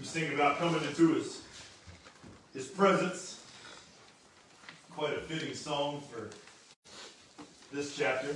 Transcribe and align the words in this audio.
We 0.00 0.06
sing 0.06 0.32
about 0.32 0.56
coming 0.56 0.82
into 0.82 1.12
his, 1.12 1.42
his 2.54 2.68
presence. 2.68 3.44
Quite 4.96 5.12
a 5.12 5.20
fitting 5.20 5.52
song 5.52 6.02
for 6.10 6.30
this 7.70 7.98
chapter. 7.98 8.34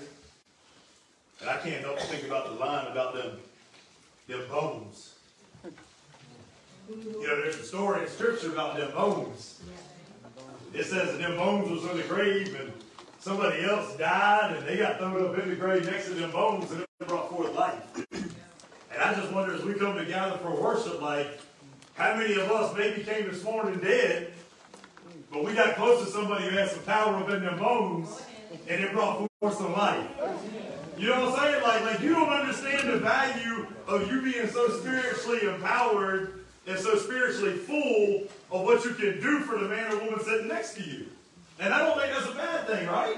And 1.41 1.49
I 1.49 1.57
can't 1.57 1.81
help 1.81 1.97
but 1.97 2.05
think 2.05 2.27
about 2.27 2.49
the 2.49 2.63
line 2.63 2.87
about 2.89 3.15
them, 3.15 3.39
them 4.29 4.43
bones. 4.51 5.15
You 6.87 7.27
know, 7.27 7.41
there's 7.41 7.57
a 7.57 7.65
story 7.65 8.03
in 8.03 8.09
Scripture 8.09 8.53
about 8.53 8.77
them 8.77 8.93
bones. 8.93 9.63
It 10.75 10.85
says 10.85 11.13
that 11.13 11.19
them 11.19 11.39
bones 11.39 11.71
was 11.71 11.91
in 11.91 11.97
the 11.97 12.03
grave 12.03 12.61
and 12.61 12.73
somebody 13.21 13.65
else 13.65 13.97
died 13.97 14.55
and 14.55 14.69
they 14.69 14.77
got 14.77 14.99
thrown 14.99 15.25
up 15.25 15.39
in 15.39 15.49
the 15.49 15.57
grave 15.57 15.87
next 15.87 16.09
to 16.09 16.15
them 16.15 16.31
bones 16.31 16.71
and 16.73 16.83
it 16.83 17.09
brought 17.09 17.31
forth 17.31 17.55
life. 17.55 18.07
And 18.93 19.03
I 19.03 19.13
just 19.13 19.33
wonder 19.33 19.53
as 19.53 19.63
we 19.65 19.75
come 19.75 19.97
together 19.97 20.39
for 20.39 20.53
worship, 20.53 21.03
like, 21.03 21.41
how 21.95 22.17
many 22.17 22.35
of 22.35 22.51
us 22.51 22.77
maybe 22.77 23.03
came 23.03 23.29
this 23.31 23.43
morning 23.45 23.79
dead, 23.79 24.33
but 25.33 25.45
we 25.45 25.55
got 25.55 25.77
close 25.77 26.05
to 26.05 26.11
somebody 26.11 26.45
who 26.45 26.57
had 26.57 26.69
some 26.69 26.83
power 26.83 27.17
up 27.17 27.29
in 27.31 27.41
their 27.41 27.57
bones 27.57 28.23
and 28.69 28.85
it 28.85 28.93
brought 28.93 29.29
forth 29.41 29.57
some 29.57 29.73
life. 29.73 30.07
You 30.99 31.09
know 31.09 31.31
what 31.31 31.41
I'm 31.41 31.53
saying? 31.53 31.63
Like, 31.63 31.85
like 31.85 32.01
you 32.01 32.11
don't 32.11 32.29
understand 32.29 32.89
the 32.89 32.99
value 32.99 33.67
of 33.87 34.11
you 34.11 34.23
being 34.23 34.49
so 34.49 34.69
spiritually 34.81 35.43
empowered 35.43 36.45
and 36.67 36.79
so 36.79 36.97
spiritually 36.97 37.57
full 37.59 38.23
of 38.51 38.65
what 38.65 38.85
you 38.85 38.95
can 38.95 39.21
do 39.21 39.41
for 39.41 39.59
the 39.59 39.69
man 39.69 39.93
or 39.93 39.99
woman 39.99 40.21
sitting 40.25 40.49
next 40.49 40.75
to 40.75 40.83
you. 40.83 41.07
And 41.61 41.73
I 41.73 41.79
don't 41.79 41.99
think 41.99 42.13
that's 42.13 42.31
a 42.31 42.35
bad 42.35 42.67
thing, 42.67 42.89
right? 42.89 43.17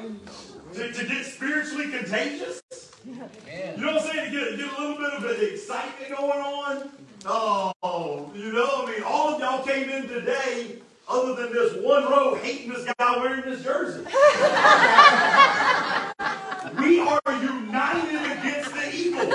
To, 0.74 0.92
to 0.92 1.06
get 1.06 1.24
spiritually 1.24 1.90
contagious. 1.90 2.60
You 3.06 3.14
know 3.14 3.92
what 3.92 4.02
I'm 4.02 4.10
saying? 4.10 4.32
To 4.32 4.38
get, 4.38 4.58
get 4.58 4.78
a 4.78 4.80
little 4.80 4.96
bit 4.96 5.12
of 5.12 5.24
an 5.24 5.54
excitement 5.54 6.18
going 6.18 6.40
on. 6.40 6.90
Oh, 7.28 8.30
you 8.36 8.52
know, 8.52 8.84
I 8.84 8.90
mean, 8.92 9.02
all 9.02 9.34
of 9.34 9.40
y'all 9.40 9.64
came 9.64 9.90
in 9.90 10.06
today, 10.06 10.76
other 11.08 11.34
than 11.34 11.52
this 11.52 11.74
one 11.82 12.04
row, 12.04 12.36
hating 12.36 12.72
this 12.72 12.84
guy 12.96 13.16
wearing 13.18 13.42
this 13.44 13.64
jersey. 13.64 14.04
we 16.78 17.00
are 17.00 17.20
united 17.26 18.22
against 18.30 18.72
the 18.72 18.94
evil. 18.94 19.26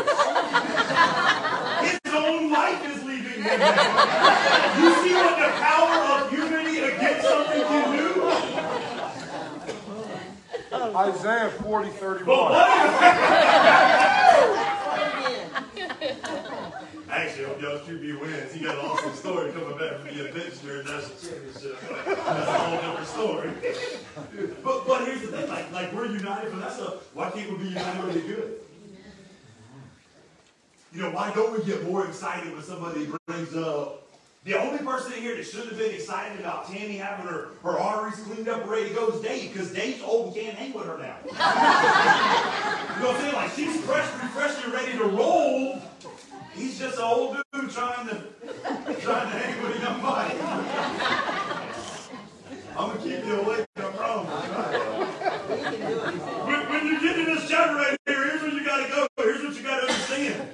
His 1.84 2.00
own 2.14 2.50
life 2.50 2.81
is 2.95 3.03
leaving 3.03 3.44
him 3.44 3.59
now. 3.59 4.78
You 4.80 4.95
see 5.03 5.14
what 5.14 5.38
the 5.38 5.52
power 5.59 6.00
of 6.16 6.31
unity 6.31 6.80
against 6.80 7.28
something 7.28 7.62
can 7.62 7.92
do? 7.97 8.08
Isaiah 10.95 11.50
40, 11.50 11.89
31. 11.89 12.52
Actually, 17.12 17.45
I 17.45 17.48
hope 17.50 17.62
y'all 17.62 17.80
QB 17.80 18.22
wins. 18.22 18.54
He 18.54 18.64
got 18.64 18.80
an 18.80 18.86
awesome 18.86 19.14
story 19.14 19.52
coming 19.52 19.78
back 19.78 20.00
from 20.00 20.17
the 20.17 20.23
bench 20.31 20.62
during 20.62 20.86
national 20.86 21.18
championship. 21.20 21.78
That's 22.06 22.48
a 22.48 22.53
whole 22.53 22.78
different 22.80 23.08
story. 23.08 23.52
but 24.64 24.88
but 24.88 25.06
here's 25.06 25.22
the 25.22 25.28
thing, 25.28 25.50
like 25.50 25.70
like 25.73 25.94
we're 25.94 26.06
united 26.06 26.52
for 26.52 26.58
that 26.58 26.72
stuff. 26.72 27.14
Why 27.14 27.30
can't 27.31 27.52
we 27.52 27.58
be 27.58 27.70
united 27.70 28.06
with 28.06 28.14
the 28.14 28.22
good? 28.22 28.53
You 30.94 31.02
know, 31.02 31.12
why 31.12 31.34
don't 31.34 31.58
we 31.58 31.66
get 31.66 31.84
more 31.84 32.08
excited 32.08 32.53
when 32.53 32.64
somebody 32.64 33.09
brings 33.28 33.56
up 33.58 34.08
the 34.46 34.58
only 34.59 34.80
person 34.80 35.12
in 35.14 35.20
here 35.20 35.36
that 35.36 35.46
should 35.46 35.68
have 35.68 35.78
been 35.78 35.94
excited 35.94 36.40
about 36.40 36.68
Tammy 36.68 36.98
having 36.98 37.28
her, 37.28 37.50
her 37.62 37.78
arteries 37.78 38.20
cleaned 38.25 38.48
up 38.48 38.68
ready 38.68 38.90
to 38.90 38.96
go 38.96 39.09
is 39.09 39.22
Dave, 39.22 39.53
because 39.53 39.72
Dave's 39.72 40.02
old 40.02 40.28
and 40.28 40.36
can't 40.36 40.58
hang 40.58 40.73
with 40.73 40.86
her 40.86 40.98
now. 40.98 41.16
you 41.25 41.31
know 43.03 43.08
what 43.08 43.16
I'm 43.16 43.22
saying? 43.22 43.36
Like 43.36 43.52
she's 43.52 43.80
fresh, 43.81 44.12
refreshed, 44.22 44.64
and 44.64 44.73
ready 44.73 44.98
to 44.98 45.03
roll. 45.03 45.81
He's 46.55 46.77
just 46.77 46.97
an 46.97 47.03
old 47.03 47.38
dude 47.53 47.71
trying 47.71 48.07
to 48.09 48.16
trying 49.02 49.31
to 49.31 49.38
hang 49.38 49.63
with 49.63 49.77
a 49.77 49.80
young 49.80 50.02
body. 50.02 50.35
I'm 52.77 52.88
gonna 52.89 52.99
keep 53.02 53.25
you 53.25 53.41
awake, 53.41 53.66
I 53.77 53.81
promise. 53.81 54.45
When, 56.45 56.69
when 56.69 56.85
you 56.88 57.01
get 57.01 57.16
to 57.16 57.25
this 57.25 57.50
chapter 57.50 57.75
right 57.75 57.97
here, 58.06 58.28
here's 58.28 58.41
where 58.41 58.51
you 58.51 58.66
gotta 58.66 58.90
go. 58.90 59.07
Here's 59.17 59.44
what 59.44 59.56
you 59.56 59.63
gotta 59.63 59.88
understand. 59.88 60.50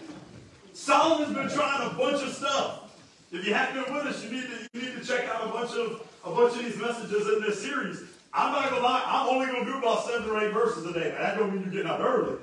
Solomon's 0.73 1.35
been 1.35 1.49
trying 1.49 1.89
a 1.89 1.93
bunch 1.93 2.23
of 2.23 2.33
stuff. 2.33 2.83
If 3.31 3.45
you 3.45 3.53
haven't 3.53 3.83
been 3.85 3.93
with 3.93 4.05
us, 4.05 4.23
you 4.23 4.31
need 4.31 4.43
to 4.43 4.67
you 4.73 4.81
need 4.81 5.01
to 5.01 5.05
check 5.05 5.27
out 5.29 5.47
a 5.47 5.51
bunch 5.51 5.71
of 5.71 6.07
a 6.23 6.31
bunch 6.31 6.57
of 6.57 6.63
these 6.65 6.77
messages 6.77 7.27
in 7.27 7.41
this 7.41 7.61
series. 7.61 8.03
I'm 8.37 8.51
not 8.51 8.69
gonna 8.69 8.83
lie, 8.83 9.03
I'm 9.05 9.27
only 9.29 9.47
gonna 9.47 9.65
do 9.65 9.79
about 9.79 10.05
seven 10.05 10.29
or 10.29 10.39
eight 10.39 10.53
verses 10.53 10.85
a 10.85 10.93
day. 10.93 11.09
That 11.17 11.37
don't 11.37 11.51
mean 11.51 11.63
you're 11.63 11.71
getting 11.71 11.87
out 11.87 12.01
early. 12.01 12.37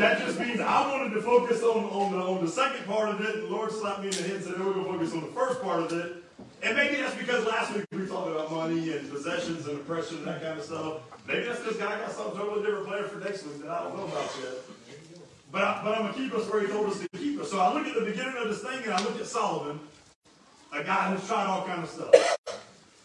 That 0.00 0.18
just 0.18 0.40
means 0.40 0.58
I 0.58 0.90
wanted 0.90 1.12
to 1.14 1.20
focus 1.20 1.62
on, 1.62 1.84
on 1.84 2.12
the 2.12 2.18
on 2.18 2.44
the 2.44 2.50
second 2.50 2.86
part 2.86 3.10
of 3.10 3.20
it. 3.20 3.42
The 3.42 3.48
Lord 3.48 3.70
slapped 3.70 4.00
me 4.00 4.06
in 4.06 4.14
the 4.14 4.22
head 4.22 4.36
and 4.36 4.44
said, 4.44 4.58
"No, 4.58 4.66
we're 4.66 4.72
gonna 4.72 4.86
focus 4.86 5.12
on 5.12 5.20
the 5.20 5.32
first 5.32 5.62
part 5.62 5.82
of 5.82 5.92
it." 5.92 6.24
And 6.62 6.76
maybe 6.76 6.96
that's 6.96 7.14
because 7.14 7.44
last 7.44 7.74
week 7.74 7.84
we 7.92 8.06
talked 8.06 8.30
about 8.30 8.50
money 8.50 8.96
and 8.96 9.10
possessions 9.10 9.66
and 9.66 9.80
oppression 9.80 10.18
and 10.18 10.26
that 10.28 10.42
kind 10.42 10.58
of 10.58 10.64
stuff. 10.64 11.02
Maybe 11.26 11.44
that's 11.44 11.60
because 11.60 11.76
God 11.76 12.00
got 12.00 12.12
something 12.12 12.38
totally 12.38 12.64
different 12.64 12.86
planned 12.86 13.06
for 13.06 13.18
next 13.18 13.44
week 13.44 13.62
that 13.62 13.70
I 13.70 13.82
don't 13.82 13.96
know 13.96 14.04
about 14.04 14.30
yet. 14.40 14.54
But, 15.50 15.62
I, 15.62 15.80
but 15.84 15.98
I'm 15.98 16.02
going 16.02 16.14
to 16.14 16.18
keep 16.18 16.32
us 16.32 16.50
where 16.50 16.62
he 16.62 16.68
told 16.68 16.88
us 16.88 17.00
to 17.00 17.08
keep 17.18 17.40
us. 17.40 17.50
So 17.50 17.60
I 17.60 17.74
look 17.74 17.86
at 17.86 17.94
the 17.94 18.06
beginning 18.06 18.36
of 18.38 18.48
this 18.48 18.62
thing 18.62 18.82
and 18.84 18.92
I 18.92 19.02
look 19.02 19.18
at 19.20 19.26
Solomon, 19.26 19.80
a 20.72 20.82
guy 20.82 21.12
who's 21.12 21.26
tried 21.26 21.46
all 21.46 21.66
kind 21.66 21.82
of 21.82 21.90
stuff. 21.90 22.38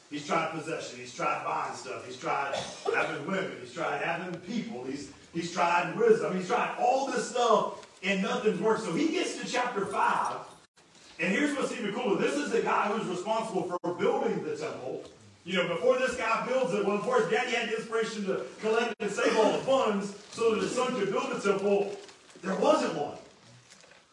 He's 0.09 0.25
tried 0.25 0.51
possession. 0.51 0.99
He's 0.99 1.13
tried 1.13 1.43
buying 1.43 1.75
stuff. 1.75 2.05
He's 2.05 2.17
tried 2.17 2.55
having 2.95 3.25
women. 3.27 3.51
He's 3.61 3.73
tried 3.73 4.01
having 4.01 4.39
people. 4.41 4.85
He's, 4.85 5.11
he's 5.33 5.51
tried 5.51 5.97
wisdom. 5.97 6.35
He's 6.37 6.47
tried 6.47 6.75
all 6.79 7.07
this 7.07 7.29
stuff 7.29 7.85
and 8.03 8.21
nothing's 8.21 8.59
worked. 8.61 8.83
So 8.83 8.93
he 8.93 9.09
gets 9.09 9.41
to 9.41 9.47
chapter 9.47 9.85
5. 9.85 10.35
And 11.19 11.33
here's 11.33 11.57
what's 11.57 11.71
even 11.73 11.93
cooler. 11.93 12.17
This 12.21 12.35
is 12.35 12.51
the 12.51 12.61
guy 12.61 12.87
who's 12.87 13.07
responsible 13.07 13.77
for 13.81 13.93
building 13.95 14.43
the 14.43 14.55
temple. 14.55 15.03
You 15.43 15.55
know, 15.55 15.67
before 15.67 15.97
this 15.97 16.15
guy 16.15 16.45
builds 16.45 16.73
it, 16.73 16.85
well, 16.85 16.97
of 16.97 17.01
course, 17.01 17.29
daddy 17.31 17.51
had 17.51 17.69
the 17.69 17.77
inspiration 17.77 18.25
to 18.25 18.41
collect 18.61 18.93
and 18.99 19.11
save 19.11 19.35
all 19.37 19.51
the 19.53 19.59
funds 19.59 20.13
so 20.31 20.53
that 20.53 20.61
his 20.61 20.75
son 20.75 20.93
could 20.95 21.11
build 21.11 21.31
the 21.31 21.39
temple. 21.39 21.95
There 22.41 22.55
wasn't 22.55 22.95
one. 22.95 23.17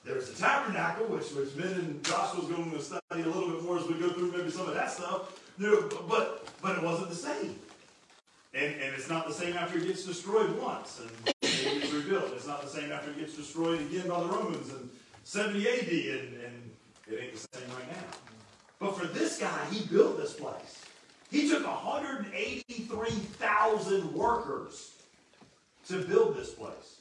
There 0.04 0.14
was 0.14 0.30
the 0.30 0.38
tabernacle, 0.38 1.06
which, 1.06 1.32
which 1.32 1.56
Ben 1.56 1.72
and 1.72 2.04
Joshua's 2.04 2.46
going 2.46 2.70
to 2.70 2.82
study 2.82 3.22
a 3.22 3.26
little 3.26 3.48
bit 3.50 3.62
more 3.62 3.78
as 3.78 3.86
we 3.86 3.94
go 3.94 4.10
through 4.10 4.32
maybe 4.32 4.50
some 4.50 4.68
of 4.68 4.74
that 4.74 4.90
stuff. 4.90 5.40
But 5.58 6.46
but 6.60 6.76
it 6.76 6.84
wasn't 6.84 7.08
the 7.10 7.16
same. 7.16 7.58
And, 8.52 8.74
and 8.74 8.94
it's 8.94 9.08
not 9.08 9.26
the 9.26 9.32
same 9.32 9.56
after 9.56 9.78
it 9.78 9.86
gets 9.86 10.04
destroyed 10.04 10.60
once 10.60 11.00
and 11.00 11.08
it 11.26 11.40
gets 11.80 11.90
rebuilt. 11.92 12.30
It's 12.34 12.46
not 12.46 12.60
the 12.62 12.68
same 12.68 12.92
after 12.92 13.10
it 13.10 13.18
gets 13.18 13.34
destroyed 13.36 13.80
again 13.80 14.06
by 14.08 14.20
the 14.20 14.26
Romans 14.26 14.70
in 14.70 14.90
70 15.24 15.68
AD, 15.68 15.88
and, 15.88 16.34
and 16.44 16.70
it 17.10 17.20
ain't 17.20 17.32
the 17.32 17.48
same 17.52 17.68
right 17.76 17.90
now. 17.90 18.04
But 18.78 18.96
for 18.96 19.06
this 19.06 19.38
guy, 19.38 19.64
he 19.70 19.84
built 19.86 20.18
this 20.18 20.34
place. 20.34 20.84
He 21.30 21.48
took 21.48 21.66
183,000 21.66 24.14
workers 24.14 24.92
to 25.88 26.02
build 26.02 26.36
this 26.36 26.50
place. 26.50 26.93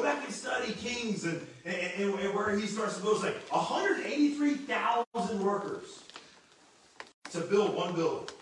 Go 0.00 0.06
back 0.06 0.24
and 0.24 0.32
study 0.32 0.72
Kings 0.72 1.24
and, 1.24 1.46
and, 1.66 1.76
and, 1.76 2.18
and 2.20 2.34
where 2.34 2.56
he 2.56 2.66
starts 2.66 2.96
to 2.96 3.02
build. 3.02 3.16
It's 3.16 3.24
like 3.24 3.52
183,000 3.52 5.44
workers 5.44 6.04
to 7.32 7.40
build 7.42 7.74
one 7.74 7.94
building. 7.94 8.34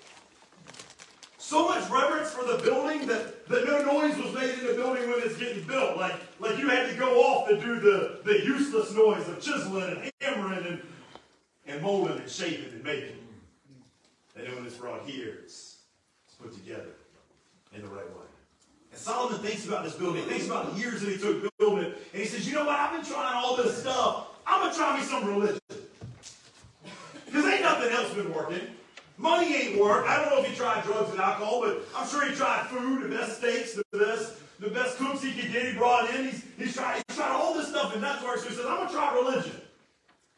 So 1.37 1.67
much 1.67 1.91
reverence 1.91 2.31
for 2.31 2.45
the 2.45 2.63
building 2.63 3.09
that, 3.09 3.49
that 3.49 3.67
no 3.67 3.83
noise 3.83 4.17
was 4.19 4.33
made 4.35 4.57
in 4.57 4.67
the 4.69 4.75
building 4.75 5.11
when 5.11 5.21
it's 5.21 5.37
getting 5.37 5.65
built. 5.65 5.97
Like, 5.97 6.15
like 6.39 6.59
you 6.59 6.69
had 6.69 6.91
to 6.91 6.97
go 6.97 7.23
off 7.23 7.49
to 7.49 7.61
do 7.61 7.81
the, 7.81 8.21
the 8.25 8.45
useless 8.45 8.95
noise 8.95 9.27
of 9.27 9.41
chiseling 9.41 9.83
and 9.83 10.13
hammering 10.21 10.65
and, 10.65 10.81
and 11.67 11.83
molding 11.83 12.19
and 12.19 12.31
shaping 12.31 12.73
and 12.73 12.85
making. 12.85 13.19
And 14.37 14.47
then 14.47 14.55
when 14.55 14.65
it's 14.65 14.77
brought 14.77 15.05
here, 15.07 15.41
it's, 15.43 15.79
it's 16.29 16.37
put 16.41 16.55
together 16.55 16.95
in 17.75 17.83
the 17.83 17.89
right 17.89 18.09
way. 18.17 18.28
And 18.99 19.05
Solomon 19.05 19.39
thinks 19.39 19.65
about 19.65 19.85
this 19.85 19.95
building. 19.95 20.25
Thinks 20.25 20.47
about 20.47 20.75
the 20.75 20.81
years 20.81 21.01
that 21.03 21.11
he 21.11 21.19
took 21.19 21.57
building 21.59 21.85
it. 21.85 21.99
And 22.13 22.21
he 22.21 22.27
says, 22.27 22.49
you 22.49 22.55
know 22.55 22.65
what? 22.65 22.77
I've 22.79 22.91
been 22.93 23.09
trying 23.09 23.37
all 23.37 23.57
this 23.57 23.81
stuff. 23.81 24.27
I'm 24.45 24.61
going 24.61 24.73
to 24.73 24.77
try 24.77 24.99
me 24.99 25.05
some 25.05 25.25
religion. 25.25 25.61
Because 27.27 27.45
ain't 27.45 27.63
nothing 27.63 27.93
else 27.93 28.13
been 28.15 28.35
working. 28.35 28.61
Money 29.17 29.55
ain't 29.55 29.81
work. 29.81 30.05
I 30.09 30.17
don't 30.17 30.31
know 30.31 30.43
if 30.43 30.49
he 30.49 30.57
tried 30.57 30.83
drugs 30.83 31.13
and 31.13 31.21
alcohol, 31.21 31.61
but 31.61 31.87
I'm 31.97 32.09
sure 32.09 32.29
he 32.29 32.35
tried 32.35 32.67
food, 32.67 33.05
the 33.05 33.17
best 33.17 33.39
steaks, 33.39 33.75
the 33.75 33.99
best, 33.99 34.33
the 34.59 34.71
best 34.71 34.97
cooks 34.97 35.23
he 35.23 35.33
could 35.33 35.53
get. 35.53 35.67
He 35.67 35.79
brought 35.79 36.13
in. 36.15 36.25
He's, 36.27 36.45
he's 36.57 36.75
tried, 36.75 37.03
he's 37.07 37.17
tried 37.17 37.31
all 37.31 37.55
this 37.55 37.69
stuff, 37.69 37.95
and 37.95 38.03
that's 38.03 38.23
where 38.23 38.35
he 38.35 38.49
says, 38.49 38.65
I'm 38.67 38.79
going 38.79 38.89
to 38.89 38.95
try 38.95 39.15
religion. 39.15 39.61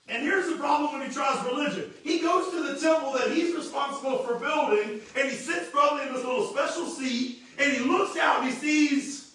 And 0.09 0.23
here's 0.23 0.51
the 0.51 0.57
problem 0.57 0.99
when 0.99 1.09
he 1.09 1.15
tries 1.15 1.43
religion. 1.47 1.91
He 2.05 2.21
goes 2.21 2.51
to 2.51 2.63
the 2.63 2.79
temple 2.79 3.13
that 3.13 3.31
he's 3.31 3.55
responsible 3.55 4.19
for 4.19 4.35
building, 4.39 5.01
and 5.17 5.31
he 5.31 5.35
sits 5.35 5.71
probably 5.71 6.09
in 6.09 6.13
this 6.13 6.25
little 6.25 6.49
special 6.49 6.87
seat, 6.87 7.39
and 7.61 7.73
he 7.73 7.81
looks 7.81 8.17
out 8.17 8.43
and 8.43 8.51
he 8.51 8.57
sees 8.57 9.35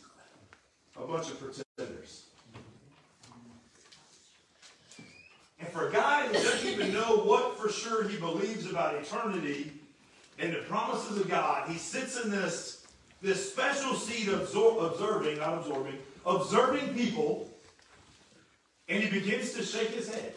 a 0.97 1.05
bunch 1.05 1.29
of 1.29 1.39
pretenders. 1.39 2.23
And 5.59 5.69
for 5.69 5.89
a 5.89 5.91
guy 5.91 6.27
who 6.27 6.33
doesn't 6.33 6.67
even 6.67 6.91
know 6.91 7.17
what 7.17 7.57
for 7.59 7.69
sure 7.69 8.07
he 8.07 8.17
believes 8.17 8.69
about 8.69 8.95
eternity 8.95 9.71
and 10.39 10.53
the 10.53 10.59
promises 10.59 11.19
of 11.19 11.29
God, 11.29 11.69
he 11.69 11.77
sits 11.77 12.19
in 12.19 12.31
this, 12.31 12.87
this 13.21 13.51
special 13.51 13.93
seat 13.93 14.27
of 14.27 14.41
observing, 14.41 15.37
not 15.37 15.59
absorbing, 15.59 15.97
observing 16.25 16.95
people, 16.95 17.49
and 18.89 19.03
he 19.03 19.09
begins 19.09 19.53
to 19.53 19.63
shake 19.63 19.89
his 19.89 20.13
head. 20.13 20.33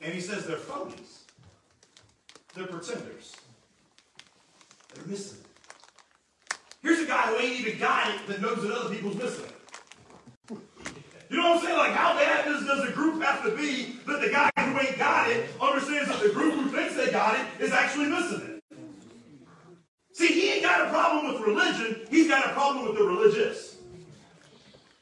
And 0.00 0.12
he 0.12 0.20
says 0.20 0.46
they're 0.46 0.56
phonies. 0.56 1.20
They're 2.54 2.66
pretenders. 2.66 3.36
They're 4.94 5.06
missing. 5.06 5.38
Here's 6.82 7.00
a 7.00 7.06
guy 7.06 7.22
who 7.22 7.36
ain't 7.36 7.60
even 7.60 7.78
got 7.78 8.14
it 8.14 8.26
that 8.28 8.40
knows 8.40 8.62
that 8.62 8.72
other 8.72 8.94
people's 8.94 9.16
missing 9.16 9.44
it. 9.44 9.54
You 11.30 11.36
know 11.36 11.50
what 11.50 11.58
I'm 11.58 11.64
saying? 11.64 11.76
Like, 11.76 11.92
how 11.92 12.14
bad 12.14 12.44
does, 12.46 12.64
does 12.64 12.88
a 12.88 12.92
group 12.92 13.22
have 13.22 13.42
to 13.44 13.54
be 13.54 13.98
that 14.06 14.20
the 14.20 14.30
guy 14.30 14.50
who 14.56 14.78
ain't 14.80 14.98
got 14.98 15.28
it 15.30 15.50
understands 15.60 16.08
that 16.08 16.22
the 16.22 16.30
group 16.30 16.54
who 16.54 16.70
thinks 16.70 16.94
they 16.96 17.10
got 17.10 17.38
it 17.38 17.46
is 17.60 17.72
actually 17.72 18.06
missing 18.06 18.40
it? 18.40 18.58
See, 20.12 20.28
he 20.28 20.52
ain't 20.54 20.62
got 20.62 20.86
a 20.86 20.90
problem 20.90 21.32
with 21.32 21.42
religion. 21.42 22.06
He's 22.10 22.28
got 22.28 22.46
a 22.46 22.52
problem 22.52 22.86
with 22.86 22.96
the 22.96 23.04
religious. 23.04 23.76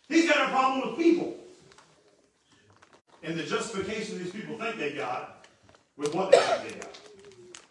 He's 0.09 0.29
got 0.29 0.49
a 0.49 0.51
problem 0.51 0.89
with 0.89 0.99
people. 0.99 1.37
And 3.23 3.39
the 3.39 3.45
justification 3.45 4.19
these 4.19 4.33
people 4.33 4.59
think 4.59 4.79
they 4.79 4.93
got 4.93 5.47
with 5.97 6.15
what 6.15 6.33
they 6.33 6.39
think 6.39 6.75
they 6.75 6.81
got. 6.81 6.99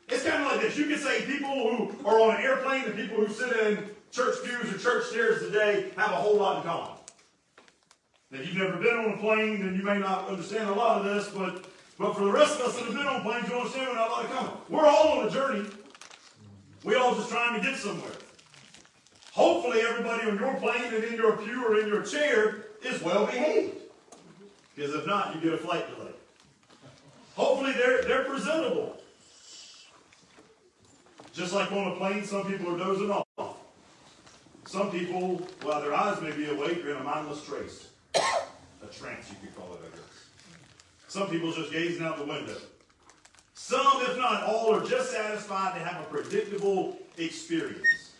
It's 0.09 0.23
kind 0.23 0.43
of 0.43 0.51
like 0.51 0.61
this. 0.61 0.77
You 0.77 0.85
can 0.85 0.97
say 0.97 1.25
people 1.25 1.49
who 1.49 2.07
are 2.07 2.19
on 2.19 2.35
an 2.35 2.41
airplane 2.41 2.85
and 2.85 2.95
people 2.95 3.17
who 3.17 3.33
sit 3.33 3.55
in 3.57 3.89
church 4.11 4.35
pews 4.43 4.73
or 4.73 4.77
church 4.77 5.11
chairs 5.11 5.41
today 5.41 5.91
have 5.97 6.11
a 6.11 6.15
whole 6.15 6.37
lot 6.37 6.57
in 6.57 6.63
common. 6.63 6.91
Now, 8.31 8.39
you've 8.41 8.55
never 8.55 8.77
been 8.77 8.95
on 8.95 9.13
a 9.13 9.17
plane, 9.17 9.65
then 9.65 9.75
you 9.75 9.83
may 9.83 9.99
not 9.99 10.27
understand 10.27 10.69
a 10.69 10.73
lot 10.73 10.99
of 10.99 11.05
this, 11.05 11.29
but, 11.29 11.65
but 11.97 12.15
for 12.15 12.25
the 12.25 12.31
rest 12.31 12.59
of 12.59 12.67
us 12.67 12.75
that 12.75 12.85
have 12.85 12.93
been 12.93 13.05
on 13.05 13.21
planes, 13.21 13.47
you 13.47 13.55
understand 13.55 13.89
we 13.91 13.95
have 13.95 14.07
a 14.07 14.11
lot 14.11 14.25
in 14.25 14.31
common. 14.31 14.53
We're 14.69 14.87
all 14.87 15.19
on 15.19 15.27
a 15.27 15.31
journey. 15.31 15.69
We're 16.83 16.99
all 16.99 17.15
just 17.15 17.29
trying 17.29 17.59
to 17.59 17.67
get 17.67 17.77
somewhere. 17.77 18.11
Hopefully, 19.31 19.81
everybody 19.81 20.29
on 20.29 20.37
your 20.37 20.53
plane 20.55 20.93
and 20.93 21.03
in 21.03 21.15
your 21.15 21.37
pew 21.37 21.65
or 21.65 21.79
in 21.79 21.87
your 21.87 22.03
chair 22.03 22.65
is 22.83 23.01
well 23.01 23.25
behaved. 23.25 23.75
Because 24.75 24.93
if 24.93 25.05
not, 25.05 25.35
you 25.35 25.41
get 25.41 25.53
a 25.53 25.57
flight 25.57 25.85
delay. 25.95 26.11
Hopefully, 27.35 27.73
they're, 27.73 28.03
they're 28.03 28.23
presentable. 28.23 28.97
Just 31.35 31.53
like 31.53 31.69
on 31.73 31.91
a 31.91 31.95
plane, 31.95 32.23
some 32.23 32.45
people 32.45 32.73
are 32.73 32.77
dozing 32.77 33.11
off. 33.11 33.57
Some 34.65 34.89
people, 34.89 35.45
while 35.63 35.81
their 35.81 35.93
eyes 35.93 36.21
may 36.21 36.31
be 36.31 36.49
awake, 36.49 36.83
are 36.85 36.91
in 36.91 36.97
a 36.97 37.03
mindless 37.03 37.43
trace. 37.43 37.89
A 38.15 38.87
trance, 38.87 39.29
you 39.29 39.35
could 39.41 39.53
call 39.53 39.73
it, 39.73 39.79
I 39.85 39.97
guess. 39.97 40.59
Some 41.09 41.29
people 41.29 41.51
just 41.51 41.73
gazing 41.73 42.05
out 42.05 42.17
the 42.17 42.25
window. 42.25 42.55
Some, 43.53 44.01
if 44.01 44.17
not 44.17 44.43
all, 44.43 44.73
are 44.73 44.85
just 44.85 45.11
satisfied 45.11 45.77
to 45.77 45.83
have 45.83 46.01
a 46.01 46.05
predictable 46.05 46.97
experience. 47.17 48.13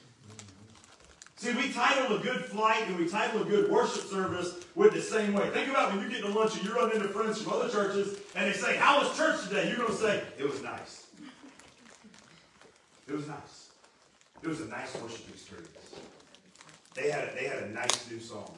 See, 1.38 1.53
we 1.53 1.71
title 1.71 2.17
a 2.17 2.19
good 2.19 2.44
flight 2.45 2.83
and 2.88 2.97
we 2.97 3.07
title 3.07 3.44
a 3.44 3.45
good 3.45 3.71
worship 3.71 4.03
service 4.03 4.56
with 4.75 4.94
the 4.94 5.01
same 5.01 5.33
way. 5.33 5.50
Think 5.51 5.69
about 5.69 5.94
when 5.94 6.03
you 6.03 6.09
get 6.09 6.21
to 6.21 6.29
lunch 6.29 6.56
and 6.57 6.65
you 6.65 6.73
run 6.73 6.91
into 6.91 7.07
friends 7.09 7.41
from 7.41 7.53
other 7.53 7.69
churches 7.69 8.19
and 8.35 8.51
they 8.51 8.57
say, 8.57 8.75
How 8.75 9.00
was 9.00 9.15
church 9.17 9.47
today? 9.47 9.67
You're 9.67 9.77
going 9.77 9.89
to 9.89 9.95
say, 9.95 10.23
It 10.38 10.50
was 10.50 10.62
nice. 10.62 11.06
It 13.07 13.13
was 13.13 13.28
nice. 13.28 13.69
It 14.42 14.48
was 14.48 14.62
a 14.62 14.68
nice 14.68 14.94
worship 14.96 15.30
experience. 15.30 15.69
They 16.96 17.12
had 17.12 17.30
a, 17.30 17.36
they 17.36 17.46
had 17.46 17.63
a 17.63 17.69
nice 17.69 18.10
new 18.10 18.19
song. 18.19 18.57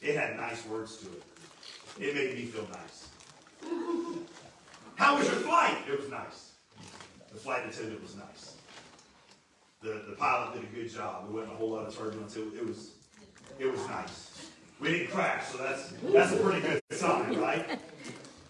It 0.00 0.16
had 0.16 0.36
nice 0.36 0.64
words 0.66 0.98
to 0.98 1.06
it. 1.06 1.22
It 1.98 2.14
made 2.14 2.34
me 2.34 2.44
feel 2.44 2.66
nice. 2.70 3.08
How 4.96 5.16
was 5.16 5.26
your 5.26 5.36
flight? 5.36 5.78
It 5.88 5.98
was 5.98 6.10
nice. 6.10 6.52
The 7.32 7.38
flight 7.38 7.66
attendant 7.68 8.02
was 8.02 8.16
nice. 8.16 8.56
The, 9.82 10.04
the 10.08 10.16
pilot 10.16 10.54
did 10.54 10.64
a 10.64 10.74
good 10.74 10.92
job. 10.92 11.24
There 11.24 11.34
wasn't 11.34 11.54
a 11.54 11.56
whole 11.56 11.70
lot 11.70 11.86
of 11.86 11.96
turbulence. 11.96 12.36
It, 12.36 12.46
it 12.58 12.66
was 12.66 12.92
it 13.58 13.70
was 13.70 13.80
nice. 13.88 14.50
We 14.80 14.88
didn't 14.90 15.10
crash, 15.10 15.46
so 15.48 15.58
that's 15.58 15.92
that's 16.12 16.32
a 16.32 16.36
pretty 16.36 16.60
good 16.60 16.82
sign, 16.90 17.38
right? 17.38 17.78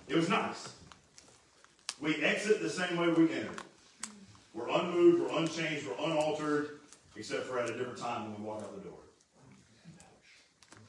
It 0.09 0.17
was 0.17 0.29
nice. 0.29 0.69
We 2.01 2.17
exit 2.23 2.61
the 2.61 2.71
same 2.71 2.97
way 2.97 3.09
we 3.09 3.25
entered. 3.33 3.61
We're 4.56 4.69
unmoved, 4.70 5.23
we're 5.23 5.38
unchanged, 5.38 5.87
we're 5.87 6.06
unaltered, 6.06 6.79
except 7.14 7.44
for 7.44 7.58
at 7.58 7.69
a 7.69 7.76
different 7.76 7.99
time 7.99 8.32
when 8.32 8.41
we 8.41 8.49
walk 8.49 8.62
out 8.62 8.75
the 8.75 8.88
door. 8.88 8.99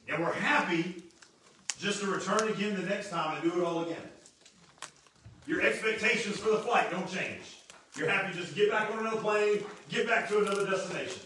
And 0.08 0.24
we're 0.24 0.32
happy 0.32 1.02
just 1.78 2.00
to 2.00 2.06
return 2.06 2.48
again 2.48 2.74
the 2.74 2.86
next 2.88 3.10
time 3.10 3.36
and 3.36 3.52
do 3.52 3.60
it 3.60 3.64
all 3.64 3.82
again. 3.82 3.96
Your 5.46 5.60
expectations 5.60 6.38
for 6.38 6.50
the 6.50 6.58
flight 6.58 6.90
don't 6.90 7.08
change. 7.08 7.58
You're 7.96 8.08
happy 8.08 8.34
just 8.36 8.50
to 8.50 8.54
get 8.54 8.70
back 8.70 8.90
on 8.90 9.00
another 9.00 9.20
plane, 9.20 9.62
get 9.90 10.06
back 10.06 10.28
to 10.28 10.38
another 10.38 10.64
destination. 10.64 11.22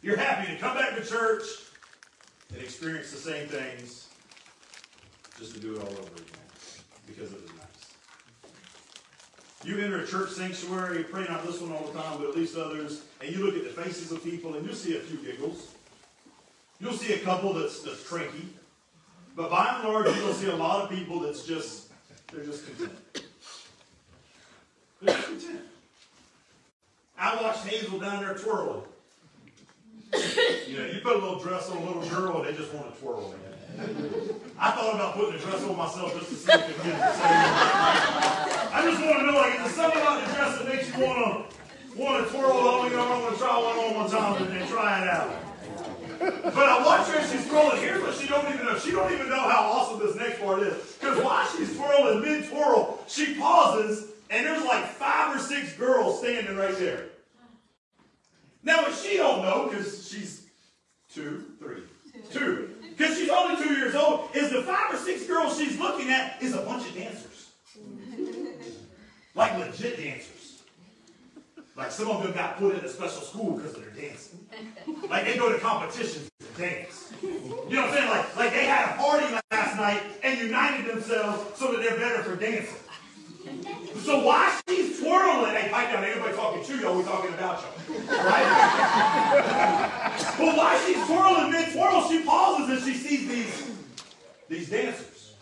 You're 0.00 0.16
happy 0.16 0.52
to 0.52 0.58
come 0.58 0.76
back 0.76 0.96
to 0.96 1.04
church 1.04 1.42
and 2.52 2.62
experience 2.62 3.10
the 3.10 3.18
same 3.18 3.46
things 3.46 4.08
just 5.38 5.54
to 5.54 5.60
do 5.60 5.74
it 5.74 5.80
all 5.80 5.88
over 5.88 6.14
again 6.14 6.42
because 7.06 7.30
was 7.32 7.42
nice. 7.42 7.61
You 9.64 9.78
enter 9.78 10.02
a 10.02 10.06
church 10.06 10.30
sanctuary, 10.30 11.04
pray 11.04 11.24
not 11.28 11.46
this 11.46 11.60
one 11.60 11.72
all 11.72 11.84
the 11.84 11.98
time, 11.98 12.18
but 12.18 12.28
at 12.28 12.36
least 12.36 12.56
others, 12.56 13.02
and 13.20 13.34
you 13.34 13.44
look 13.44 13.54
at 13.56 13.62
the 13.62 13.82
faces 13.82 14.10
of 14.10 14.22
people 14.24 14.54
and 14.54 14.66
you'll 14.66 14.74
see 14.74 14.96
a 14.96 15.00
few 15.00 15.18
giggles. 15.18 15.72
You'll 16.80 16.94
see 16.94 17.12
a 17.14 17.18
couple 17.18 17.52
that's, 17.52 17.80
that's 17.82 18.06
cranky. 18.06 18.48
But 19.36 19.50
by 19.50 19.78
and 19.78 19.88
large, 19.88 20.06
you'll 20.16 20.32
see 20.32 20.50
a 20.50 20.56
lot 20.56 20.82
of 20.82 20.90
people 20.90 21.20
that's 21.20 21.46
just, 21.46 21.90
they're 22.32 22.44
just 22.44 22.66
content. 22.66 22.92
They're 25.00 25.14
just 25.14 25.28
content. 25.28 25.60
I 27.16 27.40
watched 27.40 27.66
Hazel 27.66 28.00
down 28.00 28.24
there 28.24 28.34
twirling. 28.34 28.82
You 30.66 30.78
know, 30.78 30.86
you 30.86 31.00
put 31.02 31.14
a 31.14 31.18
little 31.18 31.38
dress 31.38 31.70
on 31.70 31.76
a 31.78 31.84
little 31.84 32.04
girl 32.06 32.42
and 32.42 32.46
they 32.46 32.58
just 32.60 32.74
want 32.74 32.92
to 32.92 33.00
twirl, 33.00 33.30
man. 33.30 33.51
I 34.58 34.70
thought 34.70 34.94
about 34.94 35.14
putting 35.14 35.34
a 35.34 35.38
dress 35.38 35.64
on 35.64 35.76
myself 35.76 36.14
just 36.18 36.28
to 36.30 36.36
see 36.36 36.52
if 36.52 36.68
it 36.68 36.76
get 36.84 36.98
the 36.98 37.12
same. 37.12 37.32
I 38.72 38.80
just 38.84 39.02
want 39.04 39.18
to 39.18 39.26
know, 39.26 39.36
like, 39.38 39.54
is 39.54 39.60
there 39.64 39.72
something 39.72 40.00
about 40.00 40.24
the 40.24 40.34
dress 40.34 40.58
that 40.58 40.68
makes 40.68 40.86
you 40.88 41.04
want 41.04 41.18
to 41.18 41.98
want 41.98 42.24
to 42.24 42.32
twirl 42.32 42.52
on? 42.52 42.90
You 42.90 42.96
know, 42.96 43.08
want 43.08 43.34
to 43.34 43.40
try 43.40 43.56
one 43.58 43.78
on 43.78 43.94
one 43.94 44.10
time 44.10 44.42
and 44.42 44.52
then 44.52 44.68
try 44.68 45.02
it 45.02 45.08
out. 45.08 45.30
But 46.20 46.68
I 46.68 46.84
watch 46.84 47.08
her 47.08 47.18
and 47.18 47.28
she's 47.32 47.48
twirling. 47.48 47.80
Here's 47.80 48.00
what 48.02 48.14
she 48.14 48.28
don't 48.28 48.46
even 48.54 48.64
know. 48.66 48.78
She 48.78 48.92
don't 48.92 49.12
even 49.12 49.28
know 49.28 49.40
how 49.40 49.62
awesome 49.64 49.98
this 49.98 50.14
next 50.14 50.40
part 50.40 50.62
is. 50.62 50.96
Because 51.00 51.22
while 51.22 51.44
she's 51.48 51.76
twirling, 51.76 52.20
mid-twirl, 52.22 53.02
she 53.08 53.34
pauses 53.34 54.12
and 54.30 54.46
there's 54.46 54.64
like 54.64 54.84
five 54.84 55.34
or 55.34 55.40
six 55.40 55.72
girls 55.72 56.20
standing 56.20 56.56
right 56.56 56.76
there. 56.78 57.06
Now, 58.62 58.82
what 58.82 58.94
she 58.94 59.16
don't 59.16 59.42
know, 59.42 59.66
because 59.68 60.08
she's 60.08 60.46
two, 61.12 61.44
three, 61.58 61.82
two, 62.30 62.71
because 63.02 63.18
she's 63.18 63.30
only 63.30 63.62
two 63.62 63.74
years 63.74 63.94
old, 63.96 64.28
is 64.32 64.50
the 64.52 64.62
five 64.62 64.94
or 64.94 64.96
six 64.96 65.26
girls 65.26 65.58
she's 65.58 65.78
looking 65.78 66.10
at 66.10 66.40
is 66.40 66.54
a 66.54 66.60
bunch 66.62 66.88
of 66.88 66.94
dancers. 66.94 67.50
Like 69.34 69.58
legit 69.58 69.96
dancers. 69.96 70.62
Like 71.74 71.90
some 71.90 72.08
of 72.08 72.22
them 72.22 72.32
got 72.32 72.58
put 72.58 72.78
in 72.78 72.84
a 72.84 72.88
special 72.88 73.22
school 73.22 73.56
because 73.56 73.74
of 73.74 73.80
their 73.80 73.90
dancing. 73.90 74.38
Like 75.08 75.24
they 75.24 75.36
go 75.36 75.50
to 75.50 75.58
competitions 75.58 76.30
to 76.38 76.60
dance. 76.60 77.12
You 77.22 77.30
know 77.30 77.82
what 77.82 77.90
I'm 77.90 77.94
saying? 77.94 78.10
Like, 78.10 78.36
like 78.36 78.52
they 78.52 78.66
had 78.66 78.94
a 78.94 78.98
party 78.98 79.26
last 79.50 79.76
night 79.76 80.02
and 80.22 80.38
united 80.38 80.86
themselves 80.86 81.58
so 81.58 81.72
that 81.72 81.82
they're 81.82 81.98
better 81.98 82.22
for 82.22 82.36
dancing. 82.36 82.76
So 84.02 84.24
while 84.24 84.52
she's 84.68 85.00
twirling, 85.00 85.54
hey, 85.54 85.68
pipe 85.70 85.92
down, 85.92 86.02
nobody 86.02 86.36
talking 86.36 86.64
to 86.64 86.76
y'all, 86.78 86.96
we're 86.96 87.04
talking 87.04 87.32
about 87.34 87.62
y'all. 87.62 88.24
Right? 88.24 89.31
Dancers. 94.72 95.34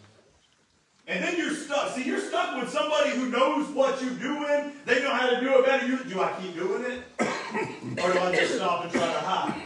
And 1.07 1.25
then 1.25 1.37
you're 1.37 1.55
stuck. 1.55 1.95
See, 1.95 2.05
you're 2.05 2.21
stuck 2.21 2.61
with 2.61 2.71
somebody 2.71 3.11
who 3.11 3.31
knows 3.31 3.69
what 3.71 4.01
you're 4.03 4.15
doing. 4.15 4.73
They 4.85 5.03
know 5.03 5.13
how 5.15 5.31
to 5.31 5.41
do 5.41 5.59
it 5.59 5.67
better. 5.67 5.87
You, 5.87 6.05
do 6.05 6.21
I 6.21 6.33
keep 6.41 6.55
doing 6.55 6.85
it? 6.85 7.03
or 8.03 8.13
do 8.13 8.19
I 8.19 8.35
just 8.35 8.57
stop 8.57 8.85
and 8.85 8.93
try 8.93 9.01
to 9.13 9.21
hide? 9.21 9.63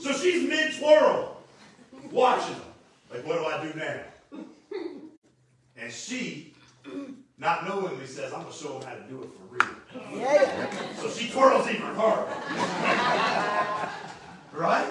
So 0.00 0.12
she's 0.12 0.48
mid-twirl, 0.48 1.36
watching 2.10 2.54
them. 2.54 2.62
Like, 3.12 3.26
what 3.26 3.38
do 3.38 3.44
I 3.44 3.64
do 3.64 3.78
now? 3.78 4.00
And 5.76 5.92
she 5.92 6.54
not 7.38 7.68
knowingly 7.68 8.06
says, 8.06 8.32
I'm 8.32 8.42
going 8.42 8.52
to 8.52 8.58
show 8.58 8.78
them 8.78 8.88
how 8.88 8.94
to 8.94 9.02
do 9.02 9.22
it 9.22 9.30
for 9.30 9.54
real. 9.54 10.20
Yeah. 10.20 10.70
So 10.96 11.08
she 11.08 11.30
twirls 11.30 11.68
even 11.68 11.94
harder. 11.94 12.32
right? 14.52 14.90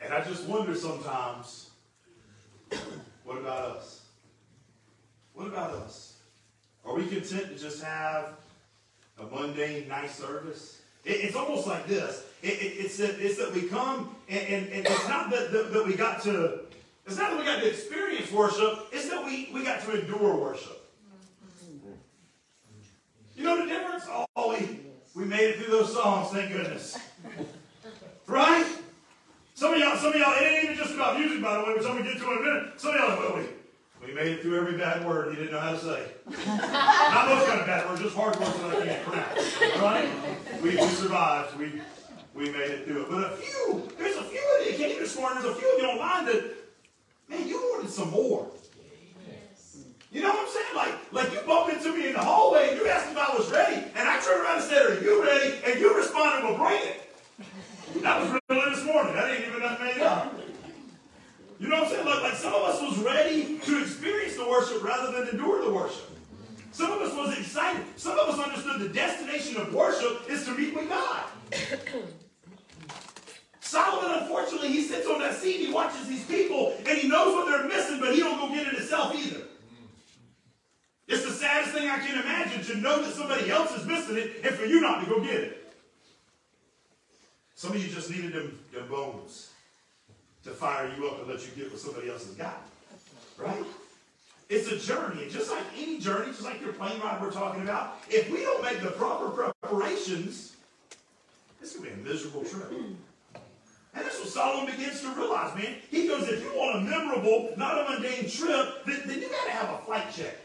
And 0.00 0.14
I 0.14 0.24
just 0.24 0.46
wonder 0.46 0.74
sometimes, 0.74 1.69
what 3.24 3.38
about 3.38 3.76
us? 3.76 4.02
What 5.34 5.46
about 5.46 5.70
us? 5.70 6.18
Are 6.84 6.94
we 6.94 7.06
content 7.06 7.48
to 7.48 7.58
just 7.58 7.82
have 7.82 8.34
a 9.18 9.26
mundane, 9.26 9.88
nice 9.88 10.14
service? 10.14 10.82
It, 11.04 11.24
it's 11.24 11.36
almost 11.36 11.66
like 11.66 11.86
this. 11.86 12.24
It, 12.42 12.54
it, 12.54 12.84
it's, 12.84 12.96
that, 12.98 13.18
it's 13.18 13.38
that 13.38 13.52
we 13.52 13.62
come, 13.62 14.16
and, 14.28 14.46
and, 14.46 14.72
and 14.72 14.86
it's 14.86 15.08
not 15.08 15.30
that, 15.30 15.52
that, 15.52 15.72
that 15.72 15.86
we 15.86 15.94
got 15.94 16.22
to 16.22 16.60
it's 17.10 17.18
not 17.18 17.30
that 17.30 17.40
we 17.40 17.44
got 17.44 17.60
to 17.60 17.68
experience 17.68 18.30
worship, 18.30 18.86
it's 18.92 19.08
that 19.10 19.24
we, 19.24 19.50
we 19.52 19.64
got 19.64 19.82
to 19.82 20.00
endure 20.00 20.36
worship. 20.36 20.80
You 23.34 23.42
know 23.42 23.56
the 23.56 23.66
difference? 23.66 24.04
Oh, 24.36 24.50
we, 24.50 24.78
we 25.16 25.24
made 25.24 25.50
it 25.50 25.56
through 25.56 25.76
those 25.76 25.92
songs, 25.92 26.30
thank 26.30 26.52
goodness. 26.52 26.96
Right? 28.28 28.64
Some 29.60 29.74
of 29.74 29.78
y'all, 29.78 29.94
some 29.94 30.14
of 30.14 30.18
y'all, 30.18 30.32
it 30.38 30.42
ain't 30.42 30.64
even 30.64 30.76
just 30.78 30.94
about 30.94 31.18
music, 31.18 31.42
by 31.42 31.58
the 31.58 31.64
way, 31.64 31.74
which 31.74 31.84
I'm 31.84 31.98
to 31.98 32.02
get 32.02 32.16
to 32.16 32.32
in 32.32 32.38
a 32.38 32.40
minute. 32.40 32.80
Some 32.80 32.94
of 32.94 32.96
y'all, 32.96 33.18
well, 33.18 33.36
we, 33.36 34.06
we 34.06 34.14
made 34.14 34.28
it 34.28 34.40
through 34.40 34.58
every 34.58 34.78
bad 34.78 35.04
word 35.04 35.34
he 35.34 35.36
didn't 35.36 35.52
know 35.52 35.60
how 35.60 35.72
to 35.72 35.78
say. 35.78 36.02
Not 36.46 37.28
those 37.28 37.46
kind 37.46 37.60
of 37.60 37.66
bad 37.66 37.86
words, 37.86 38.00
just 38.00 38.16
hard 38.16 38.40
words 38.40 38.58
that 38.58 38.80
I 38.80 38.86
can't 38.86 39.04
pronounce. 39.04 39.60
Right? 39.82 40.08
We, 40.62 40.70
we 40.70 40.86
survived. 40.88 41.58
We 41.58 41.82
we 42.32 42.44
made 42.46 42.70
it 42.70 42.86
through 42.86 43.02
it. 43.02 43.10
But 43.10 43.34
a 43.34 43.36
few, 43.36 43.86
there's 43.98 44.16
a 44.16 44.22
few 44.22 44.40
of 44.40 44.66
you 44.66 44.78
came 44.78 44.98
this 44.98 45.14
morning, 45.18 45.42
there's 45.42 45.54
a 45.54 45.58
few 45.60 45.76
of 45.76 45.82
you 45.82 45.88
online 45.88 46.24
that, 46.24 46.54
man, 47.28 47.46
you 47.46 47.58
wanted 47.58 47.90
some 47.90 48.10
more. 48.12 48.48
You 50.10 50.22
know 50.22 50.30
what 50.30 50.48
I'm 50.48 50.48
saying? 50.48 50.74
Like, 50.74 51.12
like 51.12 51.34
you 51.34 51.46
bumped 51.46 51.74
into 51.74 51.94
me 51.94 52.06
in 52.06 52.14
the 52.14 52.20
hallway 52.20 52.70
and 52.70 52.80
you 52.80 52.88
asked 52.88 53.10
if 53.10 53.18
I 53.18 53.36
was 53.36 53.52
ready, 53.52 53.76
and 53.76 54.08
I 54.08 54.18
turned 54.20 54.42
around 54.42 54.62
and 54.62 54.64
said, 54.64 54.86
Are 54.86 55.00
you 55.02 55.22
ready? 55.22 55.58
And 55.66 55.78
you 55.78 55.94
responded, 55.94 56.44
Well, 56.44 56.56
bring 56.56 56.80
it. 56.80 57.09
That 57.96 58.20
was 58.20 58.40
really 58.48 58.70
this 58.70 58.84
morning. 58.84 59.14
That 59.14 59.30
ain't 59.30 59.46
even 59.48 59.60
nothing 59.60 59.86
made 59.86 60.00
up. 60.02 60.34
You 61.58 61.68
know 61.68 61.76
what 61.76 61.88
I'm 61.88 61.90
saying? 61.90 62.06
Like, 62.06 62.22
like 62.22 62.34
some 62.34 62.54
of 62.54 62.62
us 62.62 62.80
was 62.80 62.98
ready 62.98 63.58
to 63.58 63.82
experience 63.82 64.36
the 64.36 64.48
worship 64.48 64.82
rather 64.82 65.12
than 65.12 65.28
endure 65.28 65.64
the 65.64 65.70
worship. 65.70 66.10
Some 66.72 66.92
of 66.92 67.02
us 67.02 67.14
was 67.14 67.36
excited. 67.38 67.84
Some 67.96 68.18
of 68.18 68.28
us 68.28 68.38
understood 68.38 68.80
the 68.80 68.88
destination 68.88 69.60
of 69.60 69.74
worship 69.74 70.30
is 70.30 70.44
to 70.46 70.52
meet 70.52 70.74
with 70.74 70.88
God. 70.88 71.24
Solomon, 73.60 74.22
unfortunately, 74.22 74.68
he 74.68 74.82
sits 74.82 75.06
on 75.06 75.20
that 75.20 75.34
seat, 75.34 75.58
he 75.58 75.72
watches 75.72 76.08
these 76.08 76.24
people, 76.24 76.74
and 76.78 76.98
he 76.98 77.08
knows 77.08 77.34
what 77.34 77.46
they're 77.46 77.68
missing, 77.68 78.00
but 78.00 78.14
he 78.14 78.20
don't 78.20 78.38
go 78.38 78.48
get 78.54 78.66
it 78.66 78.74
himself 78.78 79.14
either. 79.14 79.42
It's 81.06 81.24
the 81.24 81.32
saddest 81.32 81.74
thing 81.74 81.88
I 81.88 81.98
can 81.98 82.20
imagine 82.20 82.62
to 82.64 82.80
know 82.80 83.02
that 83.02 83.12
somebody 83.12 83.50
else 83.50 83.76
is 83.76 83.84
missing 83.84 84.16
it 84.16 84.44
and 84.44 84.54
for 84.54 84.64
you 84.64 84.80
not 84.80 85.04
to 85.04 85.10
go 85.10 85.20
get 85.20 85.34
it. 85.34 85.59
Some 87.60 87.72
of 87.72 87.84
you 87.84 87.92
just 87.92 88.08
needed 88.08 88.32
them, 88.32 88.58
them 88.72 88.88
bones 88.88 89.50
to 90.44 90.50
fire 90.50 90.90
you 90.96 91.06
up 91.08 91.18
and 91.18 91.28
let 91.28 91.42
you 91.42 91.52
get 91.54 91.70
what 91.70 91.78
somebody 91.78 92.08
else 92.08 92.24
has 92.24 92.34
got. 92.34 92.62
Right? 93.36 93.62
It's 94.48 94.72
a 94.72 94.78
journey. 94.78 95.28
Just 95.28 95.50
like 95.50 95.64
any 95.76 95.98
journey, 95.98 96.28
just 96.28 96.42
like 96.42 96.58
your 96.62 96.72
plane 96.72 96.98
ride 97.02 97.20
we're 97.20 97.30
talking 97.30 97.60
about, 97.60 97.98
if 98.08 98.30
we 98.30 98.38
don't 98.40 98.62
make 98.62 98.80
the 98.80 98.92
proper 98.92 99.28
preparations, 99.28 100.56
this 101.60 101.74
to 101.74 101.82
be 101.82 101.90
a 101.90 101.96
miserable 101.96 102.44
trip. 102.44 102.72
And 102.72 102.96
that's 103.92 104.18
what 104.18 104.28
Solomon 104.28 104.74
begins 104.74 105.02
to 105.02 105.10
realize, 105.10 105.54
man. 105.54 105.74
He 105.90 106.08
goes, 106.08 106.28
if 106.28 106.42
you 106.42 106.58
want 106.58 106.78
a 106.78 106.80
memorable, 106.80 107.52
not 107.58 107.78
a 107.78 107.90
mundane 107.90 108.30
trip, 108.30 108.86
then, 108.86 109.02
then 109.04 109.20
you 109.20 109.28
got 109.28 109.44
to 109.44 109.50
have 109.50 109.68
a 109.74 109.84
flight 109.84 110.06
check. 110.10 110.38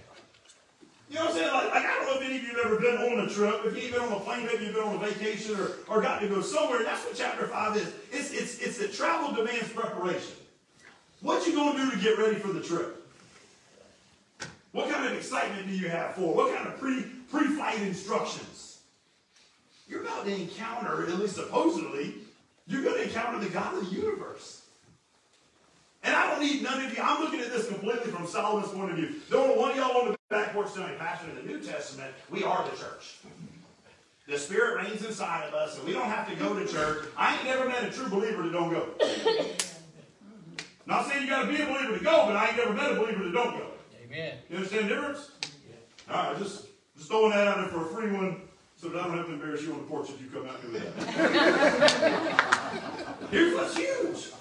You 1.09 1.15
know 1.15 1.25
what 1.25 1.31
I'm 1.31 1.37
saying? 1.37 1.53
Like, 1.53 1.69
like, 1.69 1.85
I 1.85 1.95
don't 1.95 2.05
know 2.07 2.19
if 2.19 2.25
any 2.25 2.37
of 2.37 2.43
you 2.43 2.49
have 2.49 2.65
ever 2.65 2.79
been 2.79 2.97
on 2.97 3.25
a 3.25 3.29
trip, 3.29 3.61
if 3.65 3.81
you've 3.81 3.91
been 3.91 4.01
on 4.01 4.11
a 4.11 4.19
plane, 4.19 4.47
maybe 4.47 4.65
you've 4.65 4.73
been 4.73 4.83
on 4.83 4.95
a 4.95 4.99
vacation 4.99 5.55
or, 5.55 5.71
or 5.87 6.01
got 6.01 6.19
to 6.21 6.27
go 6.27 6.41
somewhere. 6.41 6.79
And 6.79 6.87
that's 6.87 7.05
what 7.05 7.15
chapter 7.15 7.47
5 7.47 7.77
is. 7.77 7.93
It's, 8.11 8.31
it's, 8.31 8.59
it's 8.59 8.77
that 8.79 8.93
travel 8.93 9.35
demands 9.35 9.69
preparation. 9.69 10.35
What 11.21 11.45
you 11.45 11.53
going 11.53 11.77
to 11.77 11.83
do 11.83 11.91
to 11.91 11.97
get 11.97 12.17
ready 12.17 12.35
for 12.35 12.49
the 12.49 12.61
trip? 12.61 13.03
What 14.71 14.89
kind 14.89 15.05
of 15.05 15.13
excitement 15.13 15.67
do 15.67 15.73
you 15.73 15.89
have 15.89 16.15
for? 16.15 16.33
What 16.33 16.53
kind 16.53 16.67
of 16.67 16.79
pre, 16.79 17.03
pre-flight 17.31 17.81
instructions? 17.81 18.79
You're 19.87 20.01
about 20.01 20.25
to 20.25 20.33
encounter, 20.33 21.03
at 21.07 21.19
least 21.19 21.35
supposedly, 21.35 22.15
you're 22.67 22.81
going 22.81 22.95
to 22.95 23.03
encounter 23.03 23.39
the 23.39 23.49
God 23.49 23.75
of 23.75 23.89
the 23.89 23.95
universe. 23.95 24.63
And 26.03 26.15
I 26.15 26.29
don't 26.29 26.41
need 26.41 26.61
none 26.61 26.83
of 26.83 26.91
you. 26.95 27.01
I'm 27.01 27.23
looking 27.23 27.39
at 27.39 27.51
this 27.51 27.67
completely 27.67 28.11
from 28.11 28.27
Solomon's 28.27 28.71
point 28.71 28.91
of 28.91 28.97
view. 28.97 29.15
Don't 29.29 29.57
one 29.57 29.71
of 29.71 29.77
y'all 29.77 29.97
on 29.97 30.11
the 30.11 30.14
back 30.29 30.53
porch 30.53 30.73
tell 30.73 30.87
me, 30.87 30.95
Pastor, 30.97 31.29
in 31.29 31.35
the 31.35 31.43
New 31.43 31.59
Testament, 31.61 32.11
we 32.29 32.43
are 32.43 32.63
the 32.69 32.75
church. 32.77 33.17
The 34.27 34.39
Spirit 34.39 34.83
reigns 34.83 35.05
inside 35.05 35.47
of 35.47 35.53
us, 35.53 35.77
and 35.77 35.85
we 35.85 35.93
don't 35.93 36.07
have 36.07 36.27
to 36.29 36.35
go 36.35 36.57
to 36.57 36.65
church. 36.67 37.05
I 37.15 37.35
ain't 37.35 37.45
never 37.45 37.67
met 37.67 37.83
a 37.83 37.91
true 37.91 38.09
believer 38.09 38.41
that 38.43 38.51
don't 38.51 38.71
go. 38.71 38.89
Not 40.87 41.07
saying 41.07 41.23
you 41.23 41.29
got 41.29 41.43
to 41.43 41.47
be 41.47 41.61
a 41.61 41.65
believer 41.65 41.97
to 41.97 42.03
go, 42.03 42.25
but 42.25 42.35
I 42.35 42.47
ain't 42.47 42.57
never 42.57 42.73
met 42.73 42.91
a 42.91 42.95
believer 42.95 43.23
that 43.23 43.33
don't 43.33 43.57
go. 43.57 43.67
Amen. 44.03 44.37
You 44.49 44.57
understand 44.57 44.89
the 44.89 44.95
difference? 44.95 45.31
Yeah. 45.67 46.15
All 46.15 46.31
right, 46.31 46.41
just, 46.41 46.65
just 46.97 47.09
throwing 47.09 47.31
that 47.31 47.47
out 47.47 47.57
there 47.57 47.67
for 47.67 47.83
a 47.85 47.87
free 47.87 48.11
one 48.11 48.41
so 48.75 48.89
that 48.89 49.01
I 49.01 49.07
don't 49.07 49.17
have 49.17 49.27
to 49.27 49.33
embarrass 49.33 49.61
you 49.61 49.73
on 49.73 49.79
the 49.79 49.85
porch 49.85 50.09
if 50.09 50.21
you 50.21 50.27
come 50.27 50.47
out 50.47 50.59
and 50.63 50.73
do 50.73 50.79
that. 50.79 50.91
Here's 53.31 53.53
what's 53.53 53.77
huge. 53.77 54.31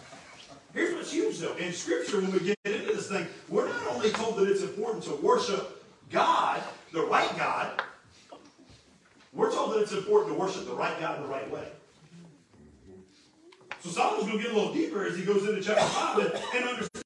Here's 0.73 0.95
what's 0.95 1.13
huge, 1.13 1.39
though. 1.39 1.55
In 1.57 1.73
Scripture, 1.73 2.21
when 2.21 2.33
we 2.33 2.41
get 2.41 2.59
into 2.65 2.74
this 3.09 3.21
thing, 3.21 3.29
we're 3.49 3.69
not 3.69 3.87
only 3.89 4.11
told 4.11 4.37
that 4.37 4.49
it's 4.49 4.63
important 4.63 5.05
to 5.05 5.15
worship 5.17 5.85
God, 6.11 6.63
the 6.93 7.03
right 7.03 7.37
God, 7.37 7.83
we're 9.33 9.51
told 9.51 9.75
that 9.75 9.81
it's 9.81 9.93
important 9.93 10.35
to 10.35 10.41
worship 10.41 10.67
the 10.67 10.75
right 10.75 10.99
God 11.01 11.17
in 11.17 11.23
the 11.23 11.29
right 11.29 11.51
way. 11.51 11.67
So 13.81 13.91
Solomon's 13.91 14.27
going 14.27 14.39
to 14.39 14.45
get 14.45 14.53
a 14.53 14.57
little 14.57 14.73
deeper 14.73 15.05
as 15.05 15.17
he 15.17 15.25
goes 15.25 15.47
into 15.47 15.61
chapter 15.61 15.85
5 15.85 16.19
and, 16.19 16.35
and 16.55 16.65
understand, 16.65 17.05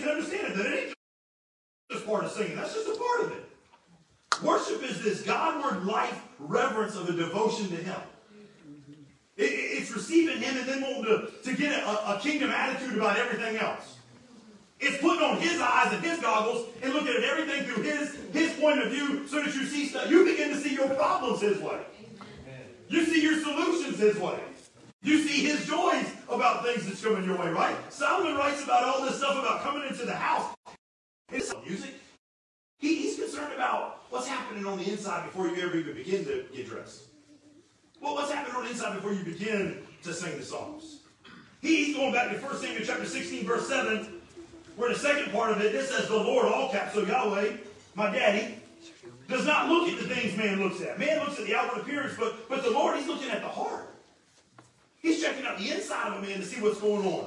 understand 0.00 0.54
that 0.54 0.66
it 0.66 0.84
ain't 0.84 0.94
just 1.90 2.06
part 2.06 2.24
of 2.24 2.30
singing. 2.30 2.56
That's 2.56 2.74
just 2.74 2.88
a 2.88 2.96
part 2.96 3.20
of 3.24 3.32
it. 3.32 4.44
Worship 4.44 4.82
is 4.84 5.02
this 5.02 5.22
Godward 5.22 5.84
life 5.84 6.22
reverence 6.38 6.94
of 6.94 7.08
a 7.08 7.12
devotion 7.12 7.68
to 7.70 7.76
Him. 7.76 8.00
It, 9.36 9.44
it's 9.44 9.90
receiving 9.90 10.40
Him 10.40 10.56
and 10.56 10.68
then 10.68 10.82
wanting 10.82 11.04
to, 11.04 11.30
to 11.42 11.56
get 11.56 11.82
a, 11.82 12.16
a 12.16 12.20
kingdom 12.20 12.50
attitude 12.50 12.96
about 12.96 13.16
everything 13.16 13.56
else. 13.56 13.97
It's 14.80 14.98
putting 14.98 15.22
on 15.22 15.38
his 15.38 15.60
eyes 15.60 15.92
and 15.92 16.02
his 16.04 16.20
goggles 16.20 16.68
and 16.82 16.92
looking 16.92 17.14
at 17.14 17.24
everything 17.24 17.64
through 17.64 17.82
his, 17.82 18.16
his 18.32 18.52
point 18.60 18.80
of 18.80 18.90
view 18.90 19.26
so 19.26 19.42
that 19.42 19.54
you 19.54 19.64
see 19.64 19.86
stuff. 19.86 20.08
You 20.08 20.24
begin 20.24 20.50
to 20.50 20.60
see 20.60 20.74
your 20.74 20.88
problems 20.90 21.40
his 21.40 21.58
way. 21.58 21.80
You 22.88 23.04
see 23.04 23.22
your 23.22 23.40
solutions 23.40 23.98
his 23.98 24.16
way. 24.18 24.38
You 25.02 25.18
see 25.26 25.44
his 25.44 25.66
joys 25.66 26.06
about 26.28 26.64
things 26.64 26.86
that's 26.86 27.02
coming 27.02 27.24
your 27.24 27.38
way, 27.38 27.50
right? 27.50 27.76
Solomon 27.92 28.36
writes 28.36 28.62
about 28.62 28.84
all 28.84 29.04
this 29.04 29.18
stuff 29.18 29.38
about 29.38 29.62
coming 29.62 29.86
into 29.88 30.04
the 30.04 30.14
house. 30.14 30.54
It's 31.32 31.52
music. 31.66 31.94
He, 32.78 33.02
he's 33.02 33.18
concerned 33.18 33.52
about 33.52 34.02
what's 34.10 34.26
happening 34.26 34.64
on 34.66 34.78
the 34.78 34.90
inside 34.90 35.24
before 35.24 35.48
you 35.48 35.56
ever 35.62 35.76
even 35.76 35.94
begin 35.94 36.24
to 36.24 36.44
get 36.54 36.68
dressed. 36.68 37.04
Well, 38.00 38.14
what's 38.14 38.30
happening 38.30 38.56
on 38.56 38.64
the 38.64 38.70
inside 38.70 38.94
before 38.94 39.12
you 39.12 39.24
begin 39.24 39.78
to 40.04 40.12
sing 40.12 40.38
the 40.38 40.44
songs? 40.44 41.00
He's 41.60 41.96
going 41.96 42.12
back 42.12 42.30
to 42.30 42.38
1 42.38 42.56
Samuel 42.56 42.84
chapter 42.84 43.04
16, 43.04 43.44
verse 43.44 43.68
7, 43.68 44.17
where 44.78 44.90
the 44.90 44.98
second 44.98 45.32
part 45.32 45.50
of 45.50 45.60
it, 45.60 45.72
this 45.72 45.90
says 45.90 46.06
the 46.06 46.16
Lord, 46.16 46.46
all 46.46 46.70
caps, 46.70 46.94
so 46.94 47.02
Yahweh, 47.02 47.56
my 47.96 48.12
daddy, 48.12 48.54
does 49.28 49.44
not 49.44 49.68
look 49.68 49.88
at 49.88 49.98
the 49.98 50.14
things 50.14 50.36
man 50.36 50.62
looks 50.62 50.80
at. 50.80 50.98
Man 51.00 51.18
looks 51.18 51.38
at 51.38 51.46
the 51.46 51.54
outward 51.56 51.82
appearance, 51.82 52.14
but, 52.16 52.48
but 52.48 52.62
the 52.62 52.70
Lord, 52.70 52.96
he's 52.96 53.08
looking 53.08 53.28
at 53.28 53.42
the 53.42 53.48
heart. 53.48 53.92
He's 55.02 55.20
checking 55.20 55.44
out 55.44 55.58
the 55.58 55.70
inside 55.70 56.12
of 56.12 56.22
a 56.22 56.26
man 56.26 56.38
to 56.38 56.44
see 56.44 56.62
what's 56.62 56.80
going 56.80 57.04
on. 57.04 57.26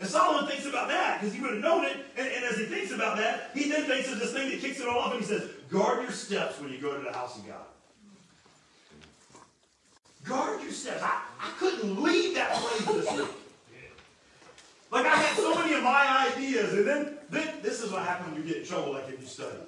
And 0.00 0.08
Solomon 0.08 0.48
thinks 0.48 0.66
about 0.66 0.88
that 0.88 1.18
because 1.18 1.34
he 1.34 1.40
would 1.40 1.54
have 1.54 1.62
known 1.62 1.86
it. 1.86 1.96
And, 2.16 2.28
and, 2.28 2.44
as 2.44 2.58
he 2.58 2.66
thinks 2.66 2.92
about 2.92 3.16
that, 3.16 3.50
he 3.54 3.68
then 3.68 3.84
thinks 3.84 4.12
of 4.12 4.18
this 4.20 4.32
thing 4.32 4.50
that 4.50 4.60
kicks 4.60 4.80
it 4.80 4.86
all 4.86 4.98
off 4.98 5.12
and 5.12 5.20
he 5.20 5.26
says, 5.26 5.48
Guard 5.70 6.02
your 6.02 6.12
steps 6.12 6.60
when 6.60 6.70
you 6.70 6.78
go 6.78 6.96
to 6.96 7.02
the 7.02 7.12
house 7.12 7.36
of 7.38 7.46
God. 7.46 7.56
Guard 10.24 10.62
your 10.62 10.72
steps. 10.72 11.02
I, 11.02 11.22
I 11.40 11.50
couldn't 11.58 12.00
leave 12.02 12.34
that 12.34 12.52
place 12.52 12.86
this 12.86 13.18
week. 13.18 13.28
Like 14.90 15.06
I 15.06 15.16
had 15.16 15.36
so 15.36 15.54
many 15.54 15.74
of 15.74 15.82
my 15.82 16.30
ideas, 16.32 16.72
and 16.72 16.86
then, 16.86 17.18
then 17.30 17.56
this 17.62 17.82
is 17.82 17.92
what 17.92 18.02
happens 18.02 18.32
when 18.32 18.42
you 18.42 18.48
get 18.48 18.62
in 18.62 18.68
trouble, 18.68 18.92
like 18.92 19.08
if 19.08 19.20
you 19.20 19.26
study. 19.26 19.58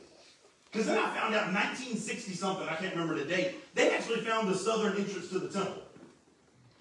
Because 0.71 0.87
then 0.87 0.99
I 0.99 1.15
found 1.15 1.35
out 1.35 1.49
in 1.49 1.55
1960 1.55 2.33
something, 2.33 2.67
I 2.69 2.77
can't 2.77 2.95
remember 2.95 3.17
the 3.17 3.25
date, 3.25 3.57
they 3.75 3.95
actually 3.95 4.21
found 4.21 4.49
the 4.49 4.55
southern 4.55 4.97
entrance 4.97 5.29
to 5.31 5.39
the 5.39 5.49
temple. 5.49 5.83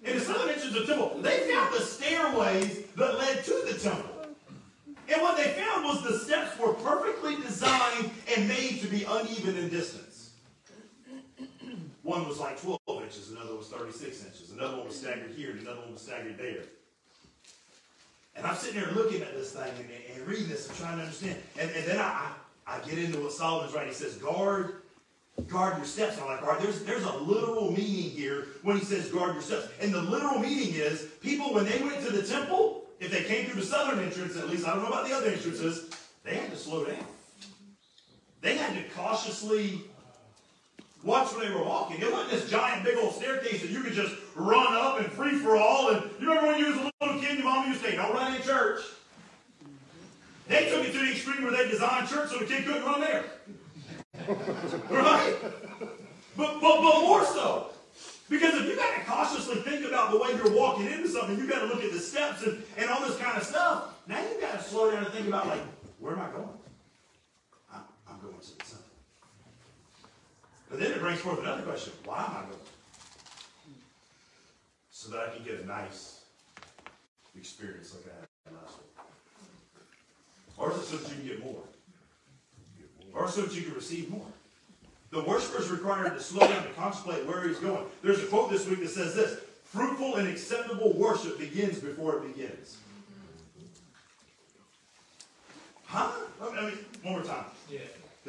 In 0.04 0.16
the 0.16 0.24
southern 0.24 0.48
entrance 0.48 0.74
of 0.76 0.86
the 0.86 0.94
temple, 0.94 1.18
they 1.20 1.50
found 1.50 1.74
the 1.74 1.80
stairways 1.80 2.86
that 2.96 3.18
led 3.18 3.44
to 3.44 3.62
the 3.66 3.78
temple. 3.78 4.10
And 5.12 5.20
what 5.20 5.36
they 5.36 5.50
found 5.52 5.84
was 5.84 6.02
the 6.02 6.18
steps 6.18 6.58
were 6.58 6.72
perfectly 6.72 7.36
designed 7.36 8.10
and 8.36 8.48
made 8.48 8.80
to 8.80 8.86
be 8.86 9.04
uneven 9.04 9.56
in 9.56 9.68
distance. 9.68 10.30
One 12.02 12.26
was 12.26 12.38
like 12.38 12.60
12 12.60 12.78
inches, 13.02 13.32
another 13.32 13.56
was 13.56 13.66
36 13.68 14.24
inches, 14.24 14.52
another 14.52 14.78
one 14.78 14.86
was 14.86 14.98
staggered 14.98 15.32
here, 15.36 15.50
and 15.50 15.60
another 15.60 15.80
one 15.80 15.92
was 15.92 16.02
staggered 16.02 16.38
there. 16.38 16.62
And 18.40 18.48
I'm 18.48 18.56
sitting 18.56 18.80
there 18.80 18.90
looking 18.92 19.20
at 19.20 19.34
this 19.34 19.52
thing 19.52 19.70
and, 19.76 20.16
and 20.16 20.26
reading 20.26 20.48
this 20.48 20.66
and 20.66 20.78
trying 20.78 20.96
to 20.96 21.02
understand. 21.02 21.36
And, 21.58 21.70
and 21.72 21.84
then 21.86 21.98
I, 21.98 22.32
I, 22.66 22.76
I 22.76 22.88
get 22.88 22.98
into 22.98 23.20
what 23.20 23.32
Solomon's 23.32 23.74
writing. 23.74 23.90
He 23.90 23.94
says, 23.94 24.14
guard 24.14 24.76
guard 25.48 25.76
your 25.76 25.84
steps. 25.84 26.14
And 26.14 26.24
I'm 26.24 26.30
like, 26.30 26.42
all 26.42 26.48
right, 26.48 26.60
there's, 26.60 26.82
there's 26.84 27.04
a 27.04 27.16
literal 27.18 27.70
meaning 27.70 28.10
here 28.10 28.46
when 28.62 28.78
he 28.78 28.84
says 28.84 29.10
guard 29.10 29.34
your 29.34 29.42
steps. 29.42 29.68
And 29.82 29.92
the 29.92 30.00
literal 30.00 30.38
meaning 30.38 30.72
is 30.74 31.02
people, 31.20 31.52
when 31.52 31.66
they 31.66 31.82
went 31.82 32.02
to 32.06 32.10
the 32.10 32.22
temple, 32.22 32.86
if 32.98 33.10
they 33.10 33.24
came 33.24 33.46
through 33.46 33.60
the 33.60 33.66
southern 33.66 34.02
entrance, 34.02 34.38
at 34.38 34.48
least, 34.48 34.66
I 34.66 34.72
don't 34.72 34.84
know 34.84 34.88
about 34.88 35.06
the 35.06 35.14
other 35.14 35.28
entrances, 35.28 35.90
they 36.24 36.34
had 36.34 36.50
to 36.50 36.56
slow 36.56 36.86
down. 36.86 37.04
They 38.40 38.56
had 38.56 38.74
to 38.74 38.82
cautiously 38.94 39.82
watch 41.02 41.32
when 41.32 41.48
they 41.48 41.54
were 41.54 41.64
walking. 41.64 42.00
It 42.00 42.10
wasn't 42.10 42.30
this 42.30 42.50
giant 42.50 42.84
big 42.84 42.96
old 42.98 43.14
staircase 43.14 43.62
that 43.62 43.70
you 43.70 43.82
could 43.82 43.94
just 43.94 44.14
run 44.34 44.74
up 44.74 45.00
and 45.00 45.10
free 45.12 45.38
for 45.38 45.56
all. 45.56 45.90
And 45.90 46.10
you 46.20 46.28
remember 46.28 46.52
when 46.52 46.58
you 46.58 46.66
was 46.66 46.76
a 46.76 47.04
little 47.04 47.20
kid, 47.20 47.38
your 47.38 47.44
mom 47.44 47.68
used 47.68 47.82
to 47.82 47.90
say, 47.90 47.96
don't 47.96 48.12
run 48.12 48.34
in 48.34 48.42
church. 48.42 48.82
They 50.48 50.68
took 50.68 50.84
it 50.84 50.92
to 50.92 50.98
the 50.98 51.12
extreme 51.12 51.44
where 51.44 51.52
they 51.52 51.68
designed 51.68 52.08
church 52.08 52.30
so 52.30 52.38
the 52.38 52.44
kid 52.44 52.66
couldn't 52.66 52.84
run 52.84 53.00
there. 53.00 53.24
right? 54.90 55.36
But, 56.36 56.60
but, 56.60 56.60
but 56.60 57.00
more 57.02 57.24
so. 57.24 57.70
Because 58.28 58.54
if 58.54 58.66
you 58.66 58.76
got 58.76 58.94
to 58.94 59.04
cautiously 59.04 59.56
think 59.56 59.86
about 59.86 60.12
the 60.12 60.18
way 60.18 60.30
you're 60.36 60.56
walking 60.56 60.86
into 60.86 61.08
something, 61.08 61.36
you 61.36 61.48
got 61.48 61.60
to 61.60 61.66
look 61.66 61.82
at 61.82 61.92
the 61.92 61.98
steps 61.98 62.44
and, 62.44 62.62
and 62.76 62.88
all 62.88 63.00
this 63.00 63.16
kind 63.18 63.36
of 63.36 63.42
stuff. 63.42 63.94
Now 64.06 64.20
you 64.20 64.40
got 64.40 64.58
to 64.58 64.62
slow 64.62 64.90
down 64.90 65.04
and 65.04 65.12
think 65.12 65.28
about, 65.28 65.48
like, 65.48 65.60
where 65.98 66.12
am 66.12 66.20
I 66.20 66.30
going? 66.30 66.48
I'm, 67.72 67.82
I'm 68.08 68.20
going 68.20 68.38
to 68.38 68.40
the 68.40 68.64
temple. 68.64 68.84
But 70.70 70.78
then 70.78 70.92
it 70.92 71.00
brings 71.00 71.20
forth 71.20 71.40
another 71.40 71.62
question. 71.62 71.92
Why 72.04 72.18
am 72.18 72.30
I 72.30 72.40
going? 72.42 72.56
So 74.92 75.10
that 75.10 75.28
I 75.28 75.34
can 75.34 75.44
get 75.44 75.60
a 75.60 75.66
nice 75.66 76.20
experience 77.36 77.94
like 77.94 78.14
I 78.14 78.48
had 78.48 78.62
last 78.62 78.78
week. 78.78 78.86
Or 80.56 80.70
is 80.70 80.78
it 80.78 80.84
so 80.84 80.96
that 80.98 81.08
you 81.10 81.16
can 81.16 81.26
get 81.26 81.44
more? 81.44 81.62
Or 83.12 83.28
so 83.28 83.42
that 83.42 83.54
you 83.54 83.62
can 83.62 83.74
receive 83.74 84.10
more? 84.10 84.26
The 85.10 85.22
worshiper 85.22 85.60
is 85.60 85.70
required 85.70 86.14
to 86.14 86.20
slow 86.20 86.46
down 86.46 86.62
to 86.62 86.68
contemplate 86.70 87.26
where 87.26 87.48
he's 87.48 87.58
going. 87.58 87.84
There's 88.02 88.22
a 88.22 88.26
quote 88.26 88.50
this 88.50 88.68
week 88.68 88.80
that 88.80 88.90
says 88.90 89.14
this 89.14 89.40
Fruitful 89.64 90.16
and 90.16 90.28
acceptable 90.28 90.92
worship 90.92 91.38
begins 91.38 91.78
before 91.78 92.18
it 92.18 92.34
begins. 92.34 92.76
Huh? 95.84 96.10
I 96.40 96.66
mean, 96.66 96.78
one 97.02 97.14
more 97.14 97.22
time. 97.22 97.44
Yeah. 97.68 97.80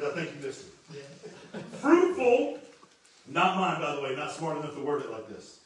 I 0.04 0.10
think 0.10 0.30
you 0.34 0.46
missed 0.46 0.66
it. 0.66 0.72
Fruitful, 1.80 2.58
not 3.28 3.56
mine, 3.56 3.80
by 3.80 3.94
the 3.96 4.02
way, 4.02 4.14
not 4.16 4.30
smart 4.30 4.58
enough 4.58 4.74
to 4.74 4.80
word 4.80 5.02
it 5.02 5.10
like 5.10 5.28
this. 5.28 5.58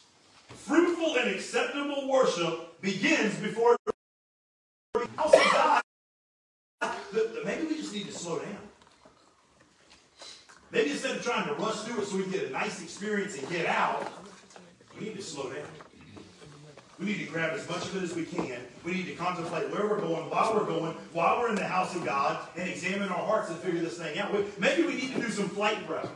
Fruitful 0.49 1.17
and 1.17 1.31
acceptable 1.31 2.09
worship 2.09 2.81
begins 2.81 3.35
before. 3.37 3.77
Also, 5.19 5.39
God, 5.53 5.83
maybe 7.45 7.67
we 7.67 7.77
just 7.77 7.93
need 7.93 8.07
to 8.07 8.13
slow 8.13 8.39
down. 8.39 8.57
Maybe 10.71 10.91
instead 10.91 11.17
of 11.17 11.23
trying 11.23 11.47
to 11.49 11.55
rush 11.55 11.77
through 11.83 12.03
it 12.03 12.07
so 12.07 12.17
we 12.17 12.25
can 12.25 12.33
get 12.33 12.45
a 12.49 12.51
nice 12.51 12.83
experience 12.83 13.39
and 13.39 13.49
get 13.49 13.67
out, 13.67 14.11
we 14.99 15.07
need 15.07 15.17
to 15.17 15.23
slow 15.23 15.51
down. 15.51 15.65
We 16.99 17.07
need 17.07 17.19
to 17.19 17.27
grab 17.27 17.53
as 17.53 17.69
much 17.69 17.85
of 17.85 17.97
it 17.97 18.03
as 18.03 18.15
we 18.15 18.25
can. 18.25 18.59
We 18.83 18.93
need 18.93 19.07
to 19.07 19.15
contemplate 19.15 19.71
where 19.71 19.87
we're 19.87 20.01
going, 20.01 20.31
why 20.31 20.51
we're 20.55 20.65
going, 20.65 20.93
while 21.13 21.41
we're 21.41 21.51
in 21.51 21.55
the 21.55 21.67
house 21.67 21.95
of 21.95 22.05
God, 22.05 22.39
and 22.57 22.69
examine 22.69 23.09
our 23.11 23.27
hearts 23.27 23.51
and 23.51 23.59
figure 23.59 23.81
this 23.81 23.99
thing 23.99 24.19
out. 24.19 24.33
Maybe 24.59 24.85
we 24.85 24.95
need 24.95 25.13
to 25.15 25.21
do 25.21 25.29
some 25.29 25.49
flight 25.49 25.87
prep 25.87 26.09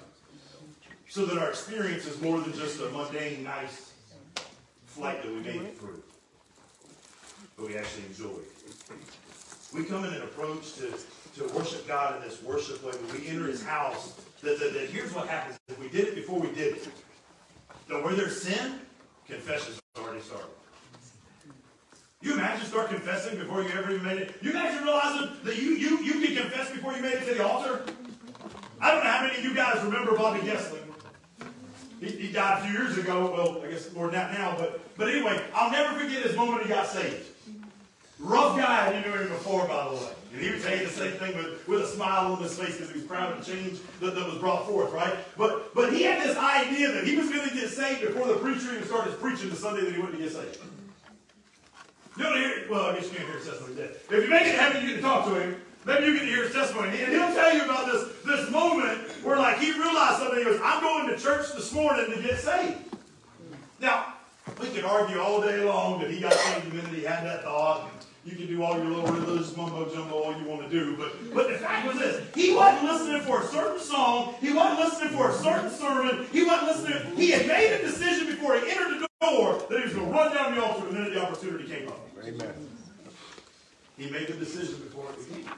so 1.08 1.26
that 1.26 1.36
our 1.36 1.50
experience 1.50 2.06
is 2.06 2.20
more 2.22 2.40
than 2.40 2.54
just 2.54 2.80
a 2.80 2.88
mundane, 2.90 3.44
nice 3.44 3.92
flight 4.86 5.22
that 5.22 5.30
we 5.30 5.40
made 5.40 5.60
it 5.60 5.78
through, 5.78 6.02
but 7.56 7.66
we 7.66 7.76
actually 7.76 8.04
enjoy. 8.06 8.40
We 9.74 9.84
come 9.84 10.04
in 10.04 10.14
an 10.14 10.22
approach 10.22 10.74
to, 10.74 10.92
to 11.36 11.54
worship 11.54 11.86
God 11.86 12.16
in 12.16 12.22
this 12.22 12.42
worship 12.42 12.82
way. 12.84 12.92
When 12.92 13.20
we 13.20 13.28
enter 13.28 13.46
His 13.46 13.62
house, 13.62 14.20
that, 14.42 14.58
that, 14.58 14.72
that 14.72 14.88
here's 14.88 15.14
what 15.14 15.28
happens. 15.28 15.58
If 15.68 15.78
we 15.78 15.88
did 15.88 16.08
it 16.08 16.14
before 16.14 16.40
we 16.40 16.48
did 16.48 16.76
it, 16.76 16.88
that 17.88 18.02
where 18.02 18.14
there's 18.14 18.40
sin, 18.40 18.80
confession's 19.26 19.78
already 19.98 20.20
started. 20.20 20.46
You 22.22 22.34
imagine 22.34 22.66
start 22.66 22.90
confessing 22.90 23.38
before 23.38 23.62
you 23.62 23.70
ever 23.70 23.92
even 23.92 24.04
made 24.04 24.18
it? 24.18 24.36
You 24.42 24.52
guys 24.52 24.78
realize 24.82 25.26
that 25.42 25.56
you, 25.56 25.70
you, 25.70 25.98
you 26.02 26.12
can 26.20 26.36
confess 26.36 26.70
before 26.70 26.92
you 26.92 27.00
made 27.00 27.14
it 27.14 27.26
to 27.26 27.34
the 27.34 27.46
altar? 27.46 27.82
I 28.78 28.90
don't 28.90 29.02
know 29.02 29.10
how 29.10 29.22
many 29.22 29.38
of 29.38 29.44
you 29.44 29.54
guys 29.54 29.82
remember 29.82 30.14
Bobby 30.14 30.40
Gessling. 30.40 30.82
He, 31.98 32.10
he 32.10 32.32
died 32.32 32.62
a 32.62 32.66
few 32.66 32.78
years 32.78 32.98
ago. 32.98 33.32
Well, 33.32 33.64
I 33.64 33.70
guess 33.70 33.90
more 33.94 34.06
than 34.06 34.16
that 34.16 34.34
now. 34.34 34.54
But, 34.58 34.96
but 34.98 35.08
anyway, 35.08 35.42
I'll 35.54 35.70
never 35.70 35.98
forget 35.98 36.22
his 36.22 36.36
moment 36.36 36.62
he 36.62 36.68
got 36.68 36.86
saved. 36.86 37.26
Rough 38.18 38.56
guy, 38.58 38.98
you 38.98 39.10
knew 39.10 39.16
him 39.18 39.28
before, 39.28 39.66
by 39.66 39.84
the 39.84 39.94
way. 39.94 40.12
And 40.34 40.42
he 40.42 40.50
would 40.50 40.62
tell 40.62 40.76
you 40.76 40.84
the 40.84 40.90
same 40.90 41.12
thing 41.12 41.34
with, 41.38 41.66
with 41.66 41.80
a 41.80 41.86
smile 41.86 42.34
on 42.34 42.42
his 42.42 42.56
face 42.58 42.76
because 42.76 42.90
he 42.90 42.98
was 42.98 43.04
proud 43.04 43.32
of 43.32 43.44
the 43.44 43.50
change 43.50 43.80
that, 44.00 44.14
that 44.14 44.26
was 44.26 44.36
brought 44.36 44.66
forth, 44.66 44.92
right? 44.92 45.14
But 45.38 45.74
but 45.74 45.92
he 45.92 46.02
had 46.02 46.22
this 46.22 46.36
idea 46.36 46.92
that 46.92 47.04
he 47.04 47.16
was 47.16 47.30
going 47.30 47.48
to 47.48 47.54
get 47.54 47.70
saved 47.70 48.02
before 48.02 48.28
the 48.28 48.34
preacher 48.34 48.74
even 48.74 48.86
started 48.86 49.18
preaching 49.20 49.48
the 49.48 49.56
Sunday 49.56 49.84
that 49.86 49.94
he 49.94 50.00
went 50.00 50.12
to 50.12 50.18
get 50.18 50.30
saved. 50.30 50.58
You 52.20 52.26
don't 52.26 52.36
hear, 52.36 52.66
well, 52.68 52.90
I 52.90 52.96
guess 52.96 53.04
you 53.04 53.16
can't 53.16 53.28
hear 53.28 53.38
his 53.38 53.46
testimony. 53.46 53.80
If 53.80 54.10
you 54.10 54.28
make 54.28 54.42
it 54.42 54.54
happen, 54.54 54.82
you 54.82 54.88
get 54.88 54.96
to 54.96 55.00
talk 55.00 55.24
to 55.24 55.40
him. 55.40 55.56
Maybe 55.86 56.04
you 56.04 56.12
get 56.12 56.20
to 56.20 56.26
hear 56.26 56.44
his 56.44 56.52
testimony. 56.52 57.00
And 57.00 57.12
he'll 57.14 57.32
tell 57.32 57.56
you 57.56 57.64
about 57.64 57.86
this, 57.86 58.12
this 58.26 58.50
moment 58.50 58.98
where, 59.24 59.38
like, 59.38 59.58
he 59.58 59.72
realized 59.72 60.18
something. 60.18 60.38
He 60.38 60.44
goes, 60.44 60.60
I'm 60.62 60.82
going 60.82 61.08
to 61.08 61.16
church 61.16 61.50
this 61.54 61.72
morning 61.72 62.12
to 62.14 62.20
get 62.20 62.38
saved. 62.38 62.76
Now, 63.80 64.12
we 64.60 64.68
can 64.68 64.84
argue 64.84 65.18
all 65.18 65.40
day 65.40 65.64
long 65.64 65.98
that 66.02 66.10
he 66.10 66.20
got 66.20 66.34
saved 66.34 66.70
the 66.70 66.74
minute 66.74 66.92
he 66.92 67.04
had 67.04 67.24
that 67.24 67.44
thought. 67.44 67.88
You 68.26 68.36
can 68.36 68.48
do 68.48 68.62
all 68.62 68.76
your 68.76 68.84
little 68.84 69.10
religious 69.14 69.56
mumbo 69.56 69.88
jumbo 69.94 70.16
all 70.16 70.38
you 70.38 70.44
want 70.44 70.60
to 70.60 70.68
do. 70.68 70.98
But, 70.98 71.34
but 71.34 71.48
the 71.48 71.56
fact 71.56 71.86
was 71.86 71.96
this 71.98 72.22
he 72.34 72.54
wasn't 72.54 72.84
listening 72.84 73.22
for 73.22 73.40
a 73.40 73.46
certain 73.46 73.80
song. 73.80 74.34
He 74.42 74.52
wasn't 74.52 74.80
listening 74.80 75.16
for 75.16 75.30
a 75.30 75.32
certain 75.32 75.70
sermon. 75.70 76.26
He 76.30 76.44
wasn't 76.44 76.84
listening. 76.84 77.16
He 77.16 77.30
had 77.30 77.46
made 77.46 77.72
a 77.72 77.78
decision 77.80 78.26
before 78.26 78.60
he 78.60 78.70
entered 78.70 79.00
the 79.00 79.08
door 79.22 79.62
that 79.70 79.79
to 80.00 80.06
run 80.06 80.34
down 80.34 80.54
the 80.54 80.64
altar 80.64 80.86
the 80.86 80.92
minute 80.92 81.14
the 81.14 81.22
opportunity 81.22 81.68
came 81.68 81.88
up. 81.88 82.00
Amen. 82.24 82.54
He 83.98 84.10
made 84.10 84.28
the 84.28 84.34
decision 84.34 84.80
before 84.80 85.10
it 85.10 85.28
began. 85.28 85.52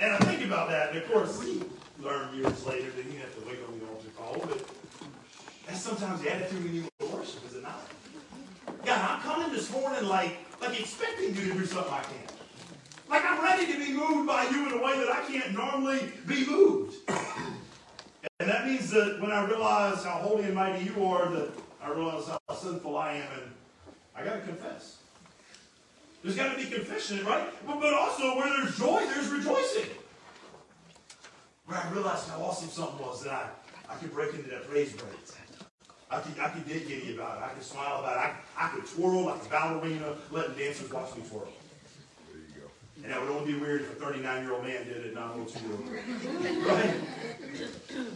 And 0.00 0.12
I 0.12 0.18
think 0.18 0.44
about 0.44 0.68
that, 0.68 0.90
and 0.90 0.98
of 0.98 1.10
course, 1.10 1.38
we 1.38 1.62
learned 2.02 2.36
years 2.36 2.66
later 2.66 2.90
that 2.90 3.06
he 3.06 3.16
had 3.16 3.32
to 3.34 3.40
wait 3.46 3.58
on 3.66 3.78
the 3.78 3.86
altar 3.86 4.08
call, 4.16 4.36
but 4.46 4.64
that's 5.66 5.80
sometimes 5.80 6.20
the 6.20 6.34
attitude 6.34 6.62
when 6.64 6.74
you 6.74 6.88
worship, 7.00 7.46
is 7.48 7.56
it 7.56 7.62
not? 7.62 7.80
God, 8.84 9.10
I'm 9.10 9.20
coming 9.20 9.52
this 9.52 9.70
morning 9.70 10.08
like, 10.08 10.36
like 10.60 10.78
expecting 10.78 11.34
you 11.34 11.52
to 11.52 11.58
do 11.58 11.66
something 11.66 11.92
I 11.92 12.02
can't. 12.02 12.32
Like 13.08 13.24
I'm 13.24 13.42
ready 13.42 13.72
to 13.72 13.78
be 13.78 13.92
moved 13.92 14.26
by 14.26 14.48
you 14.50 14.66
in 14.66 14.72
a 14.72 14.82
way 14.82 14.98
that 14.98 15.10
I 15.10 15.22
can't 15.30 15.52
normally 15.54 16.12
be 16.26 16.44
moved. 16.46 16.96
And 18.40 18.50
that 18.50 18.66
means 18.66 18.90
that 18.90 19.20
when 19.20 19.30
I 19.30 19.44
realize 19.44 20.04
how 20.04 20.18
holy 20.18 20.44
and 20.44 20.54
mighty 20.54 20.84
you 20.84 21.04
are, 21.06 21.28
that 21.30 21.50
I 21.82 21.90
realize 21.90 22.28
how 22.28 22.54
sinful 22.54 22.96
I 22.96 23.14
am, 23.14 23.26
and 23.40 23.50
I 24.14 24.24
got 24.24 24.34
to 24.34 24.40
confess. 24.40 24.98
There's 26.22 26.36
got 26.36 26.56
to 26.56 26.58
be 26.58 26.70
confession, 26.70 27.24
right? 27.26 27.48
But, 27.66 27.80
but 27.80 27.92
also, 27.92 28.36
where 28.36 28.48
there's 28.48 28.78
joy, 28.78 29.02
there's 29.06 29.28
rejoicing. 29.28 29.90
Where 31.66 31.78
I 31.78 31.90
realized 31.90 32.28
how 32.28 32.42
awesome 32.42 32.68
something 32.68 33.04
was 33.04 33.24
that 33.24 33.32
I, 33.88 33.94
I 33.94 33.96
could 33.96 34.12
break 34.12 34.32
into 34.34 34.48
that 34.50 34.68
praise 34.68 34.92
break. 34.92 35.10
I 36.10 36.20
could, 36.20 36.38
I 36.38 36.48
could 36.50 36.68
get 36.68 36.86
giddy 36.86 37.14
about 37.14 37.38
it. 37.38 37.44
I 37.44 37.48
could 37.48 37.62
smile 37.62 38.00
about 38.00 38.16
it. 38.16 38.34
I, 38.58 38.66
I 38.66 38.68
could 38.68 38.86
twirl 38.86 39.24
like 39.24 39.44
a 39.44 39.48
ballerina, 39.48 40.14
letting 40.30 40.54
dancers 40.56 40.92
watch 40.92 41.16
me 41.16 41.22
twirl. 41.28 41.48
There 42.30 42.38
you 42.38 42.60
go. 42.60 42.68
And 43.02 43.10
that 43.10 43.20
would 43.20 43.30
only 43.30 43.54
be 43.54 43.58
weird 43.58 43.80
if 43.80 43.98
a 43.98 44.04
39-year-old 44.04 44.62
man 44.62 44.86
did 44.86 45.06
it, 45.06 45.14
not 45.14 45.34
a 45.34 45.38
little 45.38 45.46
two-year-old. 45.46 46.66
right? 46.66 46.94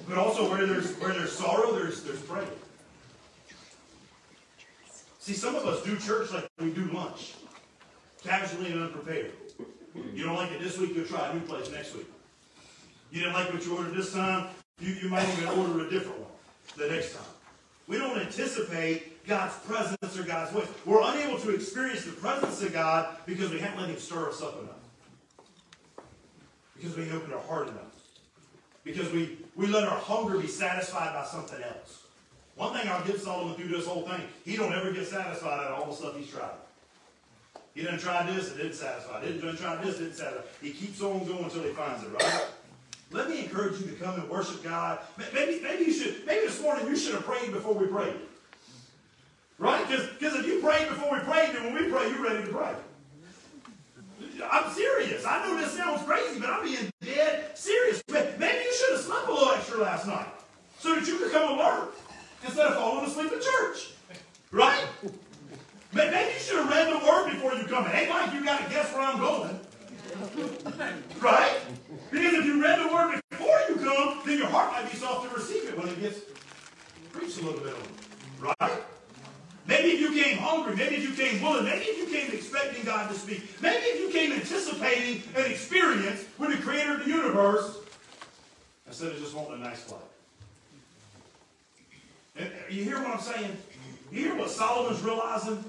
But 0.06 0.18
also, 0.18 0.50
where 0.50 0.66
there's 0.66 0.92
where 0.98 1.14
there's 1.14 1.32
sorrow, 1.32 1.72
there's 1.72 2.02
there's 2.02 2.20
praise. 2.20 2.46
See, 5.26 5.32
some 5.32 5.56
of 5.56 5.66
us 5.66 5.82
do 5.82 5.96
church 5.96 6.30
like 6.32 6.48
we 6.60 6.70
do 6.70 6.84
lunch, 6.92 7.34
casually 8.22 8.70
and 8.70 8.80
unprepared. 8.80 9.32
You 10.14 10.22
don't 10.22 10.36
like 10.36 10.52
it 10.52 10.60
this 10.60 10.78
week, 10.78 10.94
you'll 10.94 11.04
try 11.04 11.28
a 11.28 11.34
new 11.34 11.40
place 11.40 11.68
next 11.72 11.96
week. 11.96 12.06
You 13.10 13.22
didn't 13.22 13.34
like 13.34 13.52
what 13.52 13.66
you 13.66 13.76
ordered 13.76 13.96
this 13.96 14.12
time, 14.12 14.46
you, 14.78 14.92
you 14.92 15.08
might 15.08 15.28
even 15.30 15.48
order 15.48 15.84
a 15.84 15.90
different 15.90 16.20
one 16.20 16.30
the 16.76 16.94
next 16.94 17.14
time. 17.14 17.26
We 17.88 17.98
don't 17.98 18.16
anticipate 18.16 19.26
God's 19.26 19.56
presence 19.64 20.16
or 20.16 20.22
God's 20.22 20.52
voice. 20.52 20.68
We're 20.84 21.02
unable 21.02 21.40
to 21.40 21.52
experience 21.52 22.04
the 22.04 22.12
presence 22.12 22.62
of 22.62 22.72
God 22.72 23.16
because 23.26 23.50
we 23.50 23.58
haven't 23.58 23.80
let 23.80 23.90
Him 23.90 23.98
stir 23.98 24.28
us 24.28 24.40
up 24.40 24.62
enough. 24.62 26.06
Because 26.76 26.96
we 26.96 27.10
opened 27.10 27.34
our 27.34 27.40
heart 27.40 27.66
enough. 27.66 27.96
Because 28.84 29.10
we, 29.10 29.38
we 29.56 29.66
let 29.66 29.88
our 29.88 29.98
hunger 29.98 30.38
be 30.38 30.46
satisfied 30.46 31.14
by 31.14 31.24
something 31.24 31.60
else. 31.64 32.05
One 32.56 32.72
thing 32.72 32.88
I'll 32.88 33.04
give 33.04 33.20
Solomon 33.20 33.54
through 33.54 33.68
this 33.68 33.86
whole 33.86 34.02
thing, 34.02 34.22
he 34.44 34.56
don't 34.56 34.72
ever 34.72 34.90
get 34.90 35.06
satisfied 35.06 35.66
at 35.66 35.72
all 35.72 35.86
the 35.86 35.94
stuff 35.94 36.16
he's 36.16 36.30
tried. 36.30 36.50
He 37.74 37.82
didn't 37.82 37.98
try 37.98 38.24
this, 38.30 38.50
it 38.52 38.56
didn't 38.56 38.74
satisfy. 38.74 39.22
He 39.24 39.32
didn't 39.34 39.58
try 39.58 39.76
this, 39.76 39.96
it 39.96 40.04
didn't 40.04 40.14
satisfy. 40.14 40.42
He 40.62 40.70
keeps 40.70 41.02
on 41.02 41.26
going 41.26 41.44
until 41.44 41.62
he 41.62 41.70
finds 41.70 42.02
it, 42.02 42.10
right? 42.12 42.46
Let 43.12 43.28
me 43.28 43.40
encourage 43.40 43.78
you 43.80 43.86
to 43.88 43.94
come 43.96 44.18
and 44.18 44.28
worship 44.30 44.64
God. 44.64 45.00
Maybe, 45.34 45.60
maybe 45.62 45.84
you 45.84 45.92
should, 45.92 46.24
maybe 46.26 46.46
this 46.46 46.60
morning 46.62 46.86
you 46.86 46.96
should 46.96 47.14
have 47.14 47.24
prayed 47.24 47.52
before 47.52 47.74
we 47.74 47.86
prayed. 47.86 48.16
Right? 49.58 49.86
Because 49.88 50.34
if 50.36 50.46
you 50.46 50.60
prayed 50.60 50.88
before 50.88 51.12
we 51.12 51.20
prayed, 51.20 51.54
then 51.54 51.64
when 51.64 51.74
we 51.74 51.90
pray, 51.90 52.08
you're 52.08 52.22
ready 52.22 52.44
to 52.44 52.52
pray. 52.52 52.74
I'm 54.50 54.72
serious. 54.72 55.24
I 55.24 55.46
know 55.46 55.56
this 55.56 55.72
sounds 55.72 56.02
crazy, 56.02 56.40
but 56.40 56.50
I'm 56.50 56.64
being 56.64 56.90
dead 57.02 57.56
serious. 57.56 58.02
Maybe 58.08 58.64
you 58.64 58.74
should 58.74 58.92
have 58.92 59.00
slept 59.00 59.28
a 59.28 59.32
little 59.32 59.50
extra 59.50 59.78
last 59.78 60.06
night 60.06 60.28
so 60.78 60.94
that 60.94 61.06
you 61.06 61.18
could 61.18 61.32
come 61.32 61.58
alert 61.58 61.94
instead 62.44 62.66
of 62.66 62.74
falling 62.74 63.06
asleep 63.06 63.32
at 63.32 63.42
church. 63.42 63.92
Right? 64.50 64.84
Maybe 65.92 66.32
you 66.34 66.40
should 66.40 66.58
have 66.58 66.70
read 66.70 66.88
the 66.88 67.06
word 67.06 67.30
before 67.30 67.54
you 67.54 67.64
come 67.64 67.84
in. 67.86 67.90
Hey, 67.90 68.08
Mike, 68.08 68.32
you 68.34 68.44
got 68.44 68.62
to 68.62 68.70
guess 68.70 68.92
where 68.92 69.02
I'm 69.02 69.18
going. 69.18 69.58
Right? 71.20 71.58
Because 72.10 72.34
if 72.34 72.44
you 72.44 72.62
read 72.62 72.80
the 72.80 72.94
word 72.94 73.20
before 73.30 73.58
you 73.68 73.76
come, 73.76 74.22
then 74.24 74.38
your 74.38 74.48
heart 74.48 74.72
might 74.72 74.90
be 74.90 74.96
soft 74.96 75.28
to 75.28 75.34
receive 75.34 75.68
it 75.68 75.78
when 75.78 75.88
it 75.88 76.00
gets 76.00 76.20
preached 77.12 77.40
a 77.40 77.44
little 77.44 77.60
bit 77.60 77.74
on. 77.74 78.54
Right? 78.60 78.82
Maybe 79.66 79.88
if 79.90 80.00
you 80.00 80.22
came 80.22 80.38
hungry, 80.38 80.76
maybe 80.76 80.96
if 80.96 81.02
you 81.02 81.14
came 81.14 81.42
willing, 81.42 81.64
maybe 81.64 81.86
if 81.86 81.98
you 81.98 82.06
came 82.14 82.30
expecting 82.30 82.84
God 82.84 83.08
to 83.10 83.18
speak, 83.18 83.60
maybe 83.60 83.84
if 83.84 84.00
you 84.00 84.10
came 84.10 84.32
anticipating 84.32 85.22
an 85.34 85.50
experience 85.50 86.24
with 86.38 86.56
the 86.56 86.62
creator 86.62 86.94
of 86.94 87.04
the 87.04 87.10
universe, 87.10 87.78
instead 88.86 89.12
of 89.12 89.18
just 89.18 89.34
wanting 89.34 89.60
a 89.60 89.64
nice 89.64 89.90
life. 89.90 90.00
You 92.70 92.84
hear 92.84 93.02
what 93.02 93.14
I'm 93.14 93.20
saying? 93.20 93.56
You 94.10 94.20
hear 94.20 94.36
what 94.36 94.50
Solomon's 94.50 95.02
realizing? 95.02 95.64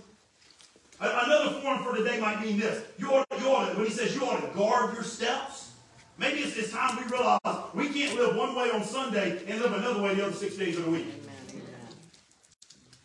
Another 1.00 1.62
form 1.62 1.84
for 1.84 1.96
today 1.96 2.20
might 2.20 2.42
mean 2.42 2.60
this. 2.60 2.84
You 2.98 3.12
ought, 3.12 3.28
you 3.40 3.48
ought 3.48 3.70
to, 3.70 3.76
when 3.78 3.86
he 3.86 3.92
says 3.92 4.16
you 4.16 4.24
ought 4.24 4.42
to 4.42 4.58
guard 4.58 4.96
your 4.96 5.04
steps, 5.04 5.74
maybe 6.18 6.40
it's, 6.40 6.58
it's 6.58 6.72
time 6.72 6.98
we 6.98 7.04
realize 7.12 7.40
we 7.76 7.90
can't 7.90 8.18
live 8.18 8.36
one 8.36 8.56
way 8.56 8.72
on 8.72 8.84
Sunday 8.84 9.44
and 9.48 9.62
live 9.62 9.74
another 9.74 10.02
way 10.02 10.16
the 10.16 10.26
other 10.26 10.34
six 10.34 10.56
days 10.56 10.78
of 10.78 10.86
the 10.86 10.92
week. 10.92 11.08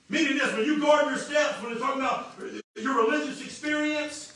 Meaning 0.08 0.38
this, 0.38 0.52
when 0.54 0.64
you 0.64 0.80
guard 0.80 1.06
your 1.06 1.18
steps, 1.18 1.62
when 1.62 1.72
it's 1.72 1.80
talking 1.80 2.00
about 2.00 2.34
your 2.76 3.04
religious 3.04 3.42
experience, 3.42 4.32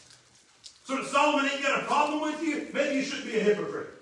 so 0.84 0.96
that 0.96 1.06
Solomon 1.06 1.50
ain't 1.50 1.62
got 1.62 1.82
a 1.82 1.84
problem 1.86 2.20
with 2.20 2.42
you, 2.42 2.68
maybe 2.72 2.96
you 2.96 3.02
shouldn't 3.02 3.26
be 3.26 3.38
a 3.38 3.42
hypocrite. 3.42 3.95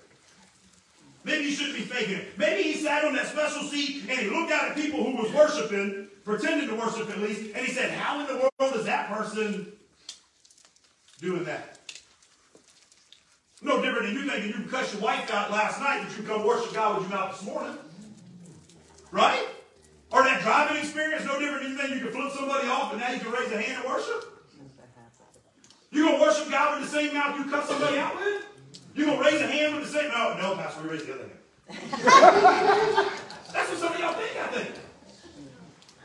Maybe 1.25 1.45
he 1.45 1.55
shouldn't 1.55 1.75
be 1.75 1.81
faking 1.81 2.17
it. 2.17 2.37
Maybe 2.37 2.61
he 2.61 2.75
sat 2.75 3.03
on 3.03 3.13
that 3.15 3.25
special 3.25 3.63
seat 3.63 4.03
and 4.07 4.19
he 4.19 4.29
looked 4.29 4.51
out 4.51 4.69
at 4.69 4.75
people 4.75 5.03
who 5.03 5.21
was 5.21 5.33
worshiping, 5.33 6.07
pretending 6.23 6.69
to 6.69 6.75
worship 6.75 7.09
at 7.09 7.17
least, 7.17 7.55
and 7.55 7.65
he 7.65 7.73
said, 7.73 7.89
How 7.89 8.19
in 8.19 8.27
the 8.27 8.35
world 8.59 8.75
is 8.75 8.85
that 8.85 9.09
person 9.09 9.73
doing 11.19 11.43
that? 11.45 11.79
No 13.63 13.81
different 13.81 14.05
than 14.05 14.15
you 14.15 14.29
thinking 14.29 14.49
you 14.49 14.53
can 14.53 14.69
cuss 14.69 14.93
your 14.93 15.01
wife 15.01 15.31
out 15.33 15.49
last 15.49 15.79
night, 15.79 16.07
that 16.07 16.15
you 16.15 16.23
come 16.23 16.45
worship 16.45 16.71
God 16.75 16.99
with 16.99 17.09
your 17.09 17.17
mouth 17.17 17.39
this 17.39 17.47
morning. 17.47 17.75
Right? 19.11 19.47
Or 20.11 20.21
that 20.23 20.43
driving 20.43 20.77
experience, 20.77 21.25
no 21.25 21.39
different 21.39 21.63
than 21.63 21.71
you 21.71 21.77
think 21.77 21.89
you 21.95 21.99
can 22.01 22.11
flip 22.11 22.33
somebody 22.33 22.67
off 22.67 22.91
and 22.91 23.01
now 23.01 23.09
you 23.09 23.19
can 23.19 23.31
raise 23.31 23.51
a 23.51 23.59
hand 23.59 23.83
and 23.83 23.91
worship? 23.91 24.45
You 25.89 26.05
gonna 26.05 26.21
worship 26.21 26.51
God 26.51 26.79
with 26.79 26.91
the 26.91 26.95
same 26.95 27.15
mouth 27.15 27.39
you 27.39 27.49
cut 27.49 27.65
somebody 27.65 27.97
out 27.97 28.15
with? 28.15 28.45
You 28.95 29.05
gonna 29.05 29.21
raise 29.21 29.41
a 29.41 29.47
hand 29.47 29.75
with 29.75 29.91
the 29.91 29.99
same? 29.99 30.09
No, 30.09 30.37
no, 30.37 30.55
Pastor, 30.55 30.83
we 30.83 30.89
raise 30.89 31.05
the 31.05 31.13
other 31.15 31.23
hand. 31.23 31.31
That's 33.53 33.69
what 33.69 33.77
some 33.77 33.93
of 33.93 33.99
y'all 33.99 34.13
think. 34.13 34.37
I 34.41 34.47
think. 34.47 34.75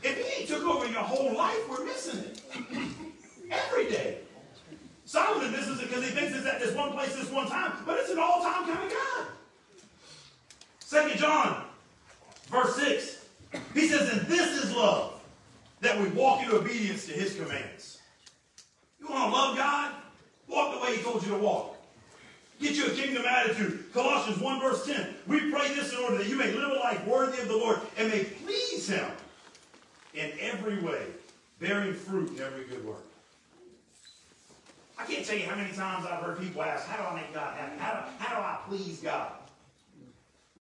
If 0.02 0.16
he 0.16 0.40
ain't 0.40 0.48
took 0.48 0.64
over 0.64 0.86
your 0.86 1.02
whole 1.02 1.36
life, 1.36 1.68
we're 1.68 1.84
missing 1.84 2.20
it 2.20 2.42
every 3.50 3.88
day. 3.90 4.18
Solomon 5.04 5.52
misses 5.52 5.80
it 5.80 5.88
because 5.88 6.04
he 6.04 6.10
thinks 6.10 6.36
it's 6.36 6.46
at 6.46 6.58
this 6.60 6.74
one 6.74 6.92
place, 6.92 7.14
this 7.14 7.30
one 7.30 7.46
time, 7.48 7.72
but 7.84 7.98
it's 7.98 8.10
an 8.10 8.18
all-time 8.18 8.64
kind 8.64 8.84
of 8.84 8.90
God. 8.90 9.26
Second 10.78 11.18
John, 11.18 11.64
verse 12.48 12.74
six, 12.74 13.26
he 13.74 13.86
says, 13.86 14.12
"And 14.12 14.26
this 14.26 14.64
is 14.64 14.74
love, 14.74 15.20
that 15.80 16.00
we 16.00 16.08
walk 16.08 16.42
in 16.42 16.50
obedience 16.50 17.06
to 17.06 17.12
His 17.12 17.36
commands." 17.36 17.98
You 18.98 19.06
want 19.08 19.30
to 19.32 19.36
love 19.36 19.56
God? 19.56 19.94
Walk 20.48 20.74
the 20.74 20.84
way 20.84 20.96
He 20.96 21.02
told 21.02 21.22
you 21.22 21.30
to 21.30 21.38
walk. 21.38 21.79
Get 22.60 22.76
you 22.76 22.86
a 22.86 22.90
kingdom 22.90 23.24
attitude. 23.26 23.86
Colossians 23.92 24.38
1 24.38 24.60
verse 24.60 24.84
10. 24.86 25.14
We 25.26 25.50
pray 25.50 25.72
this 25.74 25.92
in 25.92 25.98
order 25.98 26.18
that 26.18 26.28
you 26.28 26.36
may 26.36 26.52
live 26.52 26.72
a 26.72 26.74
life 26.74 27.06
worthy 27.06 27.40
of 27.40 27.48
the 27.48 27.56
Lord 27.56 27.80
and 27.96 28.10
may 28.10 28.24
please 28.24 28.86
Him 28.86 29.10
in 30.12 30.30
every 30.38 30.78
way, 30.80 31.06
bearing 31.58 31.94
fruit 31.94 32.36
in 32.36 32.42
every 32.42 32.64
good 32.64 32.84
work. 32.84 33.04
I 34.98 35.06
can't 35.06 35.24
tell 35.24 35.38
you 35.38 35.46
how 35.46 35.56
many 35.56 35.72
times 35.72 36.04
I've 36.04 36.22
heard 36.22 36.38
people 36.38 36.62
ask, 36.62 36.86
how 36.86 36.98
do 36.98 37.08
I 37.08 37.22
make 37.22 37.32
God 37.32 37.56
happy? 37.56 37.78
How 37.78 37.92
do, 37.92 37.98
how 38.18 38.36
do 38.36 38.42
I 38.42 38.58
please 38.68 39.00
God? 39.00 39.32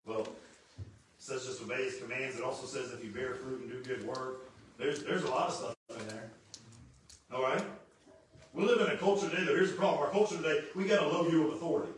Well, 0.05 0.21
it 0.21 0.29
says 1.17 1.47
just 1.47 1.63
obey 1.63 1.85
His 1.85 1.97
commands. 1.97 2.37
It 2.37 2.45
also 2.45 2.67
says 2.67 2.93
if 2.93 3.03
you 3.03 3.11
bear 3.11 3.35
fruit 3.37 3.63
and 3.63 3.71
do 3.71 3.83
good 3.83 4.07
work. 4.07 4.51
There's, 4.77 5.03
there's 5.03 5.23
a 5.23 5.31
lot 5.31 5.49
of 5.49 5.55
stuff 5.55 5.75
in 5.99 6.09
there. 6.09 6.31
All 7.33 7.43
right? 7.43 7.65
We 8.57 8.65
live 8.65 8.81
in 8.81 8.87
a 8.87 8.97
culture 8.97 9.29
today, 9.29 9.45
though, 9.45 9.55
here's 9.55 9.73
the 9.73 9.77
problem. 9.77 10.03
Our 10.03 10.11
culture 10.11 10.39
today, 10.39 10.63
we 10.75 10.85
got 10.85 11.03
a 11.03 11.09
low 11.09 11.25
view 11.25 11.47
of 11.47 11.55
authority. 11.55 11.93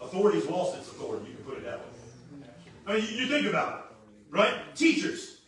Authority 0.00 0.40
has 0.40 0.48
lost 0.48 0.76
its 0.76 0.88
authority, 0.88 1.30
you 1.30 1.36
can 1.36 1.44
put 1.44 1.58
it 1.58 1.64
that 1.64 1.78
way. 1.78 2.48
I 2.88 2.94
mean, 2.94 3.02
you, 3.08 3.22
you 3.22 3.26
think 3.28 3.46
about 3.46 3.72
it, 3.78 4.36
right? 4.36 4.74
Teachers. 4.74 5.38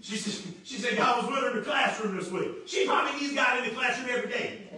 She 0.00 0.16
said, 0.16 0.54
she 0.62 0.76
said 0.76 0.96
God 0.96 1.18
was 1.18 1.32
with 1.32 1.42
her 1.42 1.50
in 1.50 1.56
the 1.56 1.62
classroom 1.62 2.16
this 2.16 2.30
week. 2.30 2.48
She 2.66 2.86
probably 2.86 3.20
needs 3.20 3.34
God 3.34 3.58
in 3.58 3.64
the 3.64 3.74
classroom 3.74 4.08
every 4.08 4.30
day. 4.30 4.68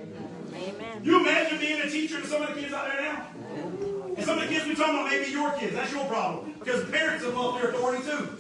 Amen. 0.55 1.05
You 1.05 1.21
imagine 1.21 1.59
being 1.61 1.81
a 1.83 1.91
teacher 1.91 2.19
to 2.19 2.27
some 2.27 2.41
of 2.41 2.55
the 2.55 2.61
kids 2.61 2.73
out 2.73 2.87
there 2.87 3.03
now? 3.03 3.27
And 4.17 4.25
some 4.25 4.39
of 4.39 4.49
the 4.49 4.55
kids 4.55 4.67
we're 4.67 4.75
talking 4.75 4.95
about 4.95 5.11
may 5.11 5.23
be 5.23 5.31
your 5.31 5.53
kids. 5.53 5.75
That's 5.75 5.93
your 5.93 6.07
problem. 6.07 6.55
Because 6.59 6.89
parents 6.91 7.25
have 7.25 7.35
lost 7.35 7.61
their 7.61 7.71
authority 7.71 8.03
too. 8.05 8.39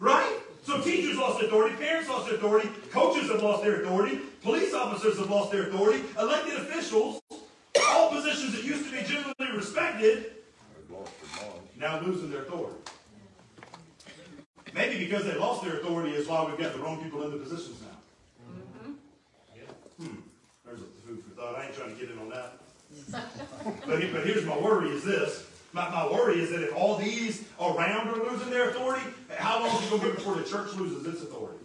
Right? 0.00 0.35
So 0.66 0.80
teachers 0.80 1.16
lost 1.16 1.40
authority, 1.44 1.76
parents 1.76 2.08
lost 2.08 2.26
their 2.26 2.34
authority, 2.34 2.68
coaches 2.90 3.30
have 3.30 3.40
lost 3.40 3.62
their 3.62 3.82
authority, 3.82 4.18
police 4.42 4.74
officers 4.74 5.16
have 5.16 5.30
lost 5.30 5.52
their 5.52 5.68
authority, 5.68 6.02
elected 6.18 6.54
officials, 6.54 7.20
all 7.88 8.10
positions 8.10 8.52
that 8.52 8.64
used 8.64 8.84
to 8.84 8.90
be 8.90 9.04
generally 9.04 9.56
respected, 9.56 10.32
now 11.78 12.00
losing 12.00 12.30
their 12.30 12.42
authority. 12.42 12.74
Maybe 14.74 15.04
because 15.04 15.24
they 15.24 15.36
lost 15.36 15.62
their 15.62 15.78
authority 15.78 16.16
is 16.16 16.26
why 16.26 16.44
we've 16.44 16.58
got 16.58 16.72
the 16.72 16.80
wrong 16.80 17.00
people 17.00 17.22
in 17.22 17.30
the 17.30 17.36
positions 17.36 17.80
now. 17.82 18.94
Hmm. 20.04 20.16
There's 20.64 20.80
a 20.80 21.06
food 21.06 21.22
for 21.22 21.30
thought. 21.40 21.54
I 21.54 21.66
ain't 21.66 21.76
trying 21.76 21.94
to 21.94 22.00
get 22.00 22.10
in 22.10 22.18
on 22.18 22.28
that. 22.30 22.58
but, 23.86 24.12
but 24.12 24.26
here's 24.26 24.44
my 24.44 24.58
worry 24.58 24.90
is 24.90 25.04
this. 25.04 25.46
My, 25.76 25.90
my 25.90 26.10
worry 26.10 26.40
is 26.40 26.48
that 26.52 26.62
if 26.62 26.74
all 26.74 26.96
these 26.96 27.44
around 27.60 28.08
are 28.08 28.16
losing 28.16 28.48
their 28.48 28.70
authority, 28.70 29.04
how 29.36 29.60
long 29.60 29.76
is 29.76 29.86
it 29.86 29.90
going 29.90 30.00
to 30.00 30.08
be 30.08 30.14
before 30.14 30.34
the 30.34 30.42
church 30.42 30.74
loses 30.74 31.06
its 31.06 31.22
authority? 31.22 31.58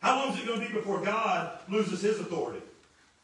How 0.00 0.16
long 0.16 0.34
is 0.34 0.40
it 0.40 0.46
going 0.46 0.60
to 0.60 0.66
be 0.66 0.72
before 0.74 1.00
God 1.00 1.58
loses 1.70 2.02
his 2.02 2.20
authority? 2.20 2.60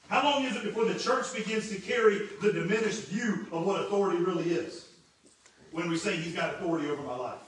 How 0.08 0.24
long 0.24 0.44
is 0.44 0.56
it 0.56 0.62
before 0.62 0.86
the 0.86 0.98
church 0.98 1.34
begins 1.34 1.68
to 1.68 1.78
carry 1.78 2.26
the 2.40 2.54
diminished 2.54 3.08
view 3.08 3.46
of 3.52 3.66
what 3.66 3.82
authority 3.82 4.22
really 4.22 4.48
is? 4.48 4.88
When 5.72 5.90
we 5.90 5.98
say 5.98 6.16
he's 6.16 6.34
got 6.34 6.54
authority 6.54 6.88
over 6.88 7.02
my 7.02 7.16
life. 7.16 7.38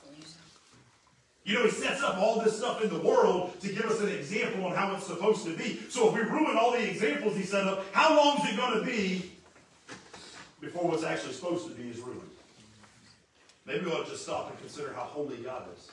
You 1.45 1.55
know, 1.55 1.65
he 1.65 1.71
sets 1.71 2.03
up 2.03 2.19
all 2.19 2.41
this 2.41 2.59
stuff 2.59 2.85
in 2.85 2.91
the 2.91 2.99
world 2.99 3.59
to 3.61 3.69
give 3.69 3.87
us 3.87 4.03
an 4.03 4.11
example 4.11 4.67
on 4.67 4.77
how 4.77 4.95
it's 4.95 5.07
supposed 5.07 5.47
to 5.47 5.57
be. 5.57 5.81
So 5.89 6.09
if 6.09 6.15
we 6.15 6.21
ruin 6.21 6.59
all 6.59 6.73
the 6.73 6.87
examples 6.87 7.39
he 7.39 7.43
set 7.45 7.67
up, 7.67 7.87
how 7.93 8.15
long 8.15 8.37
is 8.37 8.53
it 8.53 8.57
going 8.59 8.79
to 8.79 8.85
be 8.85 9.33
before 10.61 10.89
what's 10.89 11.05
actually 11.05 11.33
supposed 11.33 11.67
to 11.69 11.75
be 11.75 11.89
is 11.89 11.99
ruined? 11.99 12.23
Maybe 13.67 13.85
we 13.85 13.93
ought 13.93 14.05
to 14.07 14.11
just 14.11 14.23
stop 14.23 14.51
and 14.51 14.59
consider 14.61 14.93
how 14.95 15.03
holy 15.03 15.37
God 15.37 15.65
is, 15.77 15.91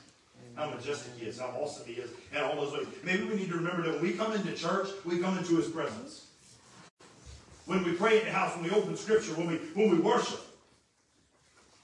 how 0.55 0.69
majestic 0.69 1.11
He 1.19 1.25
is, 1.25 1.39
how 1.39 1.47
awesome 1.59 1.85
He 1.85 1.93
is, 1.93 2.09
and 2.33 2.43
all 2.43 2.55
those 2.55 2.73
ways. 2.73 2.87
Maybe 3.03 3.25
we 3.25 3.35
need 3.35 3.49
to 3.49 3.55
remember 3.55 3.83
that 3.83 3.93
when 3.93 4.01
we 4.01 4.13
come 4.13 4.31
into 4.31 4.53
church, 4.53 4.87
we 5.03 5.19
come 5.19 5.37
into 5.37 5.57
His 5.57 5.67
presence. 5.67 6.27
When 7.65 7.83
we 7.83 7.93
pray 7.93 8.19
in 8.19 8.25
the 8.25 8.31
house, 8.31 8.55
when 8.55 8.63
we 8.63 8.71
open 8.71 8.95
Scripture, 8.95 9.33
when 9.33 9.47
we 9.47 9.55
when 9.73 9.89
we 9.89 9.97
worship. 9.97 10.39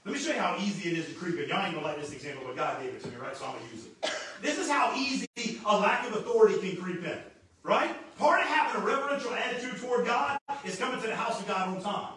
Let 0.04 0.14
me 0.14 0.18
show 0.18 0.32
you 0.32 0.40
how 0.40 0.56
easy 0.58 0.90
it 0.90 0.98
is 0.98 1.06
to 1.06 1.12
creep 1.12 1.38
in. 1.38 1.48
Y'all 1.48 1.64
ain't 1.64 1.74
gonna 1.74 1.86
like 1.86 2.00
this 2.00 2.12
example, 2.12 2.44
but 2.46 2.56
God 2.56 2.80
gave 2.80 2.94
it 2.94 3.02
to 3.02 3.08
me, 3.08 3.16
right? 3.16 3.36
So 3.36 3.44
I'm 3.44 3.52
gonna 3.52 3.64
use 3.72 3.86
it. 3.86 4.10
This 4.40 4.58
is 4.58 4.68
how 4.68 4.94
easy 4.96 5.26
a 5.64 5.78
lack 5.78 6.08
of 6.08 6.16
authority 6.16 6.58
can 6.58 6.82
creep 6.82 7.04
in, 7.04 7.18
right? 7.62 7.94
Part 8.18 8.40
of 8.40 8.46
having 8.46 8.82
a 8.82 8.84
reverential 8.84 9.32
attitude 9.32 9.78
toward 9.80 10.06
God 10.06 10.38
is 10.64 10.76
coming 10.76 11.00
to 11.00 11.06
the 11.06 11.14
house 11.14 11.38
of 11.40 11.46
God 11.46 11.68
on 11.68 11.82
time. 11.82 12.14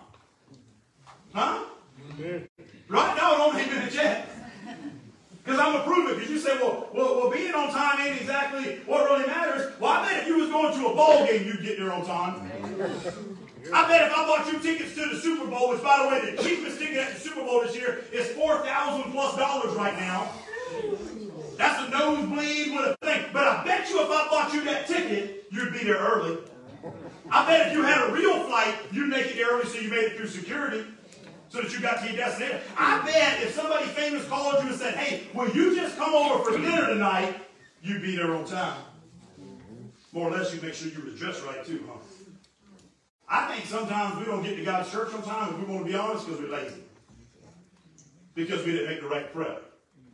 Huh? 1.36 1.66
Right? 2.88 3.18
No, 3.18 3.38
don't 3.38 3.56
leave 3.58 3.68
it 3.68 3.94
yet. 3.94 4.30
Because 5.44 5.60
I'm 5.60 5.74
going 5.74 5.84
to 5.84 5.84
prove 5.84 6.10
it. 6.12 6.16
Because 6.16 6.32
you 6.32 6.40
say, 6.40 6.58
well, 6.62 6.88
well, 6.94 7.18
well, 7.18 7.30
being 7.30 7.54
on 7.54 7.72
time 7.72 8.00
ain't 8.00 8.22
exactly 8.22 8.78
what 8.86 9.04
really 9.04 9.28
matters. 9.28 9.78
Well, 9.78 9.92
I 9.92 10.08
bet 10.08 10.22
if 10.22 10.28
you 10.30 10.38
was 10.38 10.50
going 10.50 10.80
to 10.80 10.88
a 10.88 10.96
ball 10.96 11.28
game, 11.28 11.46
you'd 11.46 11.62
get 11.62 11.78
there 11.78 11.92
on 11.92 12.06
time. 12.06 12.50
I 13.74 13.88
bet 13.90 14.08
if 14.08 14.14
I 14.14 14.26
bought 14.26 14.48
you 14.50 14.60
tickets 14.60 14.96
to 14.96 15.10
the 15.10 15.20
Super 15.20 15.46
Bowl, 15.52 15.72
which, 15.72 15.84
by 15.84 16.04
the 16.04 16.08
way, 16.08 16.36
the 16.36 16.42
cheapest 16.42 16.80
ticket 16.80 17.00
at 17.00 17.14
the 17.16 17.20
Super 17.20 17.42
Bowl 17.42 17.62
this 17.64 17.76
year 17.76 18.06
is 18.14 18.28
4000 18.30 19.12
plus 19.12 19.36
dollars 19.36 19.76
right 19.76 19.98
now. 20.00 20.32
That's 21.58 21.86
a 21.86 21.92
nosebleed 21.92 22.76
with 22.76 22.96
a 23.02 23.06
thing. 23.06 23.26
But 23.34 23.44
I 23.44 23.64
bet 23.66 23.90
you 23.90 24.02
if 24.02 24.10
I 24.10 24.28
bought 24.30 24.54
you 24.54 24.64
that 24.64 24.88
ticket, 24.88 25.48
you'd 25.52 25.74
be 25.74 25.84
there 25.84 25.98
early. 25.98 26.38
I 27.30 27.46
bet 27.46 27.68
if 27.68 27.74
you 27.74 27.84
had 27.84 28.10
a 28.10 28.14
real 28.14 28.46
flight, 28.46 28.76
you'd 28.94 29.10
make 29.10 29.36
it 29.36 29.44
early 29.44 29.66
so 29.66 29.80
you 29.80 29.90
made 29.90 30.04
it 30.06 30.18
through 30.18 30.28
security 30.28 30.86
so 31.56 31.62
that 31.62 31.72
you 31.72 31.80
got 31.80 32.02
to 32.02 32.08
your 32.08 32.18
destination. 32.18 32.60
I 32.78 33.02
bet 33.06 33.42
if 33.42 33.54
somebody 33.54 33.86
famous 33.86 34.28
called 34.28 34.62
you 34.62 34.70
and 34.70 34.78
said, 34.78 34.96
hey, 34.96 35.28
will 35.34 35.50
you 35.52 35.74
just 35.74 35.96
come 35.96 36.14
over 36.14 36.44
for 36.44 36.58
dinner 36.58 36.88
tonight, 36.88 37.34
you'd 37.82 38.02
be 38.02 38.18
there 38.18 38.36
on 38.36 38.44
time. 38.44 38.78
More 40.12 40.28
or 40.28 40.32
less, 40.32 40.54
you 40.54 40.62
make 40.62 40.74
sure 40.74 40.90
you 40.90 41.02
were 41.02 41.18
dressed 41.18 41.46
right 41.46 41.66
too, 41.66 41.88
huh? 41.90 42.00
I 43.30 43.54
think 43.54 43.66
sometimes 43.68 44.20
we 44.20 44.26
don't 44.26 44.44
get 44.44 44.58
to 44.58 44.66
God's 44.66 44.92
church 44.92 45.14
on 45.14 45.24
time, 45.24 45.54
if 45.54 45.60
we 45.66 45.74
want 45.74 45.86
to 45.86 45.92
be 45.92 45.98
honest, 45.98 46.26
because 46.26 46.42
we're 46.42 46.52
lazy. 46.52 46.84
Because 48.34 48.66
we 48.66 48.74
didn't 48.74 48.90
make 48.90 49.02
the 49.02 49.08
right 49.08 49.32
prep. 49.34 49.64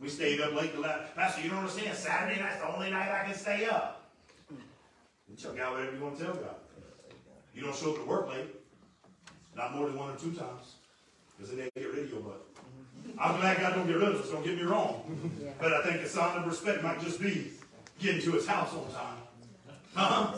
We 0.00 0.08
stayed 0.08 0.40
up 0.40 0.54
late 0.54 0.74
the 0.74 0.80
last. 0.80 1.14
Pastor, 1.16 1.42
you 1.42 1.50
don't 1.50 1.58
understand. 1.58 1.96
Saturday 1.96 2.40
night's 2.40 2.58
the 2.58 2.72
only 2.72 2.90
night 2.90 3.10
I 3.10 3.24
can 3.24 3.34
stay 3.34 3.66
up. 3.66 4.04
You 4.48 5.36
tell 5.36 5.52
God 5.54 5.72
whatever 5.72 5.96
you 5.96 6.02
want 6.02 6.18
to 6.18 6.24
tell 6.24 6.34
God. 6.34 6.54
You 7.52 7.62
don't 7.62 7.74
show 7.74 7.90
up 7.90 7.96
to 7.96 8.04
work 8.04 8.28
late. 8.28 8.46
Not 9.56 9.74
more 9.74 9.86
than 9.86 9.98
one 9.98 10.14
or 10.14 10.16
two 10.16 10.32
times. 10.32 10.76
Because 11.42 11.56
then 11.56 11.70
they 11.74 11.80
get 11.80 11.90
rid 11.90 12.04
of 12.04 12.10
your 12.10 12.20
butt. 12.20 12.46
I'm 13.18 13.40
glad 13.40 13.58
God 13.58 13.74
don't 13.74 13.86
get 13.88 13.96
rid 13.96 14.10
of 14.10 14.20
us, 14.20 14.30
don't 14.30 14.44
get 14.44 14.56
me 14.56 14.62
wrong. 14.62 15.02
But 15.60 15.72
I 15.72 15.82
think 15.82 16.02
a 16.02 16.08
sign 16.08 16.38
of 16.38 16.46
respect 16.46 16.84
might 16.84 17.00
just 17.00 17.20
be 17.20 17.50
getting 17.98 18.22
to 18.22 18.32
his 18.32 18.46
house 18.46 18.72
on 18.72 18.86
time. 18.92 19.16
Huh? 19.92 20.34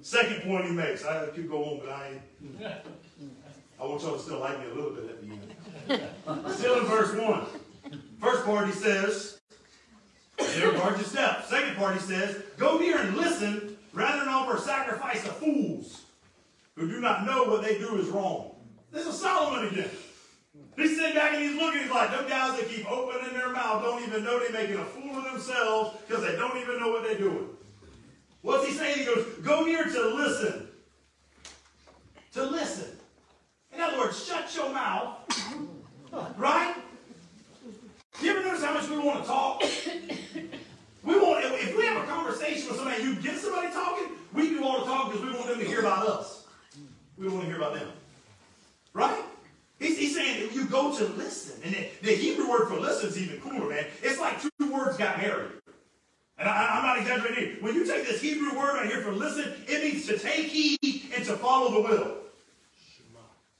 Second 0.00 0.42
point 0.42 0.64
he 0.64 0.72
makes. 0.72 1.04
I 1.04 1.26
could 1.26 1.48
go 1.48 1.62
on, 1.64 1.78
but 1.78 1.90
I 1.90 2.08
ain't. 2.08 2.72
I 3.80 3.86
want 3.86 4.02
y'all 4.02 4.16
to 4.16 4.18
still 4.18 4.40
like 4.40 4.58
me 4.58 4.66
a 4.66 4.74
little 4.74 4.90
bit 4.90 5.10
at 5.10 5.20
the 5.20 6.40
end. 6.40 6.54
Still 6.56 6.80
in 6.80 6.86
verse 6.86 7.14
1. 7.14 7.46
First 8.20 8.44
part 8.44 8.66
he 8.66 8.72
says, 8.72 9.40
They 10.38 10.66
regard 10.66 10.96
your 10.96 11.04
steps. 11.04 11.48
Second 11.48 11.76
part, 11.76 11.94
he 11.94 12.00
says, 12.00 12.42
Go 12.58 12.78
near 12.78 12.98
and 12.98 13.16
listen 13.16 13.76
rather 13.92 14.24
than 14.24 14.28
offer 14.28 14.58
sacrifice 14.60 15.22
to 15.22 15.30
fools 15.30 16.02
who 16.74 16.88
do 16.88 17.00
not 17.00 17.24
know 17.24 17.44
what 17.44 17.62
they 17.62 17.78
do 17.78 17.96
is 17.96 18.08
wrong. 18.08 18.51
This 18.92 19.06
is 19.06 19.18
Solomon 19.18 19.68
again. 19.68 19.88
He's 20.76 20.98
sitting 20.98 21.14
back 21.14 21.32
and 21.32 21.42
he's 21.42 21.56
looking, 21.56 21.80
he's 21.80 21.90
like, 21.90 22.10
them 22.10 22.28
guys 22.28 22.58
that 22.60 22.68
keep 22.68 22.90
opening 22.90 23.32
their 23.32 23.50
mouth 23.50 23.82
don't 23.82 24.02
even 24.02 24.22
know 24.22 24.38
they're 24.38 24.52
making 24.52 24.76
a 24.76 24.84
fool 24.84 25.16
of 25.16 25.24
themselves 25.24 25.96
because 26.06 26.22
they 26.22 26.36
don't 26.36 26.58
even 26.58 26.78
know 26.78 26.88
what 26.88 27.02
they're 27.02 27.18
doing. 27.18 27.48
What's 28.42 28.66
he 28.66 28.72
saying? 28.72 28.98
He 28.98 29.04
goes, 29.06 29.24
Go 29.42 29.64
near 29.64 29.84
to 29.84 30.14
listen. 30.14 30.68
To 32.34 32.44
listen. 32.44 32.96
In 33.74 33.80
other 33.80 33.98
words, 33.98 34.26
shut 34.26 34.54
your 34.54 34.70
mouth. 34.72 35.16
Right? 36.36 36.74
You 38.20 38.30
ever 38.30 38.42
notice 38.42 38.62
how 38.62 38.74
much 38.74 38.88
we 38.90 38.98
want 38.98 39.22
to 39.22 39.26
talk? 39.26 39.62
We 41.04 41.18
want, 41.18 41.44
if 41.44 41.76
we 41.76 41.84
have 41.86 42.02
a 42.02 42.06
conversation 42.06 42.68
with 42.68 42.76
somebody, 42.76 43.02
you 43.02 43.16
get 43.16 43.36
somebody 43.38 43.72
talking, 43.72 44.08
we 44.32 44.50
do 44.50 44.62
all 44.62 44.80
the 44.80 44.84
talking 44.84 45.12
because 45.12 45.26
we 45.26 45.36
want 45.36 45.48
them 45.48 45.58
to 45.58 45.64
hear 45.64 45.80
about 45.80 46.06
us. 46.06 46.46
We 47.16 47.28
want 47.28 47.40
to 47.40 47.46
hear 47.46 47.56
about 47.56 47.74
them. 47.74 47.88
Right? 48.92 49.22
He's, 49.78 49.98
he's 49.98 50.14
saying 50.14 50.50
you 50.52 50.66
go 50.66 50.96
to 50.96 51.04
listen. 51.14 51.60
And 51.64 51.74
the, 51.74 51.88
the 52.02 52.12
Hebrew 52.12 52.48
word 52.48 52.68
for 52.68 52.78
listen 52.78 53.08
is 53.08 53.18
even 53.18 53.40
cooler, 53.40 53.68
man. 53.68 53.86
It's 54.02 54.20
like 54.20 54.40
two 54.40 54.72
words 54.72 54.96
got 54.96 55.18
married. 55.18 55.50
And 56.38 56.48
I, 56.48 56.78
am 56.78 56.82
not 56.82 56.98
exaggerating. 56.98 57.62
When 57.62 57.74
you 57.74 57.86
take 57.86 58.06
this 58.06 58.20
Hebrew 58.20 58.56
word 58.58 58.74
right 58.74 58.86
here 58.86 59.00
for 59.02 59.12
listen, 59.12 59.52
it 59.66 59.82
means 59.82 60.06
to 60.06 60.18
take 60.18 60.46
heed 60.46 61.12
and 61.14 61.24
to 61.24 61.36
follow 61.36 61.72
the 61.72 61.80
will. 61.88 62.16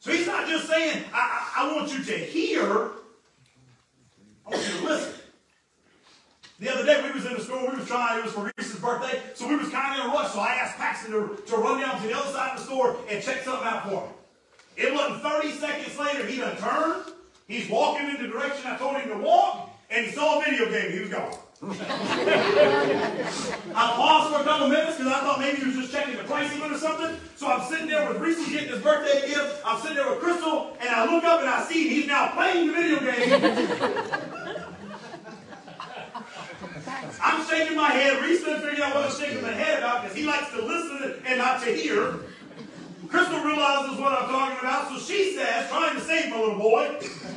So 0.01 0.11
he's 0.11 0.27
not 0.27 0.49
just 0.49 0.69
saying, 0.69 1.05
I, 1.13 1.53
I, 1.57 1.63
I 1.63 1.77
want 1.77 1.97
you 1.97 2.03
to 2.03 2.13
hear, 2.13 2.65
I 2.65 4.51
want 4.51 4.67
you 4.67 4.79
to 4.79 4.85
listen. 4.85 5.13
The 6.59 6.73
other 6.73 6.85
day 6.85 7.03
we 7.05 7.13
was 7.13 7.27
in 7.27 7.35
the 7.35 7.41
store, 7.41 7.71
we 7.71 7.77
was 7.77 7.87
trying, 7.87 8.19
it 8.19 8.25
was 8.25 8.33
for 8.33 8.51
Reese's 8.57 8.81
birthday, 8.81 9.21
so 9.35 9.49
we 9.49 9.57
was 9.57 9.69
kind 9.69 9.99
of 9.99 10.05
in 10.05 10.11
a 10.11 10.15
rush, 10.15 10.33
so 10.33 10.41
I 10.41 10.55
asked 10.55 10.77
Paxton 10.77 11.13
to, 11.13 11.43
to 11.47 11.57
run 11.57 11.81
down 11.81 12.01
to 12.01 12.07
the 12.07 12.17
other 12.17 12.33
side 12.33 12.53
of 12.53 12.59
the 12.59 12.65
store 12.65 12.97
and 13.09 13.23
check 13.23 13.43
something 13.43 13.67
out 13.67 13.89
for 13.89 14.07
me. 14.07 14.13
It 14.77 14.95
wasn't 14.95 15.12
30 15.23 15.51
seconds 15.53 15.99
later, 15.99 16.27
he 16.27 16.39
done 16.39 16.57
turned, 16.57 17.05
he's 17.47 17.69
walking 17.69 18.09
in 18.09 18.23
the 18.23 18.29
direction 18.29 18.67
I 18.67 18.77
told 18.77 18.97
him 18.97 19.09
to 19.09 19.19
walk, 19.19 19.71
and 19.91 20.07
he 20.07 20.13
saw 20.13 20.41
a 20.41 20.45
video 20.45 20.71
game, 20.71 20.93
he 20.93 21.01
was 21.01 21.11
gone. 21.11 21.35
I 21.63 21.69
paused 23.95 24.35
for 24.35 24.41
a 24.41 24.45
couple 24.45 24.67
minutes 24.67 24.97
because 24.97 25.13
I 25.13 25.21
thought 25.21 25.39
maybe 25.39 25.59
he 25.59 25.67
was 25.67 25.77
just 25.77 25.93
checking 25.93 26.17
the 26.17 26.25
price 26.25 26.53
even 26.57 26.73
or 26.73 26.77
something. 26.77 27.15
So 27.37 27.47
I'm 27.47 27.63
sitting 27.71 27.87
there 27.87 28.09
with 28.09 28.21
Reese 28.21 28.51
getting 28.51 28.69
his 28.69 28.81
birthday 28.81 29.29
gift. 29.29 29.63
I'm 29.65 29.81
sitting 29.81 29.97
there 29.97 30.11
with 30.11 30.19
Crystal, 30.19 30.77
and 30.81 30.89
I 30.89 31.05
look 31.05 31.23
up 31.23 31.39
and 31.39 31.49
I 31.49 31.63
see 31.63 31.89
he's 31.89 32.09
now 32.09 32.33
playing 32.33 32.67
the 32.67 32.73
video 32.73 32.99
game. 32.99 33.69
I'm 37.23 37.47
shaking 37.47 37.77
my 37.77 37.91
head. 37.91 38.21
Reese 38.23 38.43
didn't 38.43 38.69
figure 38.69 38.83
out 38.83 38.97
what 38.97 39.05
I 39.05 39.07
was 39.07 39.19
shaking 39.19 39.43
my 39.43 39.53
head 39.53 39.79
about 39.79 40.03
because 40.03 40.17
he 40.17 40.25
likes 40.25 40.51
to 40.51 40.65
listen 40.65 41.23
and 41.25 41.39
not 41.39 41.63
to 41.63 41.73
hear. 41.73 42.19
Crystal 43.13 43.45
realizes 43.45 44.01
what 44.01 44.13
I'm 44.15 44.27
talking 44.27 44.59
about, 44.61 44.89
so 44.89 44.99
she 44.99 45.37
says, 45.37 45.69
trying 45.69 45.95
to 45.95 46.01
save 46.01 46.31
my 46.31 46.41
little 46.41 46.59
boy, 46.59 46.97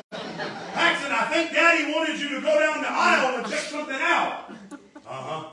Paxton, 0.10 1.12
I 1.12 1.28
think 1.34 1.52
Daddy 1.52 1.92
wanted 1.92 2.18
you 2.18 2.30
to 2.30 2.40
go 2.40 2.58
down 2.58 2.82
the 2.82 2.88
aisle 2.90 3.40
and 3.40 3.52
check 3.52 3.60
something 3.60 4.00
out. 4.00 4.54
Uh-huh. 5.06 5.50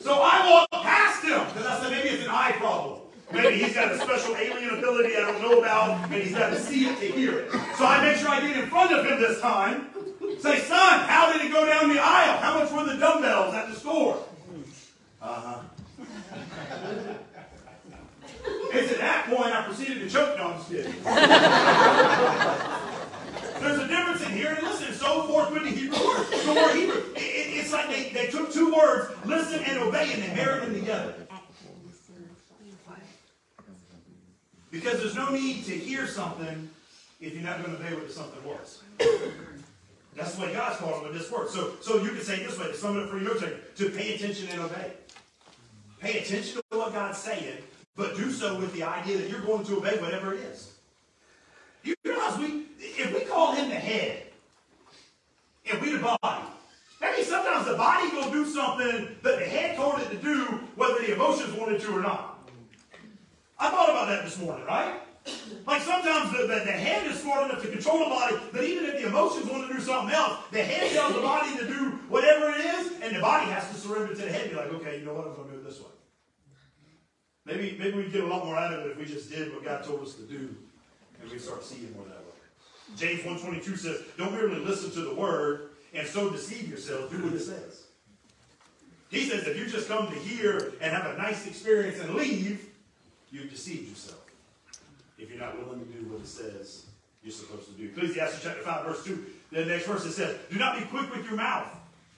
so 0.00 0.18
I 0.22 0.50
walked 0.50 0.72
past 0.72 1.24
him 1.24 1.44
because 1.52 1.66
I 1.66 1.78
said 1.82 1.90
maybe 1.90 2.08
it's 2.08 2.24
an 2.24 2.30
eye 2.30 2.52
problem. 2.56 3.00
Maybe 3.30 3.62
he's 3.62 3.74
got 3.74 3.92
a 3.92 3.98
special 3.98 4.34
alien 4.34 4.78
ability 4.78 5.16
I 5.16 5.20
don't 5.30 5.42
know 5.42 5.58
about, 5.60 6.10
and 6.10 6.14
he's 6.14 6.34
got 6.34 6.50
to 6.50 6.58
see 6.58 6.86
it 6.86 6.98
to 7.00 7.06
hear 7.06 7.40
it. 7.40 7.50
So 7.76 7.84
I 7.84 8.00
make 8.02 8.16
sure 8.16 8.30
I 8.30 8.40
get 8.40 8.56
in 8.56 8.70
front 8.70 8.94
of 8.94 9.04
him 9.04 9.20
this 9.20 9.42
time. 9.42 9.88
Say, 10.40 10.60
son, 10.60 11.00
how 11.00 11.30
did 11.30 11.44
it 11.44 11.52
go 11.52 11.66
down 11.66 11.90
the 11.94 12.00
aisle? 12.00 12.38
How 12.38 12.58
much 12.58 12.72
were 12.72 12.84
the 12.90 12.98
dumbbells 12.98 13.52
at 13.52 13.68
the 13.68 13.76
store? 13.76 14.24
Uh-huh. 15.20 15.60
It's 18.72 18.92
at 18.92 18.98
that 18.98 19.26
point 19.26 19.52
I 19.52 19.62
proceeded 19.62 20.00
to 20.00 20.08
choke. 20.10 20.36
No, 20.36 20.60
kidding. 20.68 20.92
There's 23.60 23.78
a 23.78 23.88
difference 23.88 24.22
in 24.26 24.32
here 24.32 24.58
listen. 24.62 24.92
So 24.94 25.22
forth 25.22 25.52
with 25.52 25.64
the 25.64 25.70
Hebrew 25.70 25.98
word. 25.98 26.26
The 26.26 26.52
word 26.52 26.74
Hebrew. 26.76 27.02
It, 27.14 27.18
it, 27.18 27.56
it's 27.58 27.72
like 27.72 27.88
they, 27.88 28.10
they 28.10 28.26
took 28.26 28.52
two 28.52 28.74
words, 28.74 29.14
listen 29.24 29.62
and 29.64 29.78
obey, 29.78 30.12
and 30.12 30.22
they 30.22 30.34
married 30.34 30.62
them 30.64 30.74
together. 30.74 31.14
Because 34.70 35.00
there's 35.00 35.14
no 35.14 35.30
need 35.30 35.64
to 35.66 35.72
hear 35.72 36.06
something 36.06 36.68
if 37.20 37.32
you're 37.32 37.44
not 37.44 37.62
going 37.62 37.76
to 37.76 37.82
obey 37.82 37.94
what 37.94 38.08
the 38.08 38.12
something 38.12 38.42
was. 38.44 38.82
That's 40.16 40.36
what 40.36 40.52
God's 40.52 40.78
calling 40.78 41.04
with 41.04 41.14
this 41.14 41.30
word. 41.30 41.48
So, 41.48 41.74
so 41.80 42.02
you 42.02 42.10
can 42.10 42.20
say 42.20 42.44
this 42.44 42.58
way 42.58 42.66
to 42.66 42.74
sum 42.74 42.98
it 42.98 43.04
up 43.04 43.10
for 43.10 43.18
your 43.18 43.34
note 43.34 43.76
to 43.76 43.90
pay 43.90 44.14
attention 44.14 44.48
and 44.48 44.60
obey. 44.62 44.92
Pay 46.04 46.18
attention 46.18 46.60
to 46.70 46.78
what 46.78 46.92
God's 46.92 47.16
saying 47.16 47.62
but 47.96 48.14
do 48.14 48.30
so 48.30 48.58
with 48.58 48.74
the 48.74 48.82
idea 48.82 49.16
that 49.16 49.30
you're 49.30 49.40
going 49.40 49.64
to 49.64 49.78
obey 49.78 49.96
whatever 49.98 50.34
it 50.34 50.40
is. 50.40 50.74
You 51.82 51.94
realize 52.04 52.36
we, 52.38 52.66
if 52.78 53.14
we 53.14 53.20
call 53.20 53.52
him 53.52 53.70
the 53.70 53.76
head, 53.76 54.24
and 55.70 55.80
we 55.80 55.92
the 55.92 55.98
body, 56.00 56.44
that 57.00 57.16
means 57.16 57.28
sometimes 57.28 57.66
the 57.66 57.74
body 57.76 58.14
will 58.14 58.30
do 58.30 58.44
something 58.44 59.16
that 59.22 59.38
the 59.38 59.44
head 59.46 59.76
told 59.76 59.98
it 60.00 60.10
to 60.10 60.16
do, 60.16 60.44
whether 60.76 60.98
the 61.00 61.14
emotions 61.14 61.54
wanted 61.56 61.80
to 61.80 61.96
or 61.96 62.02
not. 62.02 62.50
I 63.58 63.70
thought 63.70 63.88
about 63.88 64.08
that 64.08 64.24
this 64.24 64.38
morning, 64.38 64.66
right? 64.66 65.00
Like 65.66 65.80
sometimes 65.80 66.32
the, 66.32 66.42
the, 66.42 66.64
the, 66.66 66.72
head 66.72 67.10
is 67.10 67.20
smart 67.20 67.48
enough 67.48 67.62
to 67.62 67.68
control 67.68 68.00
the 68.00 68.10
body, 68.10 68.36
but 68.52 68.62
even 68.62 68.84
if 68.84 69.00
the 69.00 69.08
emotions 69.08 69.46
want 69.46 69.68
to 69.68 69.74
do 69.74 69.80
something 69.80 70.14
else, 70.14 70.36
the 70.52 70.62
head 70.62 70.92
tells 70.92 71.14
the 71.14 71.22
body 71.22 71.56
to 71.56 71.66
do 71.66 71.90
whatever 72.10 72.50
it 72.50 72.60
is, 72.60 72.92
and 73.00 73.16
the 73.16 73.20
body 73.20 73.50
has 73.50 73.66
to 73.70 73.74
surrender 73.74 74.14
to 74.14 74.20
the 74.20 74.28
head 74.28 74.50
be 74.50 74.56
like, 74.56 74.70
okay, 74.74 74.98
you 74.98 75.06
know 75.06 75.14
what, 75.14 75.28
I'm 75.28 75.34
going 75.34 75.48
to 75.48 75.53
do. 75.53 75.53
Maybe, 77.46 77.76
maybe 77.78 77.98
we'd 77.98 78.12
get 78.12 78.24
a 78.24 78.26
lot 78.26 78.44
more 78.44 78.56
out 78.56 78.72
of 78.72 78.86
it 78.86 78.92
if 78.92 78.98
we 78.98 79.04
just 79.04 79.30
did 79.30 79.52
what 79.52 79.64
God 79.64 79.84
told 79.84 80.02
us 80.02 80.14
to 80.14 80.22
do 80.22 80.54
and 81.20 81.30
we 81.30 81.38
start 81.38 81.62
seeing 81.62 81.92
more 81.92 82.04
that 82.04 82.18
way. 82.18 82.96
James 82.96 83.20
1.22 83.22 83.78
says, 83.78 84.02
don't 84.16 84.32
merely 84.32 84.60
listen 84.60 84.90
to 84.92 85.00
the 85.00 85.14
word 85.14 85.70
and 85.92 86.06
so 86.06 86.30
deceive 86.30 86.68
yourself. 86.68 87.10
Do 87.10 87.22
what 87.22 87.34
it 87.34 87.40
says. 87.40 87.84
He 89.10 89.28
says 89.28 89.46
if 89.46 89.58
you 89.58 89.66
just 89.66 89.88
come 89.88 90.08
to 90.08 90.14
hear 90.14 90.72
and 90.80 90.92
have 90.92 91.06
a 91.14 91.18
nice 91.18 91.46
experience 91.46 92.00
and 92.00 92.14
leave, 92.14 92.66
you've 93.30 93.50
deceived 93.50 93.90
yourself. 93.90 94.20
If 95.18 95.30
you're 95.30 95.38
not 95.38 95.58
willing 95.58 95.80
to 95.80 95.92
do 95.92 96.06
what 96.08 96.20
it 96.20 96.26
says 96.26 96.86
you're 97.22 97.32
supposed 97.32 97.64
to 97.66 97.72
do. 97.72 97.86
Ecclesiastes 97.86 98.42
chapter 98.42 98.60
5, 98.60 98.84
verse 98.84 99.04
2, 99.04 99.24
the 99.50 99.64
next 99.64 99.86
verse 99.86 100.04
it 100.04 100.12
says, 100.12 100.36
Do 100.50 100.58
not 100.58 100.78
be 100.78 100.84
quick 100.84 101.10
with 101.14 101.24
your 101.24 101.36
mouth 101.36 101.68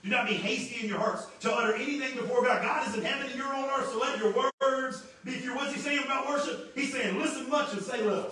do 0.07 0.13
not 0.13 0.29
be 0.29 0.35
hasty 0.35 0.85
in 0.85 0.89
your 0.89 1.01
hearts 1.01 1.27
to 1.41 1.53
utter 1.53 1.75
anything 1.75 2.15
before 2.15 2.41
God. 2.45 2.63
God 2.63 2.87
is 2.87 2.97
in 2.97 3.03
heaven 3.03 3.27
and 3.27 3.35
you're 3.35 3.53
on 3.53 3.65
earth, 3.71 3.89
so 3.91 3.99
let 3.99 4.17
your 4.19 4.33
words 4.67 5.03
your 5.25 5.57
What's 5.57 5.73
he 5.75 5.81
saying 5.81 6.05
about 6.05 6.29
worship? 6.29 6.73
He's 6.75 6.93
saying, 6.93 7.19
listen 7.19 7.49
much 7.51 7.73
and 7.73 7.83
say 7.83 8.03
little. 8.03 8.31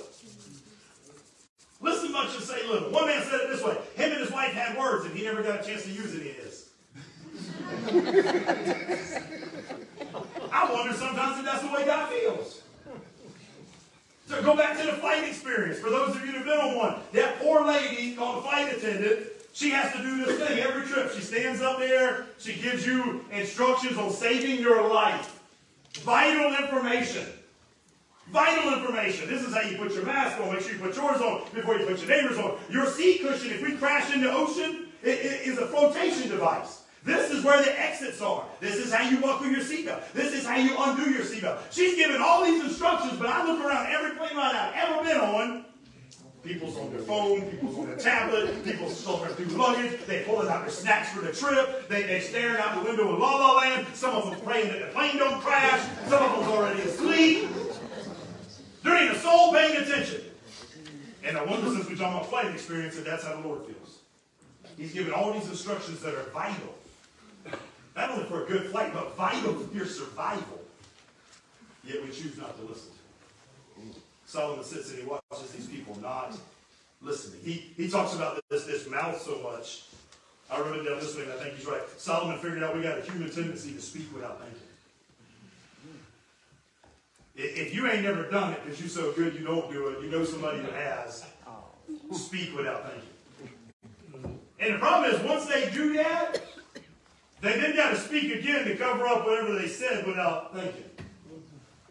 Listen 1.81 2.13
much 2.13 2.35
and 2.35 2.43
say 2.43 2.67
little. 2.67 2.91
One 2.91 3.07
man 3.07 3.23
said 3.25 3.41
it 3.41 3.49
this 3.51 3.63
way. 3.63 3.77
Him 3.97 4.13
and 4.13 4.21
his 4.21 4.31
wife 4.31 4.53
had 4.53 4.79
words 4.79 5.07
and 5.07 5.15
he 5.15 5.25
never 5.25 5.43
got 5.43 5.61
a 5.61 5.65
chance 5.65 5.85
to 5.85 5.91
use 5.91 6.15
any 6.15 6.31
of 6.31 6.37
his. 6.37 6.71
I 10.53 10.73
wonder 10.73 10.95
sometimes 10.95 11.39
if 11.41 11.45
that's 11.45 11.63
the 11.63 11.69
way 11.69 11.85
God 11.85 12.09
feels. 12.11 12.63
So 14.27 14.43
go 14.43 14.57
back 14.57 14.79
to 14.79 14.87
the 14.87 14.93
flight 14.93 15.25
experience. 15.25 15.79
For 15.81 15.91
those 15.91 16.15
of 16.17 16.25
you 16.25 16.33
have 16.33 16.45
been 16.45 16.59
on 16.59 16.77
one, 16.77 16.97
that 17.13 17.41
poor 17.41 17.67
lady 17.67 18.15
called 18.15 18.39
a 18.39 18.43
flight 18.43 18.73
attendant 18.73 19.29
she 19.55 19.71
has 19.71 19.93
to 19.93 20.03
do 20.03 20.25
this 20.25 20.37
thing 20.37 20.59
every 20.59 20.85
trip. 20.85 21.13
She 21.13 21.21
stands 21.21 21.63
up 21.63 21.79
there. 21.79 22.27
She 22.39 22.55
gives 22.55 22.85
you 22.85 23.25
instructions 23.31 23.97
on 23.97 24.11
saving 24.11 24.61
your 24.61 24.93
life. 24.93 25.41
Vital 25.99 26.55
information. 26.65 27.27
Vital 28.29 28.75
information. 28.75 29.29
This 29.29 29.43
is 29.43 29.55
how 29.55 29.63
you 29.63 29.77
put 29.77 29.93
your 29.93 30.05
mask 30.05 30.41
on. 30.41 30.53
Make 30.53 30.63
sure 30.63 30.73
you 30.73 30.79
put 30.79 30.97
yours 30.97 31.21
on 31.21 31.43
before 31.55 31.79
you 31.79 31.87
put 31.87 31.99
your 31.99 32.09
neighbor's 32.09 32.39
on. 32.39 32.59
Your 32.71 32.87
seat 32.87 33.21
cushion, 33.21 33.51
if 33.51 33.63
we 33.63 33.77
crash 33.77 34.13
in 34.13 34.23
the 34.23 34.33
ocean, 34.33 34.89
it, 35.03 35.09
it 35.09 35.47
is 35.47 35.59
a 35.59 35.67
flotation 35.67 36.29
device. 36.29 36.83
This 37.05 37.31
is 37.31 37.45
where 37.45 37.63
the 37.63 37.79
exits 37.79 38.23
are. 38.23 38.47
This 38.61 38.77
is 38.77 38.93
how 38.93 39.09
you 39.09 39.19
buckle 39.21 39.47
your 39.47 39.61
seatbelt. 39.61 40.11
This 40.15 40.33
is 40.33 40.47
how 40.47 40.57
you 40.57 40.75
undo 40.79 41.11
your 41.11 41.23
seatbelt. 41.23 41.59
She's 41.71 41.97
giving 41.97 42.21
all 42.21 42.43
these 42.45 42.65
instructions, 42.65 43.19
but 43.19 43.29
I 43.29 43.45
look 43.47 43.63
around 43.63 43.89
every 43.93 44.17
plane 44.17 44.37
ride 44.37 44.55
I've 44.57 44.89
ever 44.89 45.05
been 45.05 45.19
on, 45.19 45.65
People's 46.45 46.77
on 46.77 46.93
their 46.93 47.01
phone, 47.01 47.41
people's 47.51 47.79
on 47.79 47.87
their 47.87 47.97
tablet, 47.97 48.63
people's 48.65 49.03
shuffling 49.03 49.33
through 49.33 49.57
luggage, 49.57 49.99
they 50.07 50.25
pulling 50.25 50.49
out 50.49 50.61
their 50.61 50.71
snacks 50.71 51.11
for 51.11 51.23
the 51.23 51.33
trip, 51.33 51.89
they, 51.89 52.03
they 52.03 52.21
staring 52.21 52.59
out 52.59 52.75
the 52.75 52.85
window 52.85 53.15
in 53.15 53.21
La 53.21 53.35
La 53.35 53.57
Land, 53.57 53.87
some 53.95 54.15
of 54.15 54.31
them 54.31 54.39
praying 54.41 54.69
that 54.69 54.81
the 54.81 54.87
plane 54.89 55.17
don't 55.17 55.41
crash, 55.41 55.81
some 56.07 56.23
of 56.23 56.33
them's 56.33 56.53
already 56.53 56.83
asleep. 56.83 57.49
There 58.83 58.95
ain't 58.95 59.17
a 59.17 59.19
soul 59.21 59.53
paying 59.53 59.83
attention. 59.83 60.21
And 61.25 61.39
I 61.39 61.45
wonder 61.45 61.71
since 61.71 61.89
we're 61.89 61.97
talking 61.97 62.19
about 62.19 62.29
flight 62.29 62.47
experience, 62.49 62.97
that 62.97 63.07
that's 63.07 63.25
how 63.25 63.41
the 63.41 63.49
Lord 63.49 63.65
feels. 63.65 64.01
He's 64.77 64.93
giving 64.93 65.15
all 65.15 65.33
these 65.33 65.49
instructions 65.49 66.01
that 66.01 66.15
are 66.15 66.29
vital. 66.31 66.75
Not 67.97 68.11
only 68.11 68.25
for 68.25 68.45
a 68.45 68.47
good 68.47 68.67
flight, 68.71 68.93
but 68.93 69.17
vital 69.17 69.55
for 69.55 69.75
your 69.75 69.87
survival. 69.87 70.61
Yet 71.85 72.03
we 72.05 72.11
choose 72.11 72.37
not 72.37 72.59
to 72.59 72.67
listen. 72.67 72.91
Solomon 74.35 74.65
sits 74.65 74.91
and 74.91 74.99
he 74.99 75.07
watches 75.07 75.53
these 75.53 75.69
people 75.69 75.97
not 76.03 76.37
listening. 77.01 77.39
He, 77.45 77.71
he 77.77 77.89
talks 77.89 78.17
about 78.17 78.41
this, 78.51 78.65
this 78.65 78.91
mouth 78.91 79.21
so 79.23 79.39
much. 79.41 79.85
I 80.51 80.61
wrote 80.61 80.77
it 80.77 80.89
down 80.89 80.99
this 80.99 81.17
way, 81.17 81.23
and 81.23 81.33
I 81.33 81.37
think 81.37 81.55
he's 81.55 81.67
right. 81.67 81.81
Solomon 81.99 82.37
figured 82.39 82.65
out 82.65 82.75
we 82.75 82.83
got 82.83 82.99
a 82.99 83.03
human 83.03 83.31
tendency 83.31 83.73
to 83.75 83.81
speak 83.81 84.13
without 84.13 84.41
thinking. 84.41 84.59
If 87.37 87.73
you 87.73 87.87
ain't 87.87 88.03
never 88.03 88.25
done 88.25 88.53
it 88.55 88.65
because 88.65 88.81
you're 88.81 88.89
so 88.89 89.13
good 89.13 89.35
you 89.35 89.45
don't 89.45 89.71
do 89.71 89.87
it, 89.89 90.03
you 90.03 90.11
know 90.11 90.25
somebody 90.25 90.59
who 90.59 90.71
has, 90.73 91.25
speak 92.13 92.57
without 92.57 92.91
thinking. 92.91 94.41
And 94.59 94.75
the 94.75 94.79
problem 94.79 95.15
is, 95.15 95.21
once 95.21 95.47
they 95.47 95.71
do 95.71 95.93
that, 95.95 96.41
they 97.41 97.53
then 97.53 97.77
got 97.77 97.91
to 97.91 97.97
speak 97.97 98.35
again 98.35 98.65
to 98.65 98.77
cover 98.77 99.07
up 99.07 99.27
whatever 99.27 99.57
they 99.57 99.69
said 99.69 100.05
without 100.05 100.53
thinking. 100.55 100.94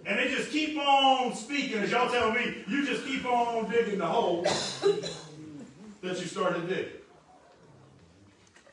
And 0.05 0.19
they 0.19 0.29
just 0.29 0.51
keep 0.51 0.77
on 0.77 1.33
speaking, 1.33 1.77
as 1.77 1.91
y'all 1.91 2.09
tell 2.09 2.31
me, 2.31 2.63
you 2.67 2.85
just 2.85 3.05
keep 3.05 3.25
on 3.25 3.69
digging 3.69 3.99
the 3.99 4.05
hole 4.05 4.43
that 4.43 6.19
you 6.19 6.25
started 6.25 6.67
digging. 6.67 6.91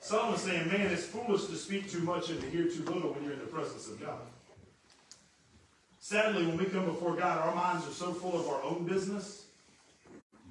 Someone's 0.01 0.43
saying, 0.43 0.67
man, 0.67 0.91
it's 0.91 1.05
foolish 1.05 1.47
to 1.47 1.55
speak 1.55 1.89
too 1.89 2.01
much 2.01 2.31
and 2.31 2.41
to 2.41 2.51
hear 2.51 2.65
too 2.65 2.83
little 2.85 3.13
when 3.13 3.23
you're 3.23 3.35
in 3.35 3.39
the 3.39 3.47
presence 3.47 3.87
of 3.87 4.01
God. 4.01 4.19
Sadly, 6.01 6.45
when 6.47 6.57
we 6.57 6.65
come 6.65 6.87
before 6.87 7.15
God, 7.15 7.47
our 7.47 7.55
minds 7.55 7.87
are 7.87 7.93
so 7.93 8.13
full 8.13 8.41
of 8.41 8.49
our 8.49 8.61
own 8.65 8.85
business 8.85 9.45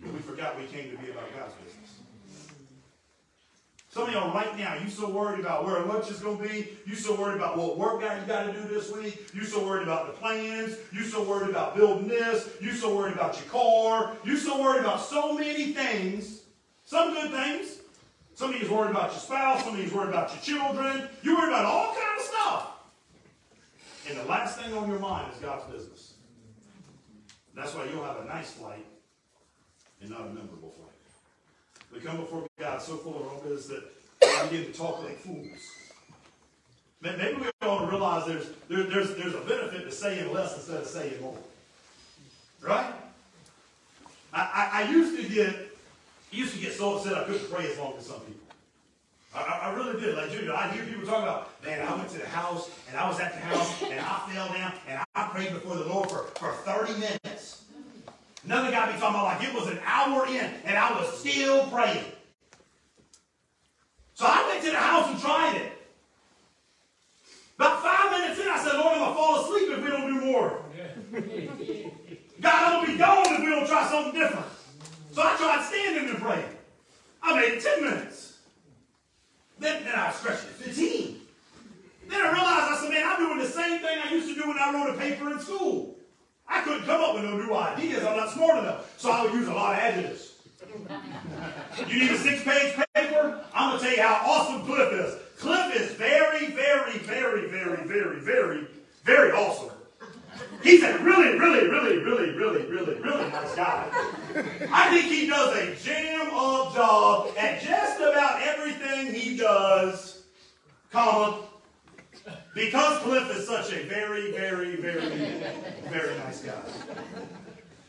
that 0.02 0.14
we 0.14 0.20
forgot 0.20 0.58
we 0.58 0.66
came 0.68 0.90
to 0.92 0.98
be 1.04 1.12
about 1.12 1.30
God's 1.38 1.54
business. 1.56 1.69
Some 3.92 4.04
of 4.04 4.14
y'all 4.14 4.32
right 4.32 4.56
now, 4.56 4.76
you 4.76 4.88
so 4.88 5.10
worried 5.10 5.40
about 5.40 5.66
where 5.66 5.84
lunch 5.84 6.12
is 6.12 6.20
going 6.20 6.38
to 6.38 6.48
be. 6.48 6.78
You 6.86 6.94
so 6.94 7.20
worried 7.20 7.38
about 7.38 7.58
what 7.58 7.76
work 7.76 8.02
you 8.02 8.28
got 8.28 8.44
to 8.44 8.54
do 8.54 8.68
this 8.68 8.92
week. 8.92 9.32
You 9.34 9.44
so 9.44 9.66
worried 9.66 9.82
about 9.82 10.06
the 10.06 10.14
plans. 10.14 10.78
You 10.94 11.04
so 11.04 11.24
worried 11.24 11.50
about 11.50 11.76
building 11.76 12.08
this. 12.08 12.50
You 12.62 12.72
so 12.72 12.96
worried 12.96 13.16
about 13.16 13.36
your 13.40 13.50
car. 13.50 14.16
You 14.24 14.38
so 14.38 14.62
worried 14.62 14.82
about 14.82 15.02
so 15.02 15.34
many 15.34 15.74
things. 15.74 16.44
Some 16.86 17.14
good 17.14 17.32
things. 17.32 17.80
Some 18.36 18.54
of 18.54 18.62
you's 18.62 18.70
worried 18.70 18.92
about 18.92 19.10
your 19.10 19.20
spouse. 19.20 19.64
Some 19.64 19.74
of 19.74 19.80
you's 19.80 19.92
worried 19.92 20.10
about 20.10 20.32
your 20.34 20.42
children. 20.42 21.10
You're 21.24 21.36
worried 21.36 21.50
about 21.50 21.66
all 21.66 21.96
kinds 21.96 22.22
of 22.22 22.28
stuff. 22.28 22.72
And 24.08 24.20
the 24.20 24.24
last 24.26 24.60
thing 24.60 24.72
on 24.78 24.88
your 24.88 25.00
mind 25.00 25.34
is 25.34 25.40
God's 25.40 25.66
business. 25.66 26.14
That's 27.56 27.74
why 27.74 27.86
you'll 27.92 28.06
have 28.06 28.18
a 28.18 28.26
nice 28.26 28.52
flight 28.52 28.86
and 30.00 30.12
not 30.12 30.22
a 30.22 30.30
memorable 30.30 30.70
flight. 30.70 30.99
We 31.94 32.00
come 32.00 32.18
before 32.18 32.48
God 32.60 32.82
so 32.82 32.98
full 32.98 33.20
of 33.20 33.28
our 33.28 33.34
own 33.34 33.44
business 33.44 33.84
that 34.22 34.44
we 34.44 34.58
begin 34.58 34.72
to 34.72 34.78
talk 34.78 35.04
like 35.04 35.18
fools. 35.18 35.48
Maybe 37.02 37.36
we 37.36 37.68
ought 37.68 37.86
to 37.86 37.88
realize 37.88 38.28
there's, 38.28 38.48
there, 38.68 38.84
there's, 38.84 39.16
there's 39.16 39.34
a 39.34 39.42
benefit 39.42 39.86
to 39.86 39.92
saying 39.92 40.34
less 40.34 40.56
instead 40.56 40.82
of 40.82 40.88
saying 40.88 41.22
more. 41.22 41.38
Right? 42.62 42.94
I, 44.34 44.42
I, 44.74 44.84
I 44.84 44.92
used 44.92 45.16
to 45.18 45.34
get 45.34 45.70
used 46.32 46.54
to 46.54 46.60
get 46.60 46.74
so 46.74 46.98
upset 46.98 47.14
I 47.16 47.24
couldn't 47.24 47.52
pray 47.52 47.72
as 47.72 47.78
long 47.78 47.94
as 47.98 48.06
some 48.06 48.20
people. 48.20 48.36
I, 49.34 49.42
I, 49.42 49.74
really 49.74 50.00
did. 50.00 50.16
Like 50.16 50.32
Junior, 50.32 50.54
I 50.54 50.70
hear 50.70 50.84
people 50.84 51.06
talking 51.06 51.24
about, 51.24 51.64
man, 51.64 51.88
I 51.88 51.96
went 51.96 52.10
to 52.10 52.18
the 52.18 52.28
house 52.28 52.70
and 52.88 52.98
I 52.98 53.08
was 53.08 53.20
at 53.20 53.34
the 53.34 53.40
house 53.40 53.82
and 53.84 54.00
I 54.00 54.30
fell 54.32 54.48
down 54.50 54.74
and 54.88 55.00
I 55.16 55.28
prayed 55.30 55.54
before 55.54 55.76
the 55.76 55.86
Lord 55.86 56.10
for, 56.10 56.24
for 56.36 56.52
30 56.54 56.94
minutes. 56.94 57.59
Another 58.46 58.72
guy 58.72 58.92
be 58.92 59.00
talking 59.00 59.20
about 59.20 59.26
like 59.26 59.44
it 59.48 59.54
was 59.54 59.68
an 59.68 59.80
hour 59.86 60.26
in 60.28 60.50
and 60.66 60.78
I 60.78 60.98
was 60.98 61.20
still 61.20 61.68
praying. 61.68 62.06
So 64.14 64.26
I 64.26 64.46
went 64.48 64.64
to 64.66 64.72
the 64.72 64.78
house 64.78 65.10
and 65.10 65.20
tried 65.20 65.56
it. 65.58 65.72
About 67.56 67.82
five 67.84 68.12
minutes 68.12 68.40
in, 68.40 68.48
I 68.48 68.58
said, 68.58 68.74
Lord, 68.74 68.98
I'm 68.98 69.00
going 69.00 69.10
to 69.10 69.16
fall 69.16 69.44
asleep 69.44 69.70
if 69.70 69.84
we 69.84 69.90
don't 69.90 70.14
do 70.14 70.26
more. 70.26 70.62
God, 72.42 72.64
I'm 72.64 72.74
going 72.74 72.86
to 72.86 72.92
be 72.94 72.98
gone 72.98 73.34
if 73.34 73.40
we 73.40 73.50
don't 73.50 73.68
try 73.68 73.86
something 73.90 74.14
different. 74.14 74.46
So 75.12 75.22
I 75.22 75.36
tried 75.36 75.66
standing 75.66 76.10
and 76.10 76.20
praying. 76.20 76.50
I 77.22 77.36
made 77.36 77.54
it 77.56 77.64
10 77.64 77.84
minutes. 77.84 78.38
Then, 79.60 79.84
then 79.84 79.96
I 79.96 80.12
stretched 80.12 80.44
it 80.44 80.52
15. 80.52 81.20
Then 82.08 82.22
I 82.22 82.32
realized, 82.32 82.72
I 82.72 82.78
said, 82.82 82.90
man, 82.90 83.04
I'm 83.06 83.20
doing 83.20 83.40
the 83.40 83.46
same 83.46 83.82
thing 83.82 84.00
I 84.04 84.12
used 84.14 84.30
to 84.30 84.42
do 84.42 84.48
when 84.48 84.58
I 84.58 84.74
wrote 84.74 84.96
a 84.96 84.98
paper 84.98 85.30
in 85.30 85.40
school. 85.40 85.96
I 86.50 86.62
couldn't 86.62 86.86
come 86.86 87.02
up 87.02 87.14
with 87.14 87.24
no 87.24 87.38
new 87.38 87.54
ideas. 87.54 88.04
I'm 88.04 88.18
not 88.18 88.32
smart 88.32 88.60
enough. 88.60 88.94
So 88.98 89.12
I 89.12 89.24
would 89.24 89.34
use 89.34 89.48
a 89.48 89.54
lot 89.54 89.74
of 89.74 89.80
adjectives. 89.80 90.34
you 91.88 92.00
need 92.00 92.12
a 92.12 92.18
six-page 92.18 92.76
paper? 92.96 93.46
I'm 93.54 93.70
going 93.70 93.80
to 93.80 93.86
tell 93.86 93.96
you 93.96 94.02
how 94.02 94.22
awesome 94.26 94.66
Cliff 94.66 94.92
is. 94.94 95.16
Cliff 95.38 95.76
is 95.76 95.92
very, 95.96 96.48
very, 96.48 96.98
very, 97.00 97.48
very, 97.48 97.88
very, 97.88 98.20
very, 98.20 98.68
very 99.04 99.32
awesome. 99.32 99.70
He's 100.64 100.84
a 100.84 100.98
really, 101.00 101.38
really, 101.40 101.68
really, 101.68 101.98
really, 102.00 102.32
really, 102.32 102.66
really, 102.66 102.96
really 103.00 103.30
nice 103.30 103.56
guy. 103.56 103.88
I 104.72 104.90
think 104.90 105.06
he 105.06 105.28
does 105.28 105.56
a 105.56 105.76
jam-up 105.76 106.74
job 106.74 107.30
at 107.38 107.62
just 107.62 108.00
about 108.00 108.42
everything 108.42 109.14
he 109.14 109.38
does, 109.38 110.24
comma, 110.92 111.44
because 112.54 113.00
Cliff 113.00 113.38
is 113.38 113.48
such 113.48 113.72
a 113.74 113.84
very, 113.84 114.32
very, 114.32 114.76
very, 114.76 115.10
very 115.90 116.18
nice 116.18 116.42
guy. 116.42 116.62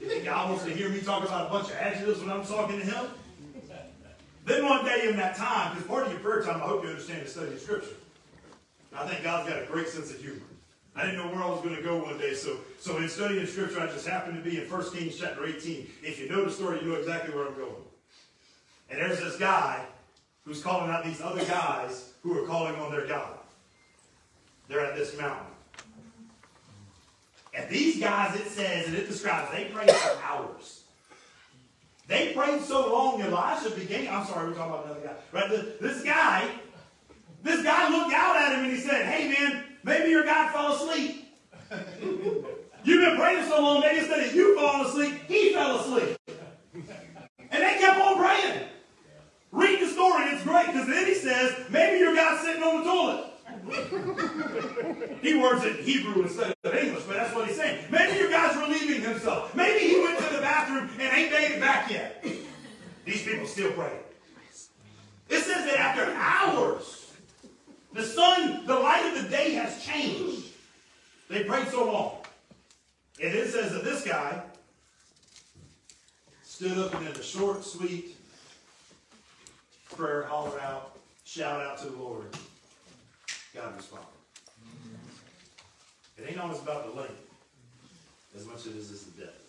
You 0.00 0.08
think 0.08 0.24
God 0.24 0.50
wants 0.50 0.64
to 0.64 0.70
hear 0.70 0.88
me 0.88 1.00
talk 1.00 1.24
about 1.24 1.48
a 1.48 1.50
bunch 1.50 1.68
of 1.68 1.76
adjectives 1.76 2.20
when 2.20 2.30
I'm 2.30 2.44
talking 2.44 2.78
to 2.78 2.84
him? 2.84 3.06
Then 4.46 4.64
one 4.64 4.84
day 4.84 5.08
in 5.08 5.16
that 5.16 5.36
time, 5.36 5.74
because 5.74 5.86
part 5.86 6.06
of 6.06 6.12
your 6.12 6.20
prayer 6.20 6.42
time, 6.42 6.56
I 6.56 6.66
hope 6.66 6.82
you 6.82 6.88
understand 6.90 7.26
the 7.26 7.30
study 7.30 7.52
of 7.52 7.60
Scripture. 7.60 7.94
I 8.96 9.06
think 9.06 9.22
God's 9.22 9.48
got 9.48 9.62
a 9.62 9.66
great 9.66 9.88
sense 9.88 10.10
of 10.10 10.20
humor. 10.20 10.40
I 10.96 11.04
didn't 11.04 11.18
know 11.18 11.32
where 11.32 11.44
I 11.44 11.48
was 11.48 11.60
going 11.60 11.76
to 11.76 11.82
go 11.82 12.02
one 12.02 12.18
day, 12.18 12.34
so 12.34 12.56
so 12.78 12.96
in 12.96 13.08
studying 13.08 13.46
Scripture, 13.46 13.80
I 13.80 13.86
just 13.86 14.06
happened 14.06 14.42
to 14.42 14.50
be 14.50 14.60
in 14.60 14.68
1 14.68 14.90
Kings 14.92 15.16
chapter 15.18 15.46
18. 15.46 15.86
If 16.02 16.18
you 16.18 16.28
know 16.28 16.44
the 16.44 16.50
story, 16.50 16.80
you 16.80 16.88
know 16.88 16.96
exactly 16.96 17.34
where 17.34 17.46
I'm 17.46 17.54
going. 17.54 17.84
And 18.88 18.98
there's 18.98 19.20
this 19.20 19.36
guy 19.36 19.84
who's 20.44 20.62
calling 20.62 20.90
out 20.90 21.04
these 21.04 21.20
other 21.20 21.44
guys 21.44 22.12
who 22.22 22.36
are 22.36 22.46
calling 22.46 22.74
on 22.76 22.90
their 22.90 23.06
God. 23.06 23.39
They're 24.70 24.86
at 24.86 24.94
this 24.94 25.18
mountain. 25.18 25.46
And 27.52 27.68
these 27.68 27.98
guys, 27.98 28.36
it 28.36 28.46
says, 28.46 28.86
and 28.86 28.96
it 28.96 29.08
describes, 29.08 29.50
they 29.50 29.64
prayed 29.64 29.90
for 29.90 30.22
hours. 30.22 30.84
They 32.06 32.32
prayed 32.32 32.62
so 32.62 32.92
long, 32.92 33.20
Elisha 33.20 33.70
began. 33.74 34.06
I'm 34.14 34.24
sorry, 34.26 34.48
we're 34.48 34.54
talking 34.54 34.72
about 34.72 34.84
another 34.84 35.00
guy. 35.00 35.14
Right? 35.32 35.80
This 35.80 36.04
guy, 36.04 36.48
this 37.42 37.64
guy 37.64 37.90
looked 37.90 38.14
out 38.14 38.36
at 38.36 38.52
him 38.52 38.64
and 38.64 38.72
he 38.72 38.78
said, 38.78 39.06
Hey 39.06 39.28
man, 39.28 39.64
maybe 39.82 40.10
your 40.10 40.24
guy 40.24 40.52
fell 40.52 40.72
asleep. 40.72 41.26
You've 42.84 43.04
been 43.04 43.16
praying 43.16 43.48
so 43.48 43.60
long, 43.60 43.80
maybe 43.80 43.98
instead 43.98 44.24
of 44.24 44.34
you 44.34 44.54
falling 44.54 44.86
asleep, 44.86 45.14
he 45.26 45.52
fell 45.52 45.80
asleep. 45.80 46.16
And 46.74 47.62
they 47.62 47.78
kept 47.78 48.00
on 48.00 48.16
praying. 48.16 48.68
Read 49.50 49.80
the 49.80 49.88
story, 49.88 50.26
it's 50.26 50.44
great, 50.44 50.66
because 50.66 50.86
then 50.86 51.06
he 51.06 51.14
says, 51.14 51.56
maybe 51.70 51.98
your 51.98 52.14
guy's 52.14 52.40
sitting 52.40 52.62
on 52.62 52.84
the 52.84 52.84
toilet. 52.84 53.29
he 55.22 55.36
words 55.36 55.64
it 55.64 55.78
in 55.78 55.84
Hebrew 55.84 56.22
instead 56.22 56.54
of 56.64 56.74
English, 56.74 57.04
but 57.04 57.16
that's 57.16 57.34
what 57.34 57.46
he's 57.46 57.56
saying. 57.56 57.84
Maybe 57.90 58.18
your 58.18 58.30
guy's 58.30 58.56
relieving 58.56 59.02
himself. 59.02 59.54
Maybe 59.54 59.86
he 59.86 60.00
went 60.00 60.18
to 60.18 60.34
the 60.34 60.40
bathroom 60.40 60.90
and 60.98 61.16
ain't 61.16 61.30
made 61.30 61.52
it 61.52 61.60
back 61.60 61.90
yet. 61.90 62.24
These 63.04 63.24
people 63.24 63.46
still 63.46 63.72
pray. 63.72 63.92
It 65.28 65.40
says 65.42 65.64
that 65.66 65.76
after 65.78 66.12
hours, 66.12 67.12
the 67.92 68.02
sun, 68.02 68.66
the 68.66 68.74
light 68.74 69.14
of 69.14 69.22
the 69.22 69.28
day 69.28 69.52
has 69.52 69.82
changed. 69.84 70.48
They 71.28 71.44
prayed 71.44 71.68
so 71.68 71.84
long. 71.90 72.16
And 73.22 73.34
it 73.34 73.50
says 73.50 73.72
that 73.72 73.84
this 73.84 74.04
guy 74.04 74.42
stood 76.42 76.76
up 76.78 76.94
and 76.94 77.06
in 77.06 77.14
a 77.14 77.22
short, 77.22 77.64
sweet 77.64 78.16
prayer, 79.94 80.24
hollered 80.24 80.60
out, 80.60 80.98
shout 81.24 81.60
out 81.60 81.78
to 81.78 81.86
the 81.86 81.96
Lord. 81.96 82.26
God 83.54 83.76
responded. 83.76 84.06
It 86.18 86.28
ain't 86.28 86.38
always 86.38 86.60
about 86.60 86.92
the 86.92 87.00
length 87.00 87.14
as 88.36 88.46
much 88.46 88.58
as 88.58 88.66
it 88.66 88.76
is 88.76 89.04
the 89.04 89.22
depth. 89.22 89.42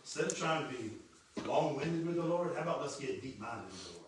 Instead 0.00 0.26
of 0.26 0.38
trying 0.38 0.66
to 0.66 0.74
be 0.74 0.90
long-winded 1.46 2.06
with 2.06 2.16
the 2.16 2.22
Lord, 2.22 2.54
how 2.54 2.62
about 2.62 2.80
let's 2.80 2.98
get 2.98 3.22
deep-minded 3.22 3.66
with 3.66 3.84
the 3.84 3.92
Lord? 3.92 4.02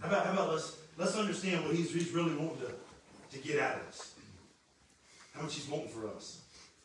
How 0.00 0.08
about, 0.08 0.26
how 0.26 0.32
about 0.32 0.52
let's, 0.52 0.76
let's 0.98 1.16
understand 1.16 1.64
what 1.64 1.74
he's, 1.74 1.92
he's 1.92 2.10
really 2.10 2.34
wanting 2.34 2.58
to, 2.58 3.38
to 3.38 3.46
get 3.46 3.60
out 3.60 3.76
of 3.76 3.88
us. 3.88 4.14
How 5.34 5.42
much 5.42 5.54
he's 5.54 5.68
wanting 5.68 5.88
for 5.88 6.08
us. 6.08 6.40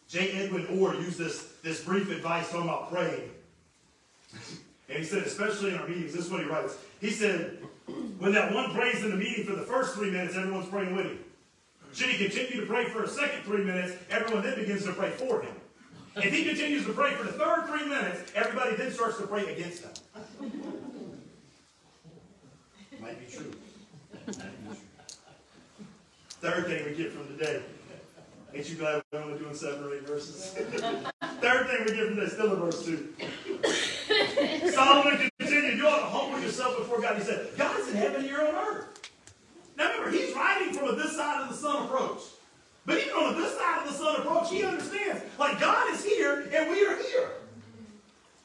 J. 0.07 0.31
Edwin 0.31 0.67
Orr 0.79 0.95
used 0.95 1.17
this, 1.17 1.51
this 1.63 1.83
brief 1.83 2.09
advice 2.09 2.49
talking 2.49 2.69
about 2.69 2.91
praying. 2.91 3.29
and 4.89 4.99
he 4.99 5.03
said, 5.03 5.23
especially 5.23 5.71
in 5.71 5.77
our 5.77 5.87
meetings, 5.87 6.13
this 6.13 6.25
is 6.25 6.31
what 6.31 6.41
he 6.41 6.47
writes. 6.47 6.77
He 7.01 7.09
said, 7.09 7.57
when 8.19 8.33
that 8.33 8.53
one 8.53 8.71
prays 8.73 9.03
in 9.03 9.11
the 9.11 9.17
meeting 9.17 9.45
for 9.45 9.55
the 9.55 9.63
first 9.63 9.95
three 9.95 10.11
minutes, 10.11 10.35
everyone's 10.35 10.67
praying 10.67 10.95
with 10.95 11.05
him. 11.05 11.19
Should 11.93 12.09
he 12.09 12.25
continue 12.25 12.61
to 12.61 12.67
pray 12.67 12.85
for 12.85 13.03
a 13.03 13.07
second 13.07 13.43
three 13.43 13.63
minutes, 13.63 13.93
everyone 14.09 14.43
then 14.43 14.59
begins 14.59 14.83
to 14.85 14.93
pray 14.93 15.09
for 15.11 15.41
him. 15.41 15.55
If 16.17 16.33
he 16.33 16.43
continues 16.45 16.85
to 16.85 16.93
pray 16.93 17.13
for 17.13 17.23
the 17.23 17.31
third 17.33 17.67
three 17.67 17.87
minutes, 17.87 18.31
everybody 18.35 18.75
then 18.75 18.91
starts 18.91 19.17
to 19.17 19.27
pray 19.27 19.53
against 19.53 19.83
him. 19.83 19.91
Might 22.99 23.19
be 23.19 23.31
true. 23.31 23.51
Third 26.41 26.65
thing 26.67 26.85
we 26.85 26.95
get 26.95 27.11
from 27.11 27.27
today. 27.27 27.61
Ain't 28.53 28.69
you 28.69 28.75
glad 28.75 29.03
we're 29.11 29.21
only 29.21 29.37
doing 29.37 29.53
seven 29.53 29.83
or 29.83 29.93
eight 29.93 30.07
verses? 30.07 30.53
Third 30.53 31.67
thing 31.67 31.85
we 31.85 31.95
get 31.95 32.07
from 32.07 32.15
this, 32.15 32.33
still 32.33 32.53
in 32.53 32.59
verse 32.59 32.85
2. 32.85 33.13
Solomon 34.71 35.29
continued, 35.39 35.77
you 35.77 35.87
ought 35.87 35.99
to 35.99 36.05
humble 36.05 36.39
yourself 36.39 36.77
before 36.77 36.99
God. 37.01 37.17
He 37.17 37.23
said, 37.23 37.49
God 37.57 37.79
is 37.79 37.89
in 37.89 37.95
heaven, 37.95 38.25
you're 38.25 38.47
on 38.47 38.55
earth. 38.55 39.11
Now 39.77 39.91
remember, 39.91 40.17
he's 40.17 40.33
this 40.97 41.15
side 41.15 41.41
of 41.43 41.49
the 41.49 41.55
sun 41.55 41.85
approach. 41.85 42.21
But 42.85 42.99
even 42.99 43.13
on 43.13 43.35
this 43.35 43.57
side 43.57 43.85
of 43.85 43.91
the 43.91 43.97
sun 43.97 44.15
approach, 44.21 44.49
he 44.49 44.63
understands, 44.63 45.21
like 45.37 45.59
God 45.59 45.93
is 45.93 46.03
here 46.03 46.49
and 46.53 46.69
we 46.71 46.85
are 46.85 46.95
here. 46.95 47.29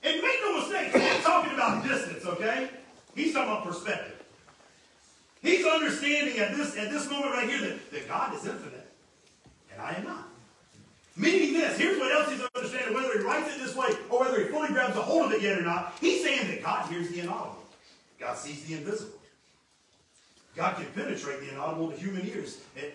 And 0.03 0.21
make 0.21 0.41
no 0.43 0.59
mistake, 0.59 0.93
he's 0.93 1.03
not 1.03 1.23
talking 1.23 1.55
about 1.55 1.85
distance, 1.85 2.27
okay? 2.27 2.69
He's 3.15 3.33
talking 3.33 3.53
about 3.53 3.65
perspective. 3.65 4.21
He's 5.43 5.65
understanding 5.65 6.39
at 6.39 6.57
this, 6.57 6.77
at 6.77 6.91
this 6.91 7.09
moment 7.09 7.33
right 7.33 7.49
here 7.49 7.61
that, 7.61 7.91
that 7.93 8.09
God 8.09 8.35
is 8.35 8.45
infinite 8.45 8.89
and 9.73 9.81
I 9.81 9.95
am 9.95 10.05
not. 10.05 10.29
Meaning 11.17 11.53
this, 11.53 11.79
here's 11.79 11.99
what 11.99 12.11
else 12.11 12.31
he's 12.31 12.43
understanding, 12.55 12.95
whether 12.95 13.19
he 13.19 13.25
writes 13.25 13.55
it 13.55 13.61
this 13.61 13.77
way 13.77 13.89
or 14.09 14.21
whether 14.21 14.43
he 14.43 14.49
fully 14.49 14.69
grabs 14.69 14.97
a 14.97 15.03
hold 15.03 15.27
of 15.27 15.33
it 15.33 15.43
yet 15.43 15.59
or 15.59 15.63
not. 15.63 15.95
He's 16.01 16.23
saying 16.23 16.49
that 16.49 16.63
God 16.63 16.91
hears 16.91 17.11
the 17.11 17.21
inaudible. 17.21 17.59
God 18.19 18.37
sees 18.37 18.65
the 18.65 18.75
invisible. 18.75 19.19
God 20.55 20.77
can 20.77 20.87
penetrate 20.87 21.41
the 21.41 21.51
inaudible 21.51 21.91
to 21.91 21.97
human 21.97 22.27
ears. 22.27 22.61
And 22.77 22.87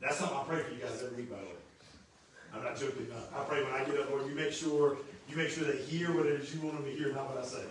that's 0.00 0.16
something 0.16 0.36
I 0.36 0.44
pray 0.44 0.62
for 0.62 0.74
you 0.74 0.80
guys 0.80 1.02
every 1.02 1.16
week, 1.22 1.30
by 1.30 1.36
the 1.38 1.44
way. 1.44 1.50
I'm 2.54 2.64
not 2.64 2.78
joking. 2.78 3.08
No. 3.08 3.38
I 3.38 3.44
pray 3.44 3.62
when 3.62 3.72
I 3.72 3.84
get 3.84 3.98
up, 4.00 4.10
Lord, 4.10 4.26
you 4.26 4.34
make 4.34 4.52
sure 4.52 4.96
you 5.28 5.36
make 5.36 5.50
sure 5.50 5.64
they 5.64 5.78
hear 5.78 6.14
what 6.14 6.26
it 6.26 6.40
is 6.40 6.54
you 6.54 6.60
want 6.60 6.76
them 6.76 6.84
to 6.84 6.90
hear, 6.90 7.12
not 7.12 7.28
what 7.34 7.42
I 7.42 7.46
say. 7.46 7.62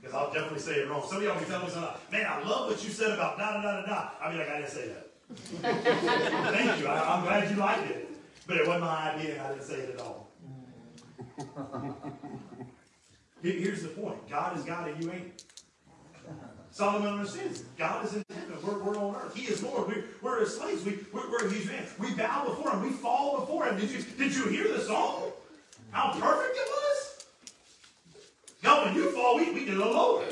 Because 0.00 0.14
I'll 0.14 0.32
definitely 0.32 0.60
say 0.60 0.76
it 0.76 0.88
wrong. 0.88 1.04
Some 1.06 1.18
of 1.18 1.22
y'all 1.22 1.38
be 1.38 1.44
telling 1.44 1.66
me 1.66 1.72
something, 1.72 1.92
man, 2.10 2.26
I 2.26 2.42
love 2.42 2.70
what 2.70 2.82
you 2.82 2.90
said 2.90 3.12
about 3.12 3.38
da 3.38 3.52
da 3.52 3.62
da 3.62 3.82
da 3.82 3.86
da. 3.86 4.08
I 4.20 4.30
mean, 4.30 4.38
like, 4.38 4.50
I 4.50 4.56
didn't 4.58 4.70
say 4.70 4.88
that. 4.88 5.08
Thank 6.52 6.80
you. 6.80 6.88
I, 6.88 7.14
I'm 7.16 7.22
glad 7.22 7.50
you 7.50 7.56
liked 7.56 7.90
it. 7.90 8.08
But 8.46 8.56
it 8.56 8.66
wasn't 8.66 8.84
my 8.84 9.12
idea, 9.12 9.34
and 9.34 9.42
I 9.42 9.48
didn't 9.50 9.64
say 9.64 9.74
it 9.74 9.94
at 9.94 10.00
all. 10.00 10.28
Here's 13.42 13.82
the 13.82 13.88
point 13.88 14.28
God 14.28 14.58
is 14.58 14.64
God, 14.64 14.88
and 14.88 15.02
you 15.02 15.12
ain't. 15.12 15.44
Solomon 16.72 17.12
understands 17.12 17.64
God 17.76 18.06
is 18.06 18.14
in 18.14 18.24
heaven. 18.34 18.56
We're, 18.64 18.78
we're 18.78 18.96
on 18.96 19.14
earth. 19.16 19.36
He 19.36 19.44
is 19.44 19.62
Lord. 19.62 19.88
We, 19.88 20.04
we're 20.22 20.40
his 20.40 20.56
slaves. 20.56 20.82
We, 20.84 20.98
we're, 21.12 21.30
we're 21.30 21.48
his 21.50 21.66
man. 21.66 21.84
We 21.98 22.14
bow 22.14 22.46
before 22.46 22.72
him. 22.72 22.82
We 22.82 22.90
fall 22.90 23.40
before 23.40 23.66
him. 23.66 23.78
Did 23.78 23.90
you, 23.90 24.02
did 24.02 24.34
you 24.34 24.48
hear 24.48 24.72
the 24.72 24.80
song? 24.80 25.32
How 25.90 26.12
perfect 26.12 26.56
it 26.56 26.68
was? 26.70 27.26
God, 28.62 28.86
when 28.86 28.96
you 28.96 29.10
fall, 29.10 29.36
we, 29.36 29.52
we 29.52 29.66
get 29.66 29.74
a 29.74 29.78
little 29.78 29.92
lower. 29.92 30.24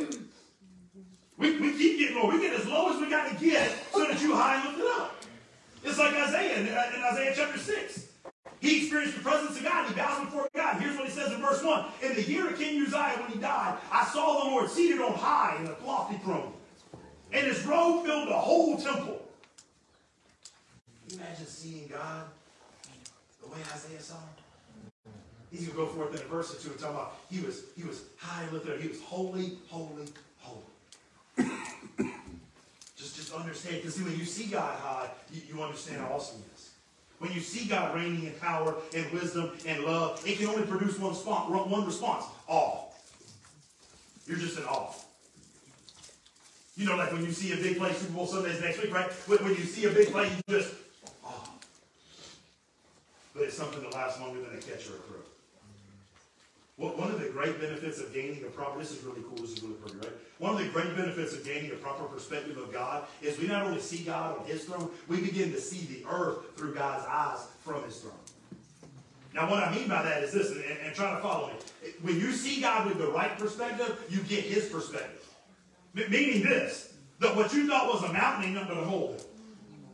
We, 1.37 1.61
we 1.61 1.73
keep 1.77 1.99
getting 1.99 2.17
lower. 2.17 2.33
We 2.33 2.41
get 2.41 2.59
as 2.59 2.67
low 2.67 2.91
as 2.91 3.01
we 3.01 3.11
got 3.11 3.31
to 3.31 3.45
get 3.45 3.71
so 3.93 4.07
that 4.07 4.23
you 4.23 4.35
high 4.35 4.67
and 4.67 4.81
it 4.81 4.87
up. 4.99 5.23
It's 5.85 5.99
like 5.99 6.15
Isaiah 6.15 6.59
in, 6.59 6.69
uh, 6.69 6.91
in 6.97 7.03
Isaiah 7.03 7.35
chapter 7.37 7.59
6. 7.59 8.07
He 8.61 8.83
experienced 8.83 9.17
the 9.17 9.23
presence 9.23 9.57
of 9.57 9.65
God. 9.65 9.89
He 9.89 9.95
bows 9.95 10.25
before 10.27 10.49
God. 10.55 10.81
Here's 10.81 10.97
what 10.97 11.07
he 11.07 11.11
says 11.11 11.33
in 11.33 11.41
verse 11.41 11.65
1. 11.65 11.85
In 12.03 12.15
the 12.15 12.23
year 12.23 12.49
of 12.49 12.59
King 12.59 12.83
Uzziah, 12.83 13.17
when 13.23 13.31
he 13.33 13.39
died, 13.39 13.79
I 13.91 14.05
saw 14.05 14.45
the 14.45 14.51
Lord 14.51 14.71
seated 14.71 15.01
on 15.01 15.15
high 15.15 15.57
in 15.59 15.67
a 15.67 15.87
lofty 15.87 16.19
throne. 16.19 16.53
And 17.33 17.47
his 17.47 17.65
robe 17.65 18.05
filled 18.05 18.29
the 18.29 18.35
whole 18.35 18.77
temple. 18.77 19.23
You 21.09 21.17
imagine 21.17 21.47
seeing 21.47 21.89
God 21.89 22.25
the 23.41 23.49
way 23.49 23.59
Isaiah 23.73 24.01
saw 24.01 24.17
him? 24.17 25.13
He's 25.51 25.67
going 25.67 25.71
to 25.71 25.77
go 25.77 25.87
forth 25.87 26.15
in 26.15 26.21
a 26.21 26.29
verse 26.29 26.55
or 26.55 26.63
two 26.63 26.71
and 26.71 26.79
talk 26.79 26.91
about 26.91 27.15
he 27.31 27.41
was, 27.41 27.63
he 27.77 27.83
was 27.83 28.03
high 28.19 28.43
and 28.43 28.53
lifted 28.53 28.75
up. 28.75 28.81
He 28.81 28.89
was 28.89 29.01
holy, 29.03 29.59
holy, 29.69 30.05
holy. 30.39 30.63
just, 32.97 33.17
just 33.17 33.35
understand, 33.35 33.77
because 33.77 34.01
when 34.01 34.17
you 34.17 34.25
see 34.25 34.47
God 34.47 34.79
high, 34.79 35.11
you, 35.33 35.41
you 35.49 35.63
understand 35.63 36.01
how 36.03 36.15
awesome 36.15 36.39
he 36.39 36.45
is. 36.55 36.70
When 37.21 37.31
you 37.33 37.41
see 37.41 37.69
God 37.69 37.95
reigning 37.95 38.25
in 38.25 38.33
power 38.41 38.75
and 38.97 39.11
wisdom 39.13 39.53
and 39.67 39.85
love, 39.85 40.27
it 40.27 40.39
can 40.39 40.47
only 40.47 40.67
produce 40.67 40.99
one 40.99 41.11
response, 41.11 41.51
one 41.51 41.85
response 41.85 42.25
awe. 42.49 42.87
You're 44.27 44.39
just 44.39 44.59
in 44.59 44.65
awe. 44.65 44.95
You 46.77 46.87
know, 46.87 46.97
like 46.97 47.13
when 47.13 47.23
you 47.23 47.31
see 47.31 47.53
a 47.53 47.57
big 47.57 47.77
play, 47.77 47.93
Super 47.93 48.15
Bowl 48.15 48.27
Sundays 48.27 48.59
next 48.63 48.83
week, 48.83 48.95
right? 48.95 49.13
When, 49.13 49.51
you 49.51 49.65
see 49.65 49.85
a 49.85 49.91
big 49.91 50.11
play, 50.11 50.31
you 50.31 50.41
just 50.49 50.73
awe. 51.23 51.51
But 53.35 53.43
it's 53.43 53.57
something 53.57 53.83
that 53.83 53.93
lasts 53.93 54.19
longer 54.19 54.41
than 54.41 54.57
a 54.57 54.63
catch 54.63 54.89
or 54.89 54.95
a 54.95 55.01
throw. 55.01 55.21
Great 57.33 57.61
benefits 57.61 58.01
of 58.01 58.13
gaining 58.13 58.43
a 58.45 58.49
proper, 58.49 58.79
this 58.79 58.91
is 58.91 59.03
really 59.05 59.23
cool, 59.23 59.39
this 59.39 59.53
is 59.53 59.63
really 59.63 59.75
pretty, 59.75 59.99
right? 59.99 60.17
One 60.39 60.53
of 60.53 60.59
the 60.59 60.69
great 60.69 60.97
benefits 60.97 61.33
of 61.35 61.45
gaining 61.45 61.71
a 61.71 61.75
proper 61.75 62.05
perspective 62.05 62.57
of 62.57 62.73
God 62.73 63.05
is 63.23 63.39
we 63.39 63.47
not 63.47 63.67
only 63.67 63.81
see 63.81 64.05
God 64.05 64.39
on 64.39 64.45
his 64.47 64.65
throne, 64.65 64.91
we 65.09 65.21
begin 65.21 65.53
to 65.53 65.61
see 65.61 65.87
the 65.87 66.09
earth 66.09 66.57
through 66.57 66.75
God's 66.75 67.07
eyes 67.07 67.47
from 67.63 67.83
his 67.85 67.99
throne. 67.99 68.15
Now, 69.35 69.49
what 69.49 69.63
I 69.63 69.73
mean 69.75 69.89
by 69.89 70.03
that 70.03 70.23
is 70.25 70.33
this, 70.33 70.51
and, 70.51 70.65
and 70.85 70.95
try 70.95 71.15
to 71.15 71.21
follow 71.21 71.49
me. 71.49 71.55
When 72.03 72.19
you 72.19 72.33
see 72.33 72.61
God 72.61 72.87
with 72.89 72.99
the 72.99 73.09
right 73.09 73.39
perspective, 73.39 74.05
you 74.09 74.21
get 74.23 74.45
his 74.45 74.67
perspective. 74.67 75.29
M- 75.97 76.11
meaning 76.11 76.43
this, 76.43 76.95
that 77.21 77.37
what 77.37 77.53
you 77.53 77.69
thought 77.69 77.93
was 77.93 78.03
a 78.03 78.13
mountain 78.13 78.47
ain't 78.47 78.55
nothing 78.55 78.75
but 78.75 78.83
a 78.83 78.87
molehill. 78.87 79.25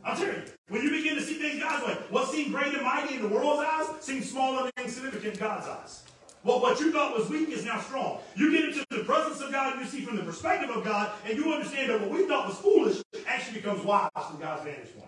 I'm 0.03 0.17
telling 0.17 0.35
you, 0.35 0.43
when 0.69 0.81
you 0.81 0.89
begin 0.89 1.15
to 1.15 1.21
see 1.21 1.35
things 1.35 1.61
God's 1.61 1.85
way, 1.85 1.93
what 2.09 2.29
seemed 2.29 2.53
great 2.53 2.73
and 2.73 2.83
mighty 2.83 3.15
in 3.15 3.21
the 3.21 3.27
world's 3.27 3.61
eyes 3.61 3.87
seems 4.01 4.31
small 4.31 4.57
and 4.59 4.71
insignificant 4.77 5.33
in 5.33 5.39
God's 5.39 5.67
eyes. 5.67 6.03
Well, 6.43 6.61
what 6.61 6.79
you 6.79 6.91
thought 6.91 7.17
was 7.17 7.29
weak 7.29 7.49
is 7.49 7.65
now 7.65 7.79
strong. 7.81 8.19
You 8.35 8.51
get 8.51 8.65
into 8.65 8.85
the 8.89 9.03
presence 9.03 9.41
of 9.41 9.51
God 9.51 9.73
and 9.73 9.81
you 9.81 9.87
see 9.87 10.05
from 10.05 10.15
the 10.15 10.23
perspective 10.23 10.69
of 10.69 10.83
God, 10.83 11.11
and 11.25 11.37
you 11.37 11.51
understand 11.53 11.89
that 11.89 11.99
what 11.99 12.09
we 12.09 12.25
thought 12.25 12.47
was 12.47 12.57
foolish 12.57 13.01
actually 13.27 13.59
becomes 13.59 13.83
wise 13.83 14.09
from 14.13 14.39
God's 14.39 14.63
vantage 14.63 14.93
point. 14.95 15.07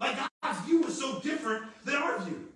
Like 0.00 0.16
God's 0.42 0.60
view 0.66 0.84
is 0.84 0.98
so 0.98 1.20
different 1.20 1.64
than 1.84 1.96
our 1.96 2.18
view. 2.20 2.48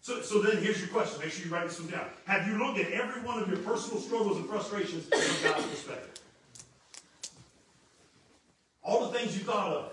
So, 0.00 0.20
so 0.22 0.40
then 0.42 0.62
here's 0.62 0.80
your 0.80 0.88
question. 0.88 1.20
Make 1.20 1.32
sure 1.32 1.46
you 1.46 1.52
write 1.52 1.68
this 1.68 1.80
one 1.80 1.90
down. 1.90 2.06
Have 2.26 2.46
you 2.46 2.58
looked 2.58 2.78
at 2.78 2.90
every 2.92 3.22
one 3.22 3.40
of 3.40 3.48
your 3.48 3.58
personal 3.58 4.00
struggles 4.00 4.36
and 4.36 4.46
frustrations 4.46 5.04
from 5.06 5.50
God's 5.50 5.66
perspective? 5.66 6.10
All 8.82 9.08
the 9.08 9.18
things 9.18 9.36
you 9.38 9.44
thought 9.44 9.72
of 9.72 9.92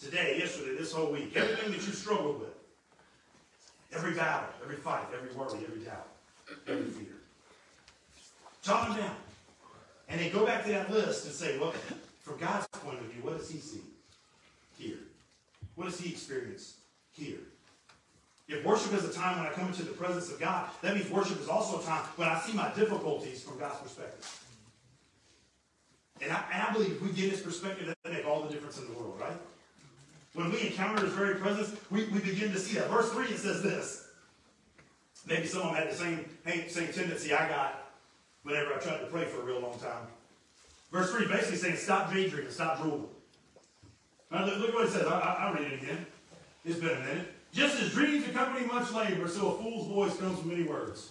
today, 0.00 0.36
yesterday, 0.38 0.76
this 0.76 0.92
whole 0.92 1.10
week, 1.10 1.36
everything 1.36 1.72
that 1.72 1.84
you 1.84 1.92
struggled 1.92 2.40
with, 2.40 2.49
every 3.92 4.14
battle, 4.14 4.48
every 4.62 4.76
fight, 4.76 5.04
every 5.14 5.32
worry, 5.34 5.64
every 5.66 5.84
doubt 5.84 6.06
every 6.66 6.86
fear. 6.86 7.14
Jot 8.62 8.88
them 8.88 8.98
down. 8.98 9.16
And 10.08 10.20
then 10.20 10.32
go 10.32 10.44
back 10.44 10.64
to 10.64 10.70
that 10.70 10.90
list 10.90 11.24
and 11.26 11.34
say, 11.34 11.58
well, 11.58 11.72
from 12.20 12.38
God's 12.38 12.66
point 12.68 12.98
of 12.98 13.06
view, 13.06 13.22
what 13.22 13.38
does 13.38 13.50
he 13.50 13.58
see? 13.58 13.82
Here. 14.78 14.98
What 15.76 15.86
does 15.86 16.00
he 16.00 16.10
experience? 16.10 16.76
Here. 17.12 17.38
If 18.48 18.64
worship 18.64 18.92
is 18.94 19.04
a 19.04 19.12
time 19.12 19.38
when 19.38 19.46
I 19.46 19.50
come 19.50 19.68
into 19.68 19.84
the 19.84 19.92
presence 19.92 20.30
of 20.32 20.40
God, 20.40 20.68
that 20.82 20.96
means 20.96 21.08
worship 21.08 21.40
is 21.40 21.48
also 21.48 21.80
a 21.80 21.84
time 21.84 22.02
when 22.16 22.28
I 22.28 22.40
see 22.40 22.52
my 22.52 22.72
difficulties 22.74 23.42
from 23.42 23.58
God's 23.58 23.78
perspective. 23.78 24.44
And 26.20 26.32
I, 26.32 26.44
and 26.52 26.62
I 26.64 26.72
believe 26.72 27.00
we 27.00 27.10
get 27.12 27.30
his 27.30 27.40
perspective, 27.40 27.94
that 28.02 28.12
make 28.12 28.26
all 28.26 28.42
the 28.42 28.50
difference 28.50 28.78
in 28.78 28.88
the 28.88 28.92
world, 28.94 29.16
right? 29.20 29.36
When 30.34 30.50
we 30.52 30.60
encounter 30.60 31.04
his 31.04 31.14
very 31.14 31.36
presence, 31.36 31.74
we, 31.90 32.04
we 32.06 32.20
begin 32.20 32.52
to 32.52 32.58
see 32.58 32.78
that. 32.78 32.88
Verse 32.88 33.10
3, 33.10 33.26
it 33.26 33.38
says 33.38 33.62
this. 33.62 34.08
Maybe 35.26 35.46
some 35.46 35.62
of 35.62 35.66
them 35.68 35.76
had 35.76 35.90
the 35.90 35.96
same, 35.96 36.24
same 36.68 36.92
tendency 36.92 37.34
I 37.34 37.48
got 37.48 37.92
whenever 38.42 38.74
I 38.74 38.78
tried 38.78 38.98
to 38.98 39.06
pray 39.06 39.24
for 39.24 39.42
a 39.42 39.44
real 39.44 39.60
long 39.60 39.78
time. 39.78 40.06
Verse 40.92 41.10
3 41.12 41.26
basically 41.26 41.56
saying, 41.56 41.76
stop 41.76 42.12
daydreaming, 42.12 42.50
stop 42.50 42.80
drooling. 42.80 43.06
Look, 44.32 44.58
look 44.58 44.74
what 44.74 44.86
it 44.86 44.90
says. 44.90 45.06
I, 45.06 45.50
will 45.50 45.60
read 45.60 45.72
it 45.72 45.82
again. 45.82 46.06
It's 46.64 46.78
been 46.78 46.90
a 46.90 47.00
minute. 47.00 47.34
Just 47.52 47.80
as 47.80 47.90
dreams 47.92 48.26
accompany 48.28 48.66
much 48.66 48.92
labor, 48.92 49.28
so 49.28 49.54
a 49.54 49.58
fool's 49.58 49.88
voice 49.88 50.16
comes 50.16 50.38
from 50.38 50.48
many 50.48 50.62
words. 50.62 51.10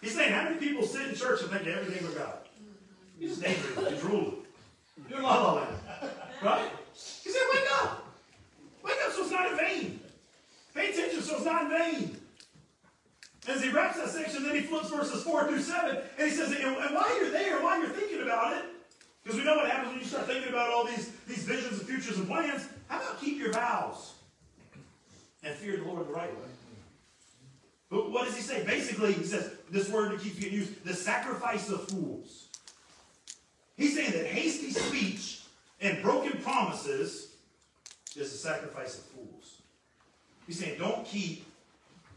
He's 0.00 0.14
saying, 0.14 0.32
how 0.32 0.44
many 0.44 0.56
people 0.56 0.84
sit 0.84 1.08
in 1.08 1.14
church 1.14 1.42
and 1.42 1.50
think 1.50 1.66
everything 1.66 2.06
with 2.06 2.16
God? 2.16 2.38
You 3.18 3.28
just 3.28 3.42
daydreaming, 3.42 3.92
you're 3.92 4.00
drooling. 4.00 4.36
You're 5.08 5.22
la 5.22 5.42
la 5.42 5.54
land. 5.54 5.76
Right? 6.42 6.70
He 6.94 7.30
said, 7.30 7.42
wake 7.52 7.68
up. 7.82 8.06
Wake 8.82 8.98
up 9.04 9.12
so 9.12 9.22
it's 9.22 9.30
not 9.30 9.50
in 9.50 9.56
vain. 9.56 10.00
Pay 10.74 10.90
attention 10.90 11.22
so 11.22 11.36
it's 11.36 11.44
not 11.44 11.62
in 11.62 11.68
vain. 11.70 12.16
As 13.46 13.62
he 13.62 13.70
wraps 13.70 13.98
that 13.98 14.08
section, 14.08 14.42
then 14.42 14.54
he 14.54 14.62
flips 14.62 14.90
verses 14.90 15.22
4 15.22 15.48
through 15.48 15.60
7, 15.60 15.96
and 16.18 16.30
he 16.30 16.34
says, 16.34 16.50
and 16.52 16.76
while 16.94 17.20
you're 17.20 17.30
there, 17.30 17.62
while 17.62 17.78
you're 17.78 17.90
thinking 17.90 18.22
about 18.22 18.56
it, 18.56 18.64
because 19.22 19.38
we 19.38 19.44
know 19.44 19.56
what 19.56 19.70
happens 19.70 19.90
when 19.90 19.98
you 19.98 20.06
start 20.06 20.26
thinking 20.26 20.48
about 20.48 20.70
all 20.70 20.84
these, 20.84 21.10
these 21.28 21.44
visions 21.44 21.78
and 21.78 21.88
futures 21.88 22.18
and 22.18 22.26
plans, 22.26 22.68
how 22.88 22.98
about 22.98 23.20
keep 23.20 23.38
your 23.38 23.52
vows 23.52 24.14
and 25.42 25.54
fear 25.54 25.76
the 25.76 25.84
Lord 25.84 26.08
the 26.08 26.12
right 26.12 26.30
way? 26.30 26.48
But 27.90 28.10
what 28.10 28.24
does 28.24 28.34
he 28.34 28.42
say? 28.42 28.64
Basically, 28.64 29.12
he 29.12 29.24
says, 29.24 29.50
this 29.70 29.90
word 29.90 30.12
that 30.12 30.20
keeps 30.20 30.38
getting 30.38 30.54
used, 30.54 30.84
the 30.84 30.94
sacrifice 30.94 31.68
of 31.68 31.88
fools. 31.88 32.48
He's 33.76 33.94
saying 33.94 34.12
that 34.12 34.26
hasty 34.26 34.70
speech 34.70 35.42
and 35.80 36.02
broken 36.02 36.40
promises 36.42 37.32
is 38.16 38.32
the 38.32 38.38
sacrifice 38.38 38.98
of 38.98 39.04
fools. 39.04 39.62
He's 40.46 40.58
saying, 40.58 40.78
don't 40.78 41.04
keep 41.06 41.46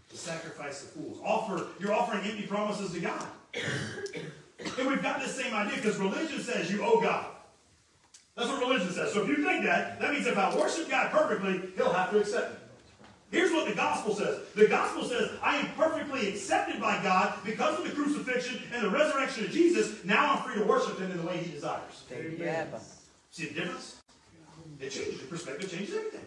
the 0.10 0.18
sacrifice 0.18 0.84
of 0.84 0.90
fools. 0.90 1.20
Offer, 1.24 1.68
you're 1.80 1.94
offering 1.94 2.24
empty 2.24 2.46
promises 2.46 2.92
to 2.94 3.00
God. 3.00 3.26
and 3.54 4.88
we've 4.88 5.02
got 5.02 5.20
this 5.20 5.36
same 5.36 5.54
idea 5.54 5.78
because 5.78 5.98
religion 5.98 6.40
says 6.42 6.72
you 6.72 6.84
owe 6.84 7.02
God. 7.02 7.26
That's 8.36 8.50
what 8.50 8.60
religion 8.60 8.92
says. 8.92 9.14
So 9.14 9.24
if 9.24 9.30
you 9.30 9.44
think 9.44 9.64
that, 9.66 10.00
that 10.00 10.14
means 10.14 10.28
if 10.28 10.38
I 10.38 10.56
worship 10.56 10.90
God 10.90 11.12
perfectly, 11.12 11.72
He'll 11.76 11.92
have 11.92 12.12
to 12.12 12.20
accept 12.20 12.52
me. 12.52 12.58
Here's 13.30 13.52
what 13.52 13.68
the 13.68 13.76
gospel 13.76 14.16
says. 14.16 14.40
The 14.56 14.68
gospel 14.68 15.04
says, 15.04 15.32
I 15.42 15.58
am 15.58 15.68
perfectly 15.76 16.30
accepted 16.30 16.80
by 16.80 17.02
God 17.04 17.34
because 17.44 17.78
of 17.78 17.84
the 17.84 17.92
crucifixion 17.92 18.62
and 18.74 18.86
the 18.86 18.90
resurrection 18.90 19.46
of 19.46 19.52
Jesus. 19.52 20.06
Now 20.06 20.36
I'm 20.36 20.44
free 20.44 20.62
to 20.62 20.64
worship 20.64 20.98
him 21.00 21.12
in 21.12 21.18
the 21.18 21.28
way 21.28 21.38
he 21.38 21.52
desires. 21.52 22.04
See 23.32 23.48
the 23.48 23.54
difference? 23.54 24.02
It 24.80 24.90
changes 24.90 25.20
your 25.20 25.28
perspective, 25.28 25.72
changes 25.72 25.96
everything. 25.96 26.26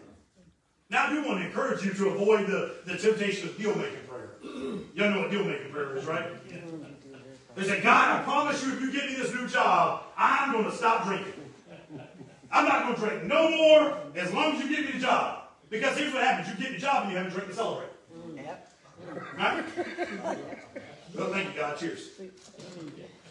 Now, 0.90 1.06
I 1.06 1.10
do 1.10 1.24
want 1.24 1.40
to 1.40 1.46
encourage 1.46 1.84
you 1.84 1.92
to 1.94 2.08
avoid 2.08 2.48
the, 2.48 2.76
the 2.84 2.96
temptation 2.98 3.48
of 3.48 3.56
deal 3.56 3.74
making 3.76 4.04
prayer. 4.08 4.30
You 4.42 5.04
all 5.04 5.10
know 5.10 5.20
what 5.20 5.30
deal 5.30 5.44
making 5.44 5.70
prayer 5.70 5.96
is, 5.96 6.04
right? 6.04 6.26
They 7.54 7.62
say, 7.62 7.80
God, 7.80 8.20
I 8.20 8.22
promise 8.24 8.64
you, 8.64 8.72
if 8.72 8.80
you 8.80 8.92
give 8.92 9.04
me 9.04 9.14
this 9.14 9.32
new 9.32 9.46
job, 9.46 10.04
I'm 10.16 10.52
going 10.52 10.64
to 10.64 10.72
stop 10.72 11.04
drinking. 11.04 11.32
I'm 12.50 12.64
not 12.64 12.84
going 12.84 12.94
to 12.96 13.00
drink 13.00 13.24
no 13.24 13.50
more 13.50 13.98
as 14.16 14.32
long 14.32 14.56
as 14.56 14.62
you 14.62 14.68
give 14.68 14.86
me 14.86 14.92
the 14.92 14.98
job. 14.98 15.44
Because 15.68 15.96
here's 15.96 16.12
what 16.12 16.24
happens 16.24 16.48
you 16.48 16.64
get 16.64 16.74
the 16.74 16.80
job 16.80 17.04
and 17.04 17.12
you 17.12 17.18
have 17.18 17.28
a 17.28 17.30
drink 17.30 17.48
to 17.48 17.54
celebrate. 17.54 17.90
Yep. 18.34 18.72
Right? 19.38 19.64
well, 21.14 21.32
thank 21.32 21.54
you, 21.54 21.60
God. 21.60 21.78
Cheers. 21.78 22.08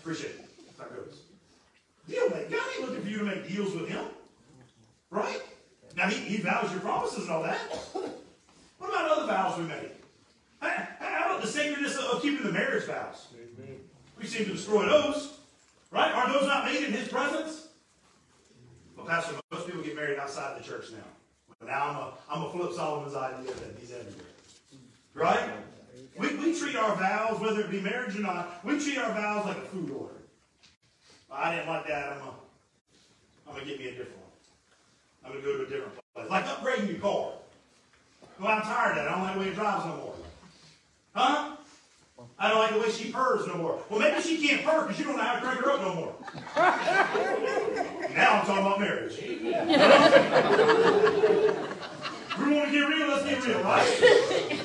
Appreciate 0.01 0.31
it. 0.31 0.77
That 0.77 0.95
goes. 0.95 1.28
Make. 2.09 2.51
God 2.51 2.61
ain't 2.75 2.87
looking 2.87 3.03
for 3.03 3.09
you 3.09 3.17
to 3.19 3.23
make 3.23 3.47
deals 3.47 3.73
with 3.73 3.87
Him. 3.89 4.05
Right? 5.09 5.41
Now, 5.95 6.07
He, 6.07 6.17
he 6.17 6.37
vows 6.37 6.71
your 6.71 6.81
promises 6.81 7.23
and 7.23 7.31
all 7.31 7.43
that. 7.43 7.57
What 8.77 8.89
about 8.89 9.11
other 9.11 9.27
vows 9.27 9.57
we 9.57 9.65
make? 9.65 9.91
How 10.61 11.25
about 11.25 11.41
the 11.41 11.47
sacredness 11.47 11.97
of 11.97 12.21
keeping 12.21 12.45
the 12.45 12.51
marriage 12.51 12.85
vows? 12.85 13.27
We 14.17 14.25
seem 14.25 14.45
to 14.45 14.51
destroy 14.51 14.85
those. 14.85 15.33
Right? 15.91 16.11
Are 16.11 16.31
those 16.31 16.47
not 16.47 16.65
made 16.65 16.83
in 16.83 16.93
His 16.93 17.07
presence? 17.07 17.67
Well, 18.95 19.05
Pastor, 19.05 19.35
most 19.51 19.65
people 19.65 19.81
get 19.81 19.95
married 19.95 20.19
outside 20.19 20.59
the 20.61 20.67
church 20.67 20.91
now. 20.91 20.97
But 21.59 21.67
now 21.67 21.89
I'm 21.89 21.95
a, 21.95 22.13
I'm 22.29 22.47
a 22.47 22.51
flip 22.51 22.73
Solomon's 22.73 23.15
idea 23.15 23.51
that 23.51 23.79
he's 23.79 23.91
everywhere. 23.91 24.25
Right? 25.13 25.49
We, 26.17 26.35
we 26.35 26.57
treat 26.57 26.75
our 26.75 26.95
vows, 26.95 27.39
whether 27.39 27.61
it 27.61 27.71
be 27.71 27.81
marriage 27.81 28.15
or 28.17 28.21
not, 28.21 28.63
we 28.63 28.79
treat 28.79 28.97
our 28.97 29.11
vows 29.13 29.45
like 29.45 29.57
a 29.57 29.61
food 29.61 29.91
order. 29.91 30.13
I 31.31 31.55
didn't 31.55 31.67
like 31.67 31.87
that. 31.87 32.13
I'm 32.13 32.19
gonna, 32.19 32.31
I'm 33.47 33.53
gonna 33.53 33.65
get 33.65 33.79
me 33.79 33.87
a 33.87 33.91
different 33.91 34.17
one. 34.17 34.29
I'm 35.29 35.31
going 35.31 35.43
to 35.43 35.51
go 35.51 35.57
to 35.57 35.63
a 35.63 35.67
different 35.69 35.93
place. 36.15 36.29
Like 36.29 36.45
upgrading 36.45 36.89
your 36.89 36.99
car. 36.99 37.31
Well, 38.39 38.47
I'm 38.49 38.61
tired 38.61 38.97
of 38.97 39.03
that. 39.03 39.07
I 39.07 39.11
don't 39.11 39.23
like 39.23 39.33
the 39.35 39.39
way 39.41 39.47
it 39.47 39.55
drives 39.55 39.85
no 39.85 39.97
more. 39.97 40.15
Huh? 41.13 41.55
I 42.37 42.49
don't 42.49 42.59
like 42.59 42.73
the 42.73 42.79
way 42.79 42.89
she 42.89 43.11
purrs 43.11 43.47
no 43.47 43.55
more. 43.55 43.79
Well, 43.89 43.99
maybe 43.99 44.21
she 44.21 44.45
can't 44.45 44.65
purr 44.65 44.83
because 44.83 44.97
you 44.99 45.05
don't 45.05 45.17
know 45.17 45.23
how 45.23 45.35
to 45.35 45.41
crank 45.41 45.59
her 45.59 45.71
up 45.71 45.81
no 45.81 45.93
more. 45.93 46.15
now 48.15 48.39
I'm 48.39 48.45
talking 48.45 48.65
about 48.65 48.79
marriage. 48.79 49.17
we 49.21 49.51
want 52.55 52.65
to 52.65 52.71
get 52.71 52.87
real, 52.87 53.07
let's 53.07 53.25
get 53.25 53.45
real, 53.45 53.61
right? 53.63 54.61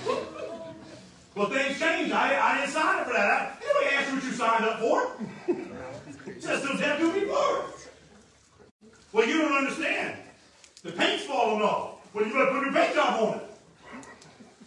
well, 1.34 1.50
things 1.50 1.78
change. 1.78 2.12
I, 2.12 2.38
I 2.40 2.60
didn't 2.60 2.72
sign 2.72 3.00
up 3.00 3.06
for 3.06 3.12
that. 3.12 3.28
I, 3.28 3.52
anybody 3.64 3.96
asked 3.96 4.12
what 4.12 4.24
you 4.24 4.30
signed 4.30 4.64
up 4.64 4.80
for? 4.80 5.16
Those 6.44 6.80
have 6.80 6.98
to 6.98 7.12
be 7.12 7.20
blurred. 7.24 7.64
Well, 9.12 9.26
you 9.26 9.38
don't 9.38 9.52
understand. 9.52 10.18
The 10.82 10.92
paint's 10.92 11.24
falling 11.24 11.62
off. 11.62 12.12
Well, 12.12 12.26
you 12.26 12.32
better 12.34 12.50
put 12.50 12.66
new 12.66 12.72
paint 12.72 12.94
job 12.94 13.22
on 13.22 13.38
it. 13.38 13.50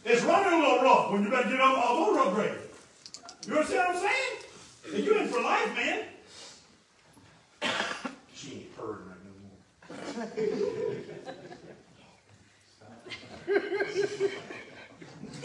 It's 0.04 0.24
running 0.24 0.54
a 0.54 0.58
little 0.58 0.82
rough 0.82 1.12
when 1.12 1.24
you 1.24 1.30
better 1.30 1.50
get 1.50 1.60
up 1.60 1.74
a 1.74 1.94
motor 1.94 2.20
upgrade. 2.22 2.58
You 3.46 3.54
understand 3.54 3.94
what 3.94 3.96
I'm 3.96 4.02
saying? 4.02 4.96
And 4.96 5.04
you're 5.04 5.22
in 5.22 5.28
for 5.28 5.42
life, 5.42 5.76
man. 5.76 6.06
she 8.34 8.54
ain't 8.54 8.76
purring 8.76 9.06
right 9.06 9.22
no 9.24 9.32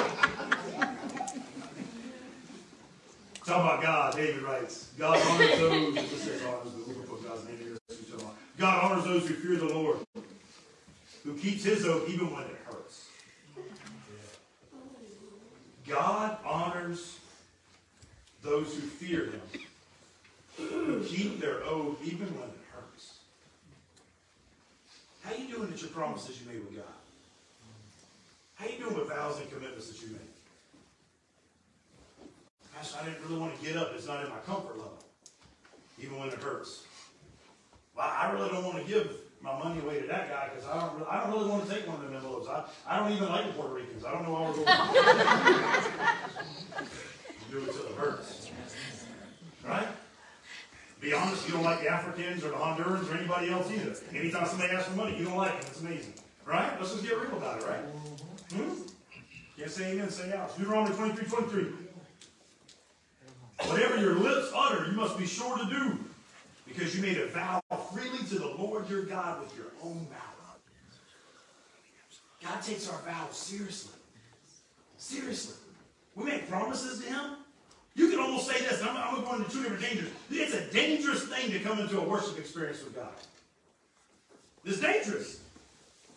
Talking 3.43 3.53
about 3.53 3.81
God, 3.81 4.15
David 4.15 4.41
writes, 4.43 4.93
God 4.97 5.19
honors 5.21 5.59
those. 5.59 5.95
God 8.57 8.83
honors 8.85 9.03
those 9.03 9.27
who 9.27 9.33
fear 9.33 9.57
the 9.57 9.65
Lord, 9.65 9.97
who 11.25 11.33
keeps 11.33 11.65
his 11.65 11.85
oath 11.85 12.09
even 12.09 12.31
when 12.31 12.43
it 12.43 12.55
hurts. 12.63 13.09
God 15.85 16.37
honors 16.45 17.19
those 18.41 18.73
who 18.73 18.79
fear 18.79 19.25
him, 19.25 19.41
who 20.55 21.03
keep 21.03 21.41
their 21.41 21.65
oath 21.65 21.97
even 22.01 22.27
when 22.27 22.47
it. 22.47 22.60
How 25.23 25.33
you 25.35 25.47
doing 25.47 25.71
at 25.71 25.81
your 25.81 25.91
promises 25.91 26.39
you 26.41 26.47
made 26.51 26.63
with 26.65 26.75
God? 26.75 26.85
How 28.55 28.65
you 28.67 28.77
doing 28.77 28.95
with 28.95 29.09
vows 29.09 29.39
and 29.39 29.49
commitments 29.51 29.89
that 29.89 30.01
you 30.01 30.13
made? 30.13 30.19
Gosh, 32.75 32.93
I 32.99 33.05
didn't 33.05 33.23
really 33.27 33.39
want 33.39 33.57
to 33.59 33.65
get 33.65 33.77
up. 33.77 33.91
It's 33.95 34.07
not 34.07 34.23
in 34.23 34.29
my 34.29 34.39
comfort 34.39 34.77
level, 34.77 34.97
even 35.99 36.19
when 36.19 36.29
it 36.29 36.35
hurts. 36.35 36.83
Well, 37.95 38.07
I 38.07 38.31
really 38.31 38.49
don't 38.49 38.63
want 38.63 38.77
to 38.77 38.91
give 38.91 39.11
my 39.41 39.57
money 39.57 39.79
away 39.81 39.99
to 40.01 40.07
that 40.07 40.29
guy 40.29 40.49
because 40.53 40.67
I 40.69 40.79
don't. 40.79 40.93
Really, 40.95 41.07
I 41.09 41.21
don't 41.21 41.31
really 41.33 41.49
want 41.49 41.67
to 41.67 41.73
take 41.73 41.87
one 41.87 41.97
of 41.97 42.03
them 42.03 42.15
envelopes. 42.15 42.47
I, 42.47 42.63
I 42.87 42.99
don't 42.99 43.11
even 43.11 43.29
like 43.29 43.47
the 43.47 43.53
Puerto 43.53 43.73
Ricans. 43.73 44.05
I 44.05 44.11
don't 44.11 44.23
know 44.23 44.33
why 44.33 44.41
we're 44.47 44.53
going. 44.53 44.67
To 47.51 47.57
do 47.57 47.63
it 47.69 47.73
till 47.73 47.85
it 47.85 47.95
hurts, 47.97 48.49
right? 49.65 49.87
Be 51.01 51.13
honest, 51.13 51.47
you 51.47 51.55
don't 51.55 51.63
like 51.63 51.81
the 51.81 51.89
Africans 51.89 52.43
or 52.43 52.49
the 52.49 52.55
Hondurans 52.55 53.11
or 53.11 53.17
anybody 53.17 53.49
else 53.49 53.71
either. 53.71 53.95
Anytime 54.15 54.45
somebody 54.45 54.71
asks 54.71 54.87
for 54.87 54.95
money, 54.95 55.17
you 55.17 55.25
don't 55.25 55.35
like 55.35 55.55
it. 55.55 55.65
It's 55.65 55.81
amazing, 55.81 56.13
right? 56.45 56.79
Let's 56.79 56.91
just 56.91 57.03
get 57.03 57.17
real 57.17 57.35
about 57.37 57.59
it, 57.59 57.67
right? 57.67 57.79
Hmm? 58.53 58.83
Can't 59.57 59.71
say 59.71 59.93
amen, 59.93 60.09
say 60.11 60.31
out. 60.33 60.55
Deuteronomy 60.55 60.95
23, 60.95 61.25
23. 61.25 61.65
Whatever 63.67 63.99
your 63.99 64.15
lips 64.15 64.51
utter, 64.55 64.85
you 64.85 64.93
must 64.93 65.17
be 65.17 65.25
sure 65.25 65.57
to 65.57 65.65
do, 65.65 65.99
because 66.67 66.95
you 66.95 67.01
made 67.01 67.17
a 67.17 67.27
vow 67.27 67.61
freely 67.91 68.19
to 68.29 68.39
the 68.39 68.47
Lord 68.47 68.87
your 68.87 69.03
God 69.03 69.41
with 69.41 69.55
your 69.57 69.67
own 69.83 70.07
mouth. 70.09 70.59
God 72.43 72.61
takes 72.61 72.89
our 72.89 72.99
vows 72.99 73.35
seriously. 73.35 73.93
Seriously. 74.97 75.55
We 76.15 76.25
make 76.25 76.47
promises 76.47 77.03
to 77.03 77.09
Him. 77.11 77.37
You 77.95 78.09
can 78.09 78.19
almost 78.19 78.47
say 78.47 78.59
this, 78.61 78.81
I'm, 78.81 78.95
I'm 78.95 79.23
going 79.23 79.41
into 79.43 79.51
two 79.51 79.63
different 79.63 79.81
dangers. 79.81 80.09
It's 80.29 80.53
a 80.53 80.71
dangerous 80.71 81.23
thing 81.23 81.51
to 81.51 81.59
come 81.59 81.79
into 81.79 81.99
a 81.99 82.03
worship 82.03 82.37
experience 82.37 82.83
with 82.83 82.95
God. 82.95 83.09
It's 84.63 84.79
dangerous. 84.79 85.41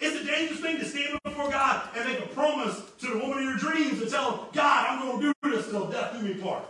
It's 0.01 0.23
a 0.23 0.25
dangerous 0.25 0.61
thing 0.61 0.79
to 0.79 0.85
stand 0.85 1.19
before 1.25 1.51
God 1.51 1.89
and 1.97 2.09
make 2.09 2.21
a 2.21 2.27
promise 2.29 2.81
to 3.01 3.07
the 3.07 3.19
woman 3.19 3.39
of 3.39 3.45
your 3.45 3.57
dreams 3.57 4.01
and 4.03 4.11
tell 4.11 4.49
God, 4.53 4.87
I'm 4.89 5.09
going 5.09 5.21
to 5.21 5.35
do 5.43 5.51
this 5.51 5.69
till 5.69 5.87
death 5.91 6.13
do 6.13 6.21
me 6.21 6.35
part. 6.35 6.65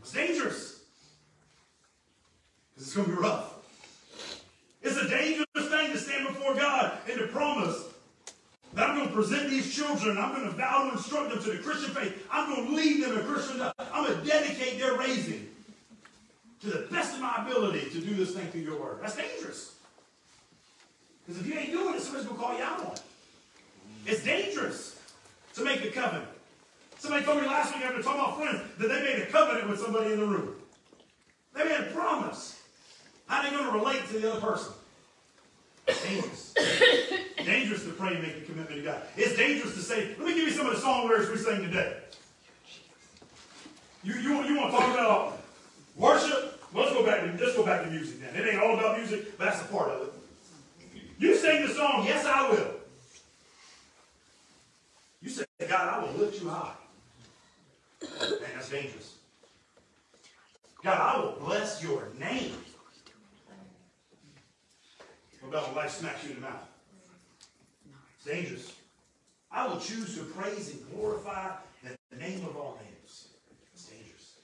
It's 0.00 0.12
dangerous. 0.12 0.80
Because 2.74 2.88
it's 2.88 2.96
going 2.96 3.08
to 3.08 3.14
be 3.14 3.20
rough. 3.20 3.54
It's 4.82 4.96
a 4.96 5.08
dangerous 5.08 5.46
thing 5.54 5.92
to 5.92 5.98
stand 5.98 6.28
before 6.28 6.54
God 6.54 6.98
and 7.08 7.18
to 7.18 7.26
promise 7.28 7.84
that 8.74 8.90
I'm 8.90 8.96
going 8.96 9.08
to 9.08 9.14
present 9.14 9.50
these 9.50 9.72
children. 9.74 10.18
I'm 10.18 10.34
going 10.34 10.50
to 10.50 10.56
vow 10.56 10.88
to 10.90 10.96
instruct 10.96 11.30
them 11.30 11.42
to 11.42 11.50
the 11.52 11.58
Christian 11.58 11.94
faith. 11.94 12.26
I'm 12.30 12.52
going 12.52 12.66
to 12.66 12.74
lead 12.74 13.04
them 13.04 13.16
to 13.16 13.22
Christian. 13.22 13.62
I'm 13.78 14.04
going 14.06 14.20
to 14.20 14.26
dedicate 14.26 14.80
their 14.80 14.98
raising 14.98 15.48
to 16.62 16.70
the 16.70 16.86
best 16.90 17.14
of 17.14 17.20
my 17.20 17.44
ability 17.46 17.90
to 17.90 18.00
do 18.00 18.14
this 18.14 18.32
thing 18.32 18.48
through 18.48 18.62
your 18.62 18.80
word. 18.80 18.98
That's 19.00 19.16
dangerous. 19.16 19.76
Because 21.26 21.40
if 21.40 21.46
you 21.46 21.58
ain't 21.58 21.70
doing 21.70 21.94
it, 21.94 22.00
somebody's 22.00 22.26
going 22.26 22.38
to 22.38 22.44
call 22.44 22.56
you 22.56 22.64
out 22.64 22.80
on 22.80 22.92
it. 22.92 23.02
It's 24.06 24.24
dangerous 24.24 25.00
to 25.54 25.64
make 25.64 25.84
a 25.84 25.90
covenant. 25.90 26.28
Somebody 26.98 27.24
told 27.24 27.42
me 27.42 27.46
last 27.46 27.74
week 27.74 27.84
after 27.84 28.02
talking 28.02 28.20
about 28.20 28.38
friends 28.38 28.60
that 28.78 28.88
they 28.88 29.02
made 29.02 29.22
a 29.22 29.26
covenant 29.26 29.68
with 29.68 29.78
somebody 29.78 30.12
in 30.12 30.20
the 30.20 30.26
room. 30.26 30.54
They 31.54 31.64
made 31.64 31.80
a 31.80 31.92
promise. 31.92 32.60
How 33.26 33.38
are 33.38 33.44
they 33.44 33.56
going 33.56 33.70
to 33.70 33.78
relate 33.78 34.06
to 34.08 34.18
the 34.18 34.32
other 34.32 34.40
person? 34.40 34.72
Dangerous. 35.86 36.54
dangerous 37.36 37.84
to 37.84 37.90
pray 37.90 38.14
and 38.14 38.22
make 38.22 38.36
a 38.38 38.40
commitment 38.40 38.80
to 38.80 38.82
God. 38.82 39.02
It's 39.16 39.36
dangerous 39.36 39.74
to 39.74 39.80
say, 39.80 40.14
let 40.18 40.26
me 40.26 40.34
give 40.34 40.48
you 40.48 40.50
some 40.50 40.66
of 40.66 40.74
the 40.74 40.80
song 40.80 41.08
lyrics 41.08 41.30
we 41.30 41.36
sing 41.36 41.62
today. 41.62 41.96
You, 44.02 44.14
you, 44.14 44.44
you 44.44 44.56
want 44.56 44.72
to 44.72 44.78
talk 44.78 44.94
about 44.94 45.42
worship? 45.96 46.60
Well, 46.72 46.84
let's 46.84 46.96
go 46.96 47.04
back 47.06 47.20
to 47.20 47.44
let's 47.44 47.56
go 47.56 47.64
back 47.64 47.84
to 47.84 47.90
music 47.90 48.20
then. 48.20 48.34
It 48.34 48.48
ain't 48.48 48.62
all 48.62 48.78
about 48.78 48.98
music, 48.98 49.38
but 49.38 49.46
that's 49.46 49.62
a 49.62 49.66
part 49.66 49.90
of 49.90 50.08
it. 50.08 50.12
You 51.18 51.36
sing 51.36 51.66
the 51.66 51.72
song, 51.72 52.04
Yes 52.04 52.26
I 52.26 52.50
Will. 52.50 52.74
You 55.22 55.30
say, 55.30 55.44
God, 55.66 55.94
I 55.94 56.04
will 56.04 56.12
lift 56.18 56.42
you 56.42 56.48
high. 56.50 56.74
Man, 58.02 58.50
that's 58.54 58.68
dangerous. 58.68 59.14
God, 60.82 60.98
I 60.98 61.18
will 61.18 61.36
bless 61.40 61.82
your 61.82 62.08
name. 62.18 62.52
About 65.48 65.76
life 65.76 65.90
smacks 65.90 66.24
you 66.24 66.30
in 66.30 66.36
the 66.36 66.42
mouth? 66.42 66.68
It's 68.16 68.24
dangerous. 68.24 68.72
I 69.50 69.66
will 69.66 69.78
choose 69.78 70.16
to 70.16 70.24
praise 70.24 70.72
and 70.72 70.80
glorify 70.92 71.50
the 71.82 72.16
name 72.16 72.44
of 72.44 72.56
all 72.56 72.78
names. 72.82 73.28
It's 73.72 73.86
dangerous. 73.86 74.36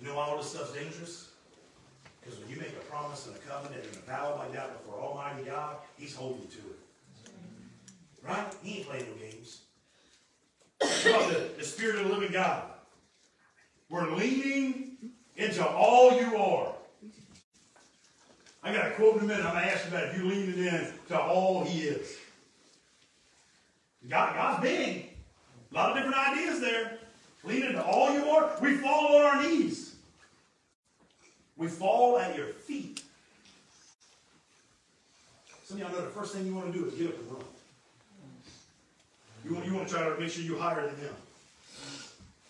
You 0.00 0.08
know 0.08 0.16
why 0.16 0.26
all 0.26 0.38
this 0.38 0.50
stuff's 0.50 0.72
dangerous? 0.72 1.30
Because 2.20 2.40
when 2.40 2.50
you 2.50 2.56
make 2.56 2.70
a 2.70 2.84
promise 2.90 3.26
and 3.26 3.36
a 3.36 3.38
covenant 3.40 3.84
and 3.84 3.96
a 3.96 4.00
vow 4.00 4.34
like 4.36 4.52
that 4.52 4.82
before 4.82 5.00
Almighty 5.00 5.44
God, 5.44 5.76
He's 5.96 6.14
holding 6.14 6.48
to 6.48 6.58
it. 6.58 7.30
Right? 8.26 8.52
He 8.62 8.78
ain't 8.78 8.88
playing 8.88 9.06
no 9.08 9.30
games. 9.30 9.60
The, 10.80 11.50
the 11.56 11.64
Spirit 11.64 12.00
of 12.00 12.08
the 12.08 12.14
living 12.14 12.32
God. 12.32 12.64
We're 13.88 14.10
leaning 14.10 14.96
into 15.36 15.64
all 15.64 16.20
you 16.20 16.36
are. 16.36 16.72
I 18.66 18.72
got 18.72 18.88
a 18.88 18.90
quote 18.94 19.18
in 19.18 19.20
a 19.20 19.24
minute. 19.26 19.46
I'm 19.46 19.52
going 19.52 19.64
to 19.64 19.72
ask 19.72 19.84
you 19.84 19.96
about 19.96 20.08
if 20.08 20.18
you 20.18 20.24
leaning 20.24 20.58
in 20.58 20.88
to 21.06 21.20
all 21.20 21.64
He 21.64 21.82
is. 21.82 22.16
God, 24.08 24.34
God's 24.34 24.60
big. 24.60 25.10
A 25.70 25.74
lot 25.74 25.90
of 25.90 25.96
different 25.96 26.16
ideas 26.16 26.58
there. 26.60 26.98
Leaning 27.44 27.74
to 27.74 27.84
all 27.84 28.12
you 28.12 28.28
are. 28.28 28.50
We 28.60 28.74
fall 28.74 29.14
on 29.14 29.22
our 29.22 29.42
knees. 29.42 29.94
We 31.56 31.68
fall 31.68 32.18
at 32.18 32.36
your 32.36 32.46
feet. 32.46 33.04
Some 35.62 35.76
of 35.76 35.84
y'all 35.84 35.92
know 35.92 36.04
the 36.04 36.10
first 36.10 36.34
thing 36.34 36.44
you 36.44 36.54
want 36.54 36.72
to 36.72 36.76
do 36.76 36.86
is 36.86 36.94
get 36.94 37.06
up 37.06 37.18
and 37.20 37.32
run. 37.32 37.44
You 39.44 39.54
want, 39.54 39.66
you 39.66 39.74
want 39.74 39.86
to 39.86 39.94
try 39.94 40.08
to 40.08 40.18
make 40.18 40.30
sure 40.30 40.42
you're 40.42 40.58
higher 40.58 40.88
than 40.88 40.96
him. 40.96 41.14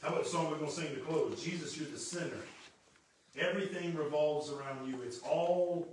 How 0.00 0.08
about 0.08 0.24
the 0.24 0.30
song 0.30 0.50
we're 0.50 0.56
going 0.56 0.70
to 0.70 0.74
sing 0.74 0.94
to 0.94 1.00
close? 1.02 1.42
Jesus, 1.42 1.76
you're 1.76 1.90
the 1.90 1.98
center. 1.98 2.40
Everything 3.38 3.94
revolves 3.94 4.50
around 4.50 4.88
you. 4.88 5.02
It's 5.02 5.20
all 5.20 5.86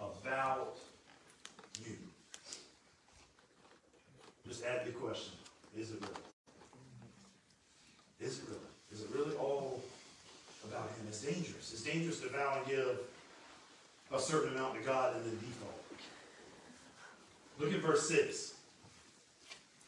about 0.00 0.78
you. 1.84 1.96
Just 4.46 4.64
add 4.64 4.86
the 4.86 4.92
question. 4.92 5.32
Is 5.76 5.90
it 5.90 6.00
really? 6.00 6.14
Is 8.20 8.38
it 8.38 8.44
really? 8.48 8.60
Is 8.92 9.02
it 9.02 9.08
really 9.14 9.36
all 9.36 9.82
about 10.64 10.88
him? 10.88 11.06
It's 11.08 11.22
dangerous. 11.22 11.72
It's 11.72 11.82
dangerous 11.82 12.20
to 12.20 12.28
vow 12.28 12.58
and 12.58 12.66
give 12.66 12.98
a 14.12 14.18
certain 14.18 14.54
amount 14.54 14.74
to 14.78 14.80
God 14.84 15.16
and 15.16 15.24
then 15.24 15.32
default. 15.32 15.72
Look 17.58 17.72
at 17.72 17.80
verse 17.80 18.08
6. 18.08 18.54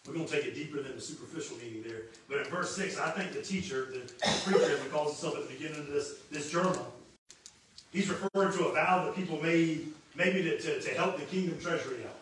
We're 0.06 0.14
going 0.14 0.26
to 0.26 0.32
take 0.32 0.46
it 0.46 0.54
deeper 0.54 0.82
than 0.82 0.94
the 0.94 1.00
superficial 1.00 1.58
meaning 1.58 1.82
there. 1.86 2.02
But 2.28 2.38
in 2.38 2.44
verse 2.44 2.74
6, 2.74 2.98
I 2.98 3.10
think 3.10 3.32
the 3.32 3.42
teacher, 3.42 3.88
the 3.92 4.00
preacher, 4.44 4.72
as 4.72 4.82
he 4.82 4.88
calls 4.88 5.20
himself 5.20 5.36
at 5.36 5.48
the 5.48 5.54
beginning 5.54 5.80
of 5.80 5.88
this, 5.88 6.20
this 6.30 6.50
journal, 6.50 6.92
he's 7.92 8.08
referring 8.08 8.52
to 8.56 8.68
a 8.68 8.72
vow 8.72 9.04
that 9.04 9.14
people 9.14 9.40
made 9.42 9.88
maybe 10.18 10.42
to, 10.42 10.58
to, 10.58 10.80
to 10.80 10.90
help 10.90 11.16
the 11.16 11.24
kingdom 11.24 11.58
treasury 11.60 12.04
out. 12.04 12.16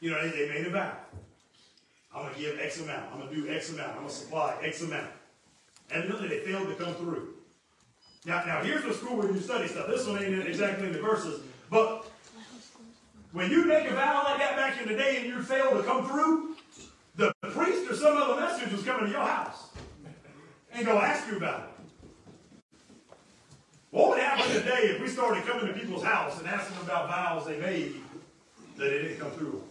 You 0.00 0.10
know, 0.10 0.22
they, 0.22 0.30
they 0.30 0.48
made 0.48 0.66
a 0.66 0.70
vow. 0.70 0.92
I'm 2.14 2.22
going 2.22 2.34
to 2.34 2.40
give 2.40 2.60
X 2.60 2.80
amount. 2.80 3.10
I'm 3.10 3.20
going 3.20 3.30
to 3.30 3.34
do 3.34 3.50
X 3.50 3.72
amount. 3.72 3.90
I'm 3.90 3.96
going 3.96 4.08
to 4.08 4.14
supply 4.14 4.56
X 4.62 4.82
amount. 4.82 5.10
Evidently, 5.90 6.28
they 6.28 6.40
failed 6.40 6.68
to 6.68 6.74
come 6.74 6.94
through. 6.94 7.34
Now, 8.26 8.44
now 8.44 8.62
here's 8.62 8.84
what's 8.84 8.98
cool 8.98 9.16
when 9.16 9.34
you 9.34 9.40
study 9.40 9.66
stuff. 9.66 9.86
This 9.88 10.06
one 10.06 10.22
ain't 10.22 10.46
exactly 10.46 10.86
in 10.86 10.92
the 10.92 11.00
verses, 11.00 11.40
but 11.70 12.10
when 13.32 13.50
you 13.50 13.64
make 13.64 13.86
a 13.86 13.94
vow 13.94 14.22
like 14.24 14.38
that 14.38 14.56
back 14.56 14.80
in 14.80 14.88
the 14.88 14.94
day 14.94 15.18
and 15.18 15.26
you 15.26 15.40
fail 15.42 15.70
to 15.70 15.82
come 15.82 16.06
through, 16.06 16.56
the 17.16 17.32
priest 17.40 17.90
or 17.90 17.94
some 17.94 18.16
other 18.16 18.40
messenger 18.40 18.76
was 18.76 18.84
coming 18.84 19.06
to 19.06 19.10
your 19.10 19.24
house 19.24 19.68
and 20.72 20.84
go 20.84 20.98
ask 20.98 21.26
you 21.28 21.36
about 21.36 21.60
it. 21.60 21.77
What 23.90 24.10
would 24.10 24.18
happen 24.18 24.50
today 24.52 24.90
if 24.90 25.00
we 25.00 25.08
started 25.08 25.44
coming 25.44 25.66
to 25.66 25.72
people's 25.72 26.04
house 26.04 26.38
and 26.38 26.46
asking 26.46 26.76
them 26.76 26.84
about 26.84 27.08
vows 27.08 27.46
they 27.46 27.58
made 27.58 27.96
that 28.76 28.90
they 28.90 29.02
didn't 29.02 29.18
come 29.18 29.30
through 29.32 29.62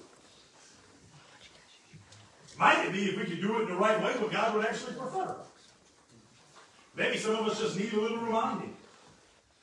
Might 2.58 2.86
it 2.86 2.94
be 2.94 3.06
if 3.06 3.18
we 3.18 3.26
could 3.26 3.42
do 3.42 3.60
it 3.60 3.64
in 3.64 3.68
the 3.70 3.76
right 3.76 4.02
way, 4.04 4.12
what 4.14 4.32
God 4.32 4.56
would 4.56 4.66
actually 4.66 4.96
prefer? 4.96 5.36
Maybe 6.96 7.18
some 7.18 7.36
of 7.36 7.48
us 7.48 7.60
just 7.60 7.78
need 7.78 7.94
a 7.94 8.02
little 8.02 8.18
reminding. 8.18 8.76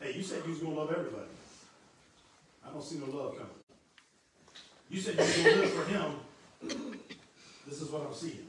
Hey, 0.00 0.14
you 0.14 0.22
said 0.22 0.42
you 0.44 0.50
was 0.50 0.60
going 0.60 0.74
to 0.74 0.80
love 0.80 0.90
everybody. 0.90 1.26
I 2.64 2.70
don't 2.70 2.82
see 2.82 2.98
no 2.98 3.06
love 3.06 3.36
coming. 3.36 3.50
You 4.88 5.00
said 5.00 5.14
you 5.14 5.20
were 5.20 5.50
going 5.50 5.56
to 5.56 5.62
live 5.62 5.72
for 5.72 5.90
him. 5.90 7.00
This 7.66 7.82
is 7.82 7.90
what 7.90 8.06
I'm 8.06 8.14
seeing. 8.14 8.46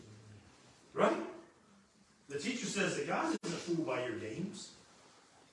Right? 0.94 1.18
The 2.30 2.38
teacher 2.38 2.68
says 2.68 2.98
that 2.98 3.08
God 3.08 3.36
isn't 3.44 3.60
fooled 3.60 3.88
by 3.88 4.06
your 4.06 4.20
games. 4.20 4.72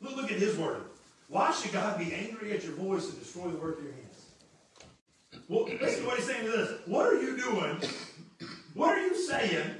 Look, 0.02 0.16
look 0.16 0.32
at 0.32 0.38
his 0.38 0.56
word. 0.56 0.82
Why 1.28 1.52
should 1.52 1.72
God 1.72 1.98
be 1.98 2.12
angry 2.12 2.52
at 2.52 2.64
your 2.64 2.74
voice 2.74 3.08
and 3.08 3.18
destroy 3.18 3.48
the 3.48 3.56
work 3.56 3.78
of 3.78 3.84
your 3.84 3.94
hands? 3.94 4.26
Well, 5.48 5.64
basically 5.64 6.06
what 6.06 6.16
he's 6.16 6.26
saying 6.26 6.46
is 6.46 6.52
this. 6.52 6.70
What 6.86 7.06
are 7.06 7.20
you 7.20 7.36
doing? 7.36 7.78
What 8.74 8.96
are 8.96 9.00
you 9.00 9.14
saying 9.14 9.76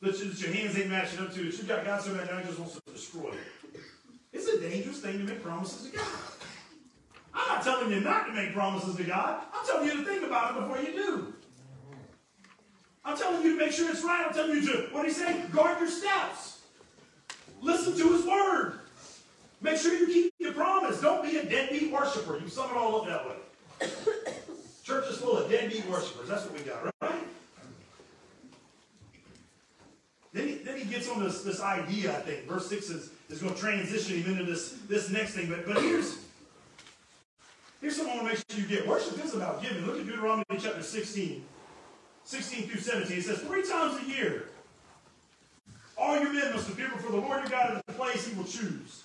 that, 0.00 0.18
that 0.18 0.40
your 0.40 0.52
hands 0.52 0.78
ain't 0.78 0.90
matching 0.90 1.20
up 1.20 1.34
to? 1.34 1.42
That 1.42 1.58
you 1.58 1.64
got 1.64 1.84
God 1.84 2.00
so 2.00 2.14
bad 2.14 2.30
now 2.30 2.38
he 2.38 2.46
just 2.46 2.58
wants 2.58 2.74
to 2.74 2.92
destroy 2.92 3.30
it. 3.30 3.80
It's 4.32 4.46
a 4.46 4.60
dangerous 4.60 5.00
thing 5.00 5.18
to 5.18 5.24
make 5.24 5.42
promises 5.42 5.90
to 5.90 5.96
God. 5.96 6.06
I'm 7.34 7.48
not 7.48 7.64
telling 7.64 7.90
you 7.92 8.00
not 8.00 8.26
to 8.26 8.32
make 8.32 8.52
promises 8.54 8.96
to 8.96 9.04
God. 9.04 9.42
I'm 9.52 9.66
telling 9.66 9.88
you 9.88 9.96
to 9.98 10.04
think 10.04 10.24
about 10.24 10.56
it 10.56 10.60
before 10.60 10.78
you 10.78 10.92
do. 10.92 11.34
I'm 13.04 13.16
telling 13.16 13.42
you 13.42 13.54
to 13.54 13.58
make 13.58 13.72
sure 13.72 13.90
it's 13.90 14.04
right. 14.04 14.24
I'm 14.26 14.34
telling 14.34 14.56
you 14.56 14.66
to, 14.66 14.88
what 14.92 15.06
he 15.06 15.10
say? 15.10 15.42
Guard 15.52 15.78
your 15.80 15.88
steps. 15.88 16.60
Listen 17.60 17.96
to 17.96 18.12
his 18.12 18.26
word. 18.26 18.77
Make 19.60 19.78
sure 19.78 19.94
you 19.94 20.06
keep 20.06 20.34
your 20.38 20.52
promise. 20.52 21.00
Don't 21.00 21.22
be 21.22 21.36
a 21.38 21.44
deadbeat 21.44 21.92
worshiper. 21.92 22.38
You 22.38 22.48
sum 22.48 22.70
it 22.70 22.76
all 22.76 23.00
up 23.00 23.06
that 23.08 23.26
way. 23.26 23.36
Church 24.84 25.10
is 25.10 25.18
full 25.18 25.36
of 25.36 25.50
deadbeat 25.50 25.86
worshipers. 25.86 26.28
That's 26.28 26.44
what 26.44 26.54
we 26.54 26.60
got, 26.60 26.84
right? 27.02 27.24
Then 30.32 30.48
he, 30.48 30.54
then 30.56 30.78
he 30.78 30.84
gets 30.84 31.08
on 31.08 31.22
this, 31.22 31.42
this 31.42 31.60
idea, 31.60 32.16
I 32.16 32.20
think. 32.20 32.46
Verse 32.46 32.68
6 32.68 32.90
is, 32.90 33.10
is 33.28 33.42
going 33.42 33.54
to 33.54 33.60
transition 33.60 34.22
him 34.22 34.32
into 34.32 34.44
this, 34.44 34.72
this 34.88 35.10
next 35.10 35.32
thing. 35.32 35.48
But, 35.48 35.66
but 35.66 35.82
here's, 35.82 36.18
here's 37.80 37.96
something 37.96 38.14
I 38.14 38.22
want 38.22 38.28
to 38.28 38.34
make 38.34 38.44
sure 38.50 38.60
you 38.60 38.68
get. 38.68 38.86
Worship 38.86 39.24
is 39.24 39.34
about 39.34 39.62
giving. 39.62 39.84
Look 39.86 39.98
at 39.98 40.06
Deuteronomy 40.06 40.44
chapter 40.58 40.82
16. 40.82 41.44
16 42.24 42.68
through 42.68 42.80
17. 42.80 43.18
It 43.18 43.24
says, 43.24 43.38
Three 43.40 43.66
times 43.66 44.00
a 44.02 44.08
year, 44.08 44.50
all 45.96 46.20
your 46.20 46.32
men 46.32 46.52
must 46.52 46.68
appear 46.68 46.88
before 46.90 47.10
the 47.10 47.16
Lord 47.16 47.40
your 47.40 47.48
God 47.50 47.76
at 47.76 47.86
the 47.86 47.92
place 47.94 48.26
he 48.26 48.36
will 48.36 48.44
choose. 48.44 49.02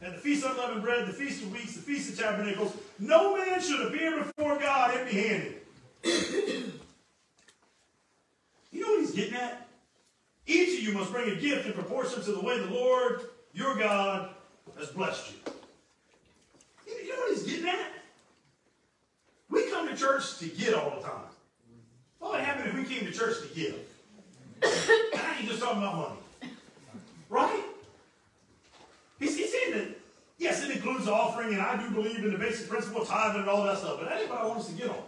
And 0.00 0.14
the 0.14 0.18
feast 0.18 0.44
of 0.44 0.52
unleavened 0.52 0.82
bread, 0.82 1.06
the 1.06 1.12
feast 1.12 1.42
of 1.42 1.52
weeks, 1.52 1.74
the 1.74 1.82
feast 1.82 2.12
of 2.12 2.18
tabernacles, 2.18 2.76
no 2.98 3.36
man 3.36 3.60
should 3.60 3.86
appear 3.86 4.18
before 4.18 4.58
God 4.58 4.96
empty 4.96 5.20
handed. 5.20 5.54
you 6.04 6.72
know 8.80 8.92
what 8.92 9.00
he's 9.00 9.10
getting 9.10 9.34
at? 9.34 9.66
Each 10.46 10.78
of 10.78 10.84
you 10.84 10.92
must 10.92 11.10
bring 11.10 11.30
a 11.30 11.34
gift 11.34 11.66
in 11.66 11.72
proportion 11.72 12.22
to 12.22 12.32
the 12.32 12.40
way 12.40 12.58
the 12.58 12.70
Lord 12.70 13.22
your 13.52 13.76
God 13.76 14.30
has 14.78 14.88
blessed 14.88 15.32
you. 15.32 15.52
You 16.86 17.08
know 17.08 17.16
what 17.16 17.36
he's 17.36 17.42
getting 17.42 17.68
at? 17.68 17.92
We 19.50 19.68
come 19.70 19.88
to 19.88 19.96
church 19.96 20.38
to 20.38 20.46
get 20.46 20.74
all 20.74 20.96
the 20.96 21.02
time. 21.02 21.24
What 22.18 22.32
would 22.32 22.40
happen 22.40 22.68
if 22.68 22.74
we 22.74 22.84
came 22.84 23.06
to 23.06 23.12
church 23.12 23.36
to 23.42 23.54
give? 23.54 23.78
I 24.62 25.36
ain't 25.38 25.48
just 25.48 25.60
talking 25.60 25.78
about 25.78 25.96
money. 25.96 26.52
Right? 27.28 27.64
He's, 29.18 29.36
he's 29.36 29.52
saying 29.52 29.72
that, 29.72 29.88
yes, 30.38 30.64
it 30.64 30.70
includes 30.70 31.04
the 31.04 31.12
offering, 31.12 31.52
and 31.52 31.60
I 31.60 31.76
do 31.76 31.90
believe 31.90 32.24
in 32.24 32.32
the 32.32 32.38
basic 32.38 32.68
principle 32.68 33.02
of 33.02 33.08
tithing 33.08 33.42
and 33.42 33.50
all 33.50 33.64
that 33.64 33.78
stuff, 33.78 33.98
but 33.98 34.08
that 34.08 34.20
ain't 34.20 34.30
what 34.30 34.38
I 34.38 34.46
want 34.46 34.60
us 34.60 34.68
to 34.68 34.74
get 34.74 34.88
on. 34.88 35.02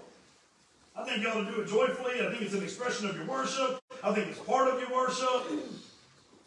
I 0.97 1.05
think 1.05 1.23
you 1.23 1.29
ought 1.29 1.45
to 1.45 1.51
do 1.51 1.61
it 1.61 1.69
joyfully. 1.69 2.21
I 2.21 2.31
think 2.31 2.43
it's 2.43 2.55
an 2.55 2.63
expression 2.63 3.09
of 3.09 3.17
your 3.17 3.25
worship. 3.25 3.81
I 4.03 4.13
think 4.13 4.29
it's 4.29 4.41
part 4.41 4.69
of 4.69 4.81
your 4.81 4.91
worship. 4.91 5.47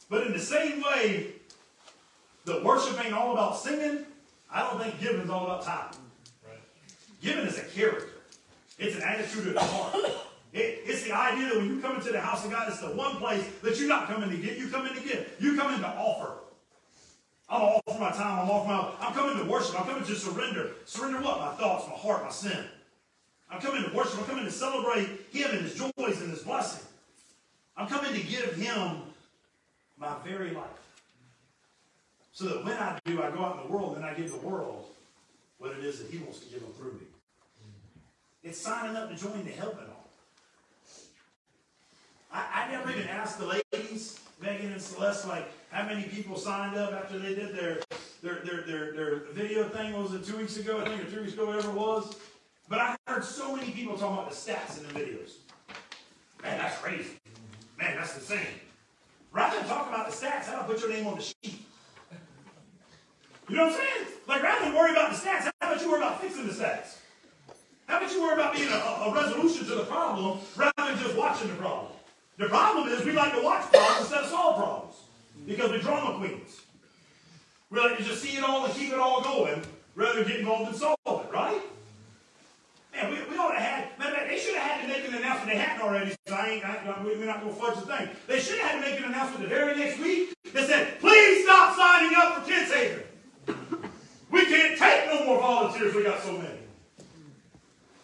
But 0.09 0.27
in 0.27 0.33
the 0.33 0.39
same 0.39 0.81
way 0.81 1.27
that 2.45 2.63
worship 2.63 3.03
ain't 3.03 3.13
all 3.13 3.33
about 3.33 3.57
singing, 3.57 4.05
I 4.51 4.61
don't 4.61 4.81
think 4.81 4.99
giving 4.99 5.21
is 5.21 5.29
all 5.29 5.45
about 5.45 5.63
tithing. 5.63 6.01
Right. 6.45 6.59
Giving 7.21 7.45
is 7.45 7.57
a 7.57 7.63
character. 7.63 8.09
It's 8.77 8.95
an 8.95 9.03
attitude 9.03 9.47
of 9.47 9.53
the 9.53 9.59
heart. 9.61 9.95
It, 10.51 10.81
it's 10.85 11.03
the 11.03 11.13
idea 11.13 11.47
that 11.47 11.57
when 11.57 11.67
you 11.67 11.79
come 11.79 11.95
into 11.95 12.11
the 12.11 12.19
house 12.19 12.45
of 12.45 12.51
God, 12.51 12.67
it's 12.67 12.79
the 12.79 12.89
one 12.89 13.15
place 13.15 13.43
that 13.63 13.79
you're 13.79 13.87
not 13.87 14.07
coming 14.07 14.29
to 14.29 14.37
get. 14.37 14.57
You 14.57 14.67
come 14.67 14.85
in 14.85 14.93
to 14.93 15.01
give. 15.01 15.35
You 15.39 15.57
come 15.57 15.73
in 15.73 15.79
to 15.79 15.87
offer. 15.87 16.42
I'm 17.53 17.81
for 17.85 17.99
my 17.99 18.11
time. 18.11 18.39
I'm 18.39 18.47
for 18.47 18.67
my. 18.67 18.91
I'm 18.99 19.13
coming 19.13 19.37
to 19.37 19.49
worship. 19.49 19.79
I'm 19.79 19.85
coming 19.85 20.03
to 20.03 20.15
surrender. 20.15 20.71
Surrender 20.85 21.21
what? 21.21 21.39
My 21.39 21.53
thoughts, 21.53 21.87
my 21.87 21.93
heart, 21.93 22.23
my 22.23 22.31
sin. 22.31 22.65
I'm 23.49 23.61
coming 23.61 23.83
to 23.83 23.95
worship. 23.95 24.17
I'm 24.19 24.25
coming 24.25 24.45
to 24.45 24.51
celebrate 24.51 25.07
Him 25.31 25.51
and 25.51 25.61
His 25.61 25.75
joys 25.75 26.21
and 26.21 26.31
His 26.31 26.41
blessing. 26.41 26.85
I'm 27.77 27.87
coming 27.87 28.13
to 28.13 28.27
give 28.27 28.55
Him 28.55 29.01
my 29.97 30.15
very 30.25 30.51
life. 30.51 30.65
So 32.31 32.45
that 32.45 32.65
when 32.65 32.77
I 32.77 32.99
do, 33.05 33.21
I 33.21 33.29
go 33.29 33.45
out 33.45 33.57
in 33.57 33.67
the 33.67 33.73
world 33.73 33.95
and 33.95 34.05
I 34.05 34.15
give 34.15 34.31
the 34.31 34.39
world 34.39 34.85
what 35.59 35.71
it 35.71 35.83
is 35.83 35.99
that 35.99 36.09
He 36.09 36.17
wants 36.17 36.39
to 36.39 36.49
give 36.49 36.61
them 36.61 36.71
through 36.73 36.93
me. 36.93 37.05
It's 38.43 38.57
signing 38.57 38.95
up 38.95 39.09
to 39.09 39.15
join 39.15 39.43
the 39.45 39.51
helping 39.51 39.87
all. 39.87 40.09
I, 42.33 42.65
I 42.65 42.71
never 42.71 42.89
even 42.89 43.07
asked 43.07 43.37
the 43.37 43.45
ladies, 43.45 44.19
Megan 44.41 44.71
and 44.71 44.81
Celeste, 44.81 45.27
like 45.27 45.49
how 45.73 45.87
many 45.87 46.03
people 46.03 46.37
signed 46.37 46.77
up 46.77 46.93
after 46.93 47.17
they 47.17 47.33
did 47.33 47.55
their 47.55 47.79
their 48.21 48.35
their 48.45 48.61
their, 48.61 48.93
their 48.93 49.15
video 49.33 49.67
thing. 49.69 49.93
What 49.93 50.03
was 50.03 50.13
it 50.13 50.25
two 50.25 50.37
weeks 50.37 50.57
ago? 50.57 50.79
I 50.79 50.87
think 50.87 51.01
or 51.01 51.05
three 51.05 51.23
weeks 51.23 51.33
ago, 51.33 51.47
whatever 51.47 51.69
it 51.69 51.75
was. 51.75 52.15
But 52.69 52.79
I 52.79 52.95
heard 53.07 53.23
so 53.23 53.55
many 53.55 53.71
people 53.71 53.97
talking 53.97 54.17
about 54.17 54.29
the 54.29 54.35
stats 54.35 54.77
in 54.77 54.87
the 54.87 54.99
videos. 54.99 55.31
Man, 56.41 56.57
that's 56.59 56.77
crazy. 56.77 57.17
Man, 57.77 57.97
that's 57.97 58.15
insane. 58.15 58.45
Rather 59.31 59.59
than 59.59 59.67
talk 59.67 59.87
about 59.89 60.09
the 60.09 60.15
stats, 60.15 60.45
how 60.45 60.55
about 60.55 60.67
put 60.67 60.79
your 60.79 60.89
name 60.89 61.07
on 61.07 61.15
the 61.15 61.23
sheet? 61.23 61.65
You 63.49 63.57
know 63.57 63.65
what 63.65 63.73
I'm 63.73 63.79
saying? 63.79 64.07
Like, 64.27 64.43
rather 64.43 64.65
than 64.65 64.75
worry 64.75 64.91
about 64.91 65.11
the 65.11 65.17
stats, 65.17 65.51
how 65.59 65.71
about 65.71 65.81
you 65.81 65.91
worry 65.91 66.01
about 66.01 66.21
fixing 66.21 66.47
the 66.47 66.53
stats? 66.53 66.97
How 67.87 67.97
about 67.97 68.11
you 68.11 68.21
worry 68.21 68.33
about 68.33 68.55
being 68.55 68.69
a, 68.69 68.75
a 68.75 69.13
resolution 69.13 69.65
to 69.67 69.75
the 69.75 69.83
problem 69.83 70.39
rather 70.55 70.71
than 70.77 70.97
just 70.99 71.17
watching 71.17 71.49
the 71.49 71.55
problem? 71.55 71.91
The 72.37 72.47
problem 72.47 72.87
is 72.89 73.03
we 73.03 73.11
like 73.11 73.33
to 73.33 73.41
watch 73.41 73.69
problems 73.71 74.01
instead 74.01 74.23
of 74.23 74.29
solve 74.29 74.57
problems 74.57 74.92
because 75.45 75.71
we're 75.71 75.79
drama 75.79 76.17
queens. 76.17 76.61
We 77.69 77.79
like 77.79 77.97
to 77.97 78.03
just 78.03 78.21
see 78.21 78.37
it 78.37 78.43
all 78.43 78.65
and 78.65 78.73
keep 78.73 78.93
it 78.93 78.99
all 78.99 79.21
going 79.21 79.63
rather 79.95 80.19
than 80.19 80.27
get 80.27 80.39
involved 80.39 80.69
and 80.69 80.75
solve 80.75 80.97
it, 81.07 81.33
right? 81.33 81.61
Man, 82.93 83.09
we, 83.09 83.17
we 83.31 83.37
ought 83.37 83.53
to 83.53 83.59
have, 83.59 83.97
man, 83.97 84.13
they 84.27 84.37
should 84.37 84.55
have 84.55 84.63
had 84.63 84.81
to 84.81 84.87
make 84.87 85.07
an 85.07 85.15
announcement. 85.15 85.51
They 85.51 85.57
hadn't 85.57 85.81
already, 85.81 86.15
so 86.27 86.35
I 86.35 86.49
ain't, 86.49 86.65
I, 86.65 87.01
we're 87.03 87.25
not 87.25 87.41
going 87.41 87.53
to 87.53 87.59
fudge 87.59 87.75
the 87.75 87.87
thing. 87.87 88.09
They 88.27 88.39
should 88.39 88.59
have 88.59 88.71
had 88.71 88.83
to 88.83 88.91
make 88.91 88.99
an 88.99 89.05
announcement 89.05 89.41
the 89.41 89.47
very 89.47 89.75
next 89.75 89.99
week 89.99 90.33
that 90.53 90.67
said, 90.67 90.99
please 90.99 91.43
stop 91.43 91.75
signing 91.75 92.15
up 92.15 92.35
for 92.35 92.49
Kids 92.49 92.71
Haven. 92.71 93.03
We 94.29 94.45
can't 94.45 94.77
take 94.77 95.07
no 95.07 95.25
more 95.25 95.39
volunteers. 95.39 95.95
We 95.95 96.03
got 96.03 96.21
so 96.21 96.33
many. 96.33 96.59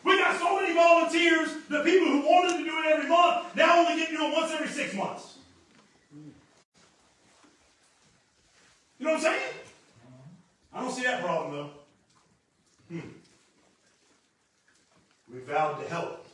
We 0.04 0.18
got 0.18 0.40
so 0.40 0.60
many 0.60 0.74
volunteers, 0.74 1.50
the 1.70 1.84
people 1.84 2.08
who 2.08 2.22
wanted 2.22 2.58
to 2.58 2.64
do 2.64 2.80
it 2.80 2.86
every 2.88 3.10
month 3.10 3.56
now 3.56 3.80
only 3.80 3.98
get 4.00 4.10
to 4.10 4.18
do 4.18 4.26
it 4.26 4.34
once 4.34 4.52
every 4.52 4.68
six 4.68 4.94
months. 4.96 5.39
You 9.00 9.06
know 9.06 9.14
what 9.14 9.18
I'm 9.18 9.24
saying? 9.24 9.54
I 10.74 10.82
don't 10.82 10.92
see 10.92 11.04
that 11.04 11.24
problem 11.24 11.54
though. 11.54 11.70
Hmm. 12.90 13.10
We 15.34 15.40
vowed 15.40 15.82
to 15.82 15.90
help 15.90 16.26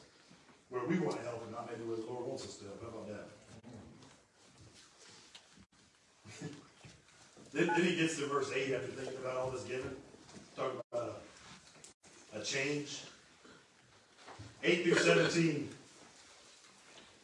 where 0.69 0.83
we 0.85 0.97
want 0.97 1.17
to 1.17 1.23
help 1.23 1.43
and 1.43 1.51
not 1.51 1.69
maybe 1.69 1.87
where 1.87 1.97
the 1.97 2.05
Lord 2.11 2.25
wants 2.25 2.43
us 2.45 2.57
to 2.57 2.65
help. 2.65 2.81
How 2.81 2.87
about 2.89 3.07
that? 3.07 3.27
then, 7.53 7.67
then 7.67 7.83
he 7.85 7.95
gets 7.95 8.17
to 8.17 8.25
verse 8.25 8.51
8 8.53 8.73
after 8.73 8.87
thinking 8.87 9.17
about 9.21 9.37
all 9.37 9.51
this 9.51 9.63
giving. 9.63 9.95
Talking 10.57 10.79
about 10.91 11.21
a, 12.33 12.39
a 12.39 12.43
change. 12.43 13.03
8 14.63 14.83
through 14.83 14.95
17. 14.95 15.69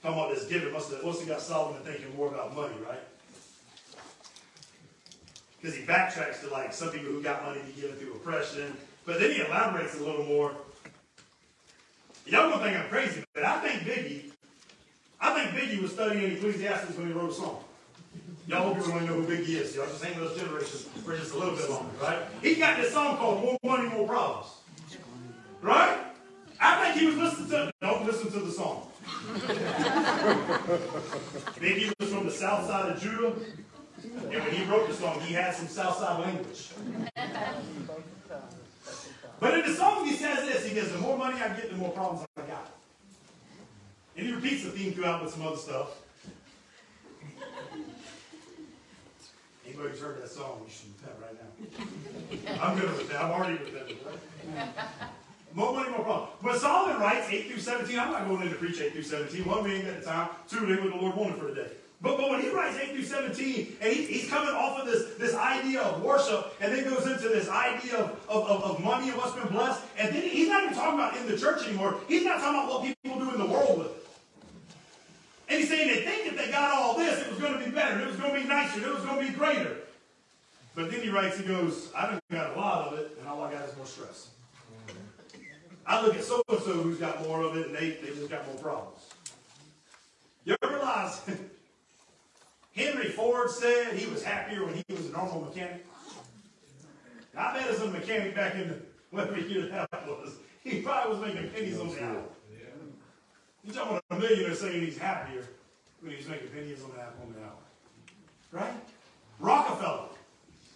Talking 0.03 0.19
about 0.19 0.35
this 0.35 0.45
giving. 0.45 0.71
Must 0.71 0.91
have, 0.91 1.03
must 1.03 1.19
have 1.19 1.29
got 1.29 1.41
Solomon 1.41 1.81
thinking 1.83 2.15
more 2.15 2.27
about 2.27 2.55
money, 2.55 2.75
right? 2.87 2.99
Because 5.62 5.78
he 5.78 5.84
backtracks 5.84 6.41
to 6.41 6.49
like 6.49 6.74
some 6.74 6.89
people 6.89 7.12
who 7.12 7.22
got 7.22 7.43
money 7.43 7.62
to 7.62 7.82
give 7.82 7.97
through 7.99 8.14
oppression. 8.14 8.76
But 9.05 9.20
then 9.20 9.32
he 9.32 9.41
elaborates 9.41 9.99
a 9.99 10.03
little 10.03 10.26
more. 10.26 10.53
Y'all 12.26 12.49
gonna 12.49 12.64
think 12.64 12.78
I'm 12.78 12.89
crazy, 12.89 13.24
but 13.34 13.43
I 13.43 13.59
think 13.59 13.84
Biggie, 13.84 14.32
I 15.20 15.34
think 15.34 15.55
Biggie 15.55 15.82
was 15.82 15.91
studying 15.91 16.32
Ecclesiastes 16.32 16.97
when 16.97 17.07
he 17.07 17.14
wrote 17.14 17.32
a 17.32 17.34
song. 17.34 17.64
Y'all 18.47 18.74
hope 18.74 18.86
you 18.86 18.91
want 18.91 19.05
know 19.05 19.14
who 19.14 19.28
Biggie 19.28 19.62
is. 19.62 19.76
Y'all 19.76 19.86
just 19.86 20.03
hang 20.03 20.20
those 20.20 20.38
generations 20.38 20.88
for 21.03 21.16
just 21.16 21.34
a 21.34 21.38
little 21.38 21.55
bit 21.55 21.70
longer, 21.70 21.89
right? 22.01 22.20
He 22.41 22.55
got 22.55 22.78
this 22.78 22.93
song 22.93 23.18
called 23.18 23.41
More 23.41 23.57
Money, 23.64 23.89
More 23.89 24.07
Problems. 24.07 24.47
Right? 25.62 25.97
I 26.59 26.84
think 26.84 26.99
he 26.99 27.07
was 27.07 27.18
listening 27.18 27.49
to, 27.49 27.72
don't 27.82 28.05
listen 28.05 28.32
to 28.32 28.39
the 28.39 28.51
song. 28.51 28.88
He 31.62 31.91
was 31.99 32.09
from 32.09 32.26
the 32.26 32.32
south 32.32 32.68
side 32.68 32.91
of 32.91 33.01
Judah, 33.01 33.34
and 34.03 34.43
when 34.43 34.51
he 34.51 34.63
wrote 34.65 34.87
the 34.87 34.93
song, 34.93 35.19
he 35.21 35.33
had 35.33 35.53
some 35.53 35.67
south 35.67 35.97
side 35.97 36.19
language. 36.19 36.69
But 39.39 39.57
in 39.57 39.65
the 39.65 39.75
song, 39.75 40.05
he 40.05 40.15
says 40.15 40.47
this. 40.47 40.65
He 40.67 40.75
goes, 40.75 40.91
the 40.91 40.99
more 40.99 41.17
money 41.17 41.41
I 41.41 41.49
get, 41.49 41.69
the 41.71 41.77
more 41.77 41.91
problems 41.91 42.25
I 42.37 42.41
got. 42.41 42.71
And 44.15 44.27
he 44.27 44.33
repeats 44.33 44.63
the 44.63 44.71
theme 44.71 44.93
throughout 44.93 45.23
with 45.23 45.33
some 45.33 45.45
other 45.47 45.57
stuff. 45.57 45.97
Anybody 49.65 49.89
who's 49.89 50.01
heard 50.01 50.21
that 50.21 50.29
song, 50.29 50.61
you 50.65 50.71
should 50.71 50.89
repent 51.01 51.17
right 51.21 52.57
now. 52.57 52.63
I'm 52.63 52.77
going 52.77 52.91
to 52.91 52.97
repent. 52.97 53.23
I'm 53.23 53.31
already 53.31 53.53
repenting. 53.53 53.97
Right? 54.05 54.69
More 55.53 55.73
money, 55.73 55.89
more 55.89 56.03
problems. 56.03 56.31
But 56.41 56.59
Solomon 56.59 57.01
writes 57.01 57.27
8 57.29 57.47
through 57.47 57.59
17. 57.59 57.99
I'm 57.99 58.11
not 58.11 58.27
going 58.27 58.41
in 58.43 58.49
to 58.49 58.55
preach 58.55 58.79
8 58.79 58.93
through 58.93 59.03
17. 59.03 59.45
One, 59.45 59.69
ain't 59.69 59.85
got 59.85 59.99
the 59.99 60.05
time. 60.05 60.29
Two, 60.49 60.65
they 60.65 60.81
what 60.81 60.93
the 60.93 60.99
Lord 60.99 61.15
wanted 61.15 61.37
for 61.37 61.47
today. 61.47 61.71
But, 61.71 61.90
but 62.72 62.80
when 62.80 62.88
he 62.88 62.88
writes 62.88 62.89
8 62.89 62.95
through 62.95 63.03
17, 63.03 63.78
and 63.82 63.93
he, 63.93 64.05
he's 64.05 64.30
coming 64.30 64.53
off 64.53 64.80
of 64.80 64.86
this, 64.86 65.15
this 65.15 65.36
idea 65.36 65.82
of 65.82 66.01
worship, 66.01 66.55
and 66.61 66.74
then 66.74 66.84
goes 66.84 67.07
into 67.07 67.30
this 67.30 67.49
idea 67.49 67.97
of, 67.97 68.11
of, 68.30 68.47
of, 68.47 68.63
of 68.63 68.84
money 68.84 69.09
and 69.09 69.17
what's 69.17 69.34
been 69.34 69.47
blessed, 69.47 69.82
and 69.97 70.13
then 70.13 70.22
he's 70.22 70.47
not 70.47 70.63
even 70.63 70.76
talking 70.76 70.99
about 70.99 71.17
in 71.17 71.28
the 71.28 71.38
church 71.38 71.67
anymore. 71.67 71.99
He's 72.07 72.24
not 72.24 72.39
talking 72.39 72.59
about 72.59 72.69
what 72.69 72.84
people 72.84 73.19
do 73.19 73.32
in 73.32 73.39
the 73.39 73.45
world 73.45 73.80
with 73.80 73.88
it. 73.88 74.07
And 75.49 75.59
he's 75.59 75.69
saying 75.69 75.88
they 75.88 76.03
think 76.03 76.28
if 76.28 76.38
they 76.38 76.51
got 76.51 76.72
all 76.72 76.97
this, 76.97 77.22
it 77.22 77.30
was 77.30 77.39
going 77.39 77.59
to 77.59 77.65
be 77.65 77.72
better, 77.72 77.99
it 77.99 78.07
was 78.07 78.15
going 78.15 78.34
to 78.34 78.41
be 78.41 78.47
nicer, 78.47 78.80
it 78.80 78.93
was 78.93 79.03
going 79.03 79.26
to 79.26 79.32
be 79.32 79.38
greater. 79.38 79.78
But 80.76 80.89
then 80.89 81.01
he 81.01 81.09
writes, 81.09 81.38
he 81.38 81.43
goes, 81.43 81.91
I 81.95 82.09
don't 82.09 82.22
got 82.32 82.55
a 82.55 82.59
lot 82.59 82.88
of 82.88 82.99
it, 82.99 83.17
and 83.19 83.28
all 83.28 83.43
I 83.43 83.51
got 83.51 83.67
is 83.67 83.76
more 83.76 83.86
stress. 83.86 84.30
I 85.86 86.01
look 86.05 86.15
at 86.15 86.24
so 86.24 86.41
and 86.47 86.59
so 86.59 86.72
who's 86.74 86.99
got 86.99 87.22
more 87.28 87.41
of 87.41 87.57
it, 87.57 87.67
and 87.67 87.76
they, 87.76 87.97
they 88.01 88.15
just 88.15 88.30
got 88.30 88.45
more 88.47 88.55
problems. 88.55 89.09
You 90.45 90.55
ever 90.63 90.76
realize 90.76 91.22
Henry 92.76 93.09
Ford 93.09 93.49
said 93.49 93.93
he 93.93 94.09
was 94.09 94.24
happier 94.24 94.65
when 94.65 94.76
he 94.76 94.84
was 94.89 95.07
a 95.07 95.11
normal 95.11 95.41
mechanic? 95.41 95.86
I 97.38 97.53
bet 97.53 97.67
as 97.69 97.82
a 97.82 97.88
mechanic 97.88 98.36
back 98.36 98.55
in 98.55 98.69
the 98.69 98.78
whatever 99.09 99.39
year 99.39 99.67
that 99.67 100.07
was, 100.07 100.36
he 100.63 100.82
probably 100.82 101.17
was 101.17 101.34
making 101.34 101.49
pennies 101.51 101.80
on 101.80 101.89
the 101.89 102.03
hour. 102.03 102.24
You 103.63 103.74
talking 103.74 103.91
about 103.91 104.03
a 104.09 104.15
millionaire 104.15 104.55
saying 104.55 104.82
he's 104.82 104.97
happier 104.97 105.45
when 106.01 106.13
he's 106.13 106.28
making 106.28 106.47
pennies 106.47 106.82
on 106.84 106.91
the 106.91 107.43
hour, 107.43 107.53
right? 108.51 108.74
Rockefeller. 109.39 110.09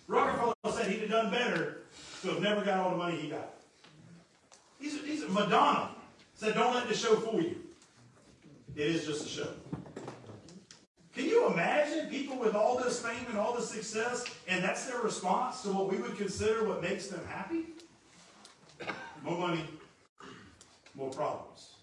Rockefeller 0.08 0.54
said 0.72 0.92
he'd 0.92 1.02
have 1.02 1.10
done 1.10 1.32
better 1.32 1.82
to 2.22 2.28
have 2.30 2.42
never 2.42 2.64
got 2.64 2.80
all 2.80 2.92
the 2.92 2.98
money 2.98 3.18
he 3.18 3.30
got. 3.30 3.54
He's, 4.80 5.04
he's 5.04 5.28
Madonna 5.30 5.90
said, 6.36 6.54
"Don't 6.54 6.76
let 6.76 6.88
the 6.88 6.96
show 6.96 7.16
fool 7.16 7.42
you. 7.42 7.56
It 8.76 8.88
is 8.88 9.06
just 9.06 9.26
a 9.26 9.30
show." 9.30 9.48
Can 11.16 11.26
you 11.26 11.48
imagine 11.48 12.10
people 12.10 12.38
with 12.38 12.56
all 12.56 12.78
this 12.78 13.00
fame 13.00 13.26
and 13.30 13.38
all 13.38 13.54
this 13.54 13.70
success, 13.70 14.26
and 14.50 14.62
that's 14.62 14.86
their 14.86 15.00
response 15.00 15.62
to 15.62 15.70
what 15.70 15.90
we 15.90 15.98
would 15.98 16.18
consider 16.18 16.68
what 16.68 16.82
makes 16.82 17.08
them 17.08 17.22
happy? 17.30 17.64
More 19.24 19.40
money, 19.48 19.64
more 20.94 21.10
problems. 21.10 21.76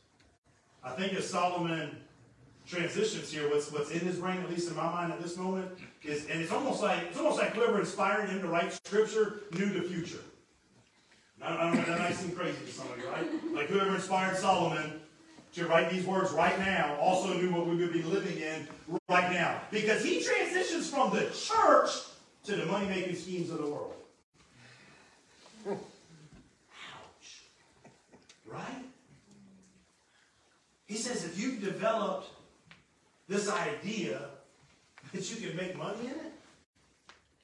I 0.85 0.91
think 0.91 1.15
as 1.15 1.29
Solomon 1.29 1.97
transitions 2.67 3.33
here, 3.33 3.49
what's 3.49 3.73
what's 3.73 3.91
in 3.91 4.01
his 4.01 4.17
brain, 4.17 4.39
at 4.43 4.51
least 4.51 4.69
in 4.69 4.77
my 4.77 4.85
mind 4.85 5.13
at 5.13 5.23
this 5.23 5.39
moment, 5.39 5.71
is 6.05 6.27
and 6.27 6.41
it's 6.41 6.53
almost 6.53 6.83
like 6.83 7.03
it's 7.09 7.19
almost 7.19 7.39
like 7.39 7.55
whoever 7.55 7.81
inspired 7.81 8.29
him 8.29 8.41
to 8.43 8.49
write 8.49 8.73
scripture 8.73 9.45
knew 9.53 9.71
the 9.71 9.83
future. 9.83 10.21
I 11.41 11.57
don't 11.57 11.75
know, 11.75 11.85
that 11.85 11.99
might 11.99 12.15
seem 12.15 12.33
crazy 12.33 12.65
to 12.65 12.71
some 12.73 12.87
of 12.93 12.99
you, 12.99 13.09
right? 13.09 13.27
Like 13.53 13.67
whoever 13.67 13.95
inspired 13.95 14.37
Solomon 14.37 15.02
to 15.55 15.67
write 15.67 15.91
these 15.91 16.07
words 16.07 16.33
right 16.33 16.59
now 16.59 16.97
also 17.01 17.35
knew 17.35 17.53
what 17.53 17.67
we 17.67 17.77
would 17.77 17.93
be 17.93 18.03
living 18.03 18.39
in 18.39 18.67
right 19.09 19.33
now. 19.33 19.61
Because 19.71 20.03
he 20.03 20.23
transitions 20.23 20.89
from 20.89 21.11
the 21.11 21.27
church 21.31 21.91
to 22.45 22.57
the 22.57 22.67
money 22.67 22.87
making 22.87 23.15
schemes 23.15 23.51
of 23.51 23.59
the 23.59 23.67
world. 23.67 23.95
Ouch. 25.69 27.43
Right? 28.47 28.85
He 30.87 30.97
says 30.97 31.25
if 31.25 31.39
you've 31.39 31.61
developed 31.61 32.29
this 33.29 33.51
idea 33.51 34.21
that 35.13 35.31
you 35.31 35.47
can 35.47 35.57
make 35.57 35.77
money 35.77 36.01
in 36.05 36.11
it, 36.11 36.33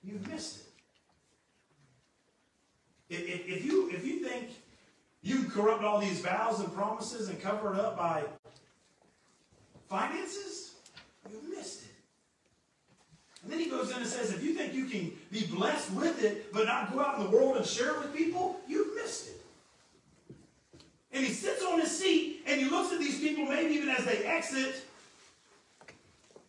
you've 0.03 0.27
missed 0.29 0.61
it. 0.61 0.65
If, 3.11 3.21
if, 3.21 3.47
if 3.47 3.65
you 3.65 3.91
if 3.91 4.05
you 4.05 4.29
think 4.29 4.51
you 5.23 5.45
corrupt 5.45 5.85
all 5.85 5.99
these 5.99 6.21
vows 6.21 6.61
and 6.61 6.73
promises 6.75 7.29
and 7.29 7.41
cover 7.41 7.75
it 7.75 7.81
up 7.81 7.97
by 7.97 8.25
finances, 9.89 10.75
you've 11.31 11.49
missed 11.49 11.83
it. 11.83 11.89
And 13.43 13.53
then 13.53 13.59
he 13.59 13.71
goes 13.71 13.91
in 13.91 13.97
and 13.97 14.07
says, 14.07 14.33
if 14.33 14.43
you 14.43 14.55
think 14.55 14.75
you 14.75 14.87
can 14.87 15.13
be 15.31 15.47
blessed 15.47 15.93
with 15.93 16.23
it, 16.23 16.53
but 16.53 16.67
not 16.67 16.93
go 16.93 17.01
out 17.01 17.19
in 17.19 17.25
the 17.25 17.31
world 17.31 17.57
and 17.57 17.67
share 17.67 17.95
it 17.95 17.99
with 17.99 18.15
people, 18.15 18.61
you've 18.69 18.95
missed 18.95 19.29
it. 19.29 19.41
And 21.13 21.25
he 21.25 21.33
sits 21.33 21.65
on 21.65 21.81
his 21.81 21.97
seat 21.97 22.43
and 22.47 22.61
he 22.61 22.69
looks 22.69 22.93
at 22.93 22.99
these 22.99 23.19
people, 23.19 23.47
maybe 23.47 23.75
even 23.75 23.89
as 23.89 24.05
they 24.05 24.25
exit, 24.25 24.83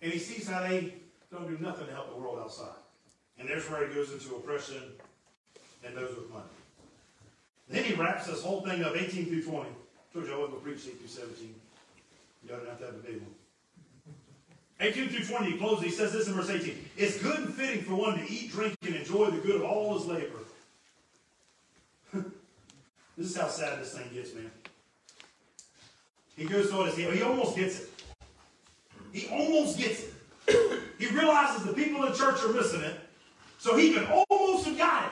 and 0.02 0.12
he 0.12 0.20
sees 0.20 0.48
how 0.48 0.62
they 0.62 0.94
don't 1.32 1.48
do 1.48 1.64
nothing 1.64 1.88
to 1.88 1.94
help 1.94 2.14
the 2.14 2.20
world 2.20 2.40
outside. 2.42 2.68
And 3.38 3.48
there's 3.48 3.70
where 3.70 3.88
he 3.88 3.94
goes 3.94 4.12
into 4.12 4.36
oppression 4.36 4.82
and 5.86 5.96
those 5.96 6.16
with 6.16 6.30
money. 6.30 6.44
Then 7.70 7.84
he 7.84 7.94
wraps 7.94 8.26
this 8.28 8.42
whole 8.42 8.62
thing 8.62 8.84
up, 8.84 8.96
18 8.96 9.28
through 9.28 9.44
20. 9.44 9.60
I 9.60 10.14
told 10.14 10.26
you 10.26 10.34
I 10.34 10.38
wasn't 10.38 10.64
going 10.64 10.76
to 10.76 10.82
preach 10.82 10.88
8 10.88 10.98
through 10.98 11.08
17. 11.08 11.56
You 12.44 12.50
don't 12.50 12.68
have 12.68 12.80
to 12.80 12.86
have 12.86 12.96
a 12.96 12.98
big 12.98 13.22
one. 13.22 13.36
18 14.82 15.10
through 15.10 15.26
20, 15.26 15.52
he 15.52 15.58
closes, 15.58 15.86
he 15.86 15.92
says 15.92 16.14
this 16.14 16.28
in 16.28 16.34
verse 16.34 16.50
18. 16.50 16.86
It's 16.98 17.22
good 17.22 17.40
and 17.40 17.54
fitting 17.54 17.84
for 17.84 17.96
one 17.96 18.18
to 18.18 18.32
eat, 18.32 18.52
drink, 18.52 18.76
and 18.86 18.96
enjoy 18.96 19.30
the 19.30 19.38
good 19.38 19.58
of 19.58 19.64
all 19.64 19.98
his 19.98 20.08
labor. 20.08 20.40
This 23.18 23.32
is 23.32 23.36
how 23.36 23.50
sad 23.50 23.82
this 23.82 23.94
thing 23.94 24.10
gets, 24.14 24.34
man. 24.34 24.50
He 26.38 26.46
goes 26.46 26.70
to 26.70 26.78
what 26.78 26.88
is 26.88 26.96
he? 26.96 27.04
He 27.04 27.22
almost 27.22 27.58
gets 27.58 27.82
it. 27.82 27.90
He 29.12 29.28
almost 29.28 29.78
gets 29.78 30.04
it. 30.04 30.14
He 30.98 31.08
realizes 31.08 31.66
the 31.66 31.74
people 31.74 32.02
in 32.06 32.14
the 32.14 32.18
church 32.18 32.42
are 32.44 32.54
missing 32.54 32.80
it, 32.80 32.96
so 33.58 33.76
he 33.76 33.94
can 33.94 34.08
almost 34.30 34.68
have 34.68 34.78
got 34.78 35.12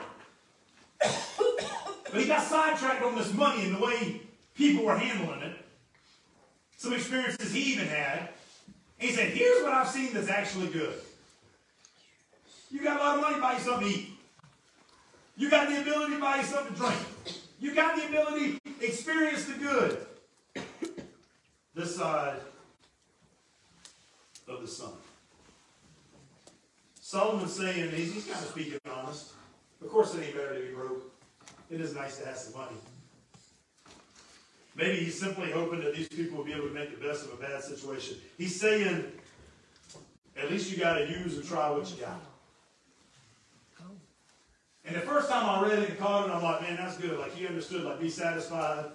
But 2.10 2.20
he 2.20 2.26
got 2.26 2.42
sidetracked 2.42 3.02
on 3.02 3.16
this 3.16 3.32
money 3.34 3.64
and 3.64 3.74
the 3.74 3.80
way 3.84 4.20
people 4.54 4.84
were 4.84 4.96
handling 4.96 5.42
it. 5.42 5.56
Some 6.76 6.92
experiences 6.92 7.52
he 7.52 7.72
even 7.72 7.86
had. 7.86 8.30
And 9.00 9.10
he 9.10 9.14
said, 9.14 9.28
Here's 9.28 9.62
what 9.62 9.72
I've 9.72 9.88
seen 9.88 10.12
that's 10.14 10.28
actually 10.28 10.68
good. 10.68 10.94
You 12.70 12.82
got 12.82 13.00
a 13.00 13.02
lot 13.02 13.16
of 13.16 13.22
money, 13.22 13.40
buy 13.40 13.54
you 13.54 13.60
something 13.60 13.88
to 13.88 13.94
eat. 13.94 14.10
You 15.36 15.50
got 15.50 15.68
the 15.68 15.80
ability 15.80 16.14
to 16.14 16.20
buy 16.20 16.38
you 16.38 16.44
something 16.44 16.74
to 16.74 16.80
drink. 16.80 16.98
You 17.60 17.74
got 17.74 17.96
the 17.96 18.06
ability 18.06 18.58
to 18.58 18.86
experience 18.86 19.44
the 19.44 19.54
good. 19.54 20.06
This 21.74 21.96
side 21.96 22.40
of 24.48 24.60
the 24.60 24.66
sun. 24.66 24.92
Solomon's 27.00 27.52
saying, 27.52 27.90
he's, 27.92 28.14
he's 28.14 28.26
kind 28.26 28.44
of 28.44 28.50
speaking 28.50 28.78
honest. 28.90 29.32
Of 29.80 29.88
course, 29.88 30.14
it 30.14 30.24
ain't 30.24 30.34
better 30.34 30.54
to 30.54 30.60
be 30.60 30.74
broke. 30.74 31.07
It 31.70 31.80
is 31.80 31.94
nice 31.94 32.18
to 32.18 32.26
have 32.26 32.36
some 32.36 32.60
money. 32.60 32.76
Maybe 34.74 35.04
he's 35.04 35.18
simply 35.18 35.50
hoping 35.50 35.80
that 35.80 35.94
these 35.94 36.08
people 36.08 36.38
will 36.38 36.44
be 36.44 36.52
able 36.52 36.68
to 36.68 36.74
make 36.74 36.98
the 36.98 37.06
best 37.06 37.24
of 37.24 37.32
a 37.32 37.36
bad 37.36 37.62
situation. 37.62 38.16
He's 38.38 38.58
saying, 38.58 39.04
at 40.36 40.50
least 40.50 40.70
you 40.70 40.78
got 40.78 40.98
to 40.98 41.08
use 41.08 41.36
and 41.36 41.44
try 41.44 41.68
what 41.70 41.90
you 41.90 41.96
got. 42.00 42.20
And 44.84 44.96
the 44.96 45.00
first 45.00 45.28
time 45.28 45.44
I 45.44 45.68
read 45.68 45.80
it 45.80 45.90
and 45.90 45.98
caught 45.98 46.28
it, 46.28 46.32
I'm 46.32 46.42
like, 46.42 46.62
man, 46.62 46.76
that's 46.76 46.96
good. 46.96 47.18
Like 47.18 47.34
he 47.34 47.46
understood, 47.46 47.82
like 47.82 48.00
be 48.00 48.08
satisfied 48.08 48.86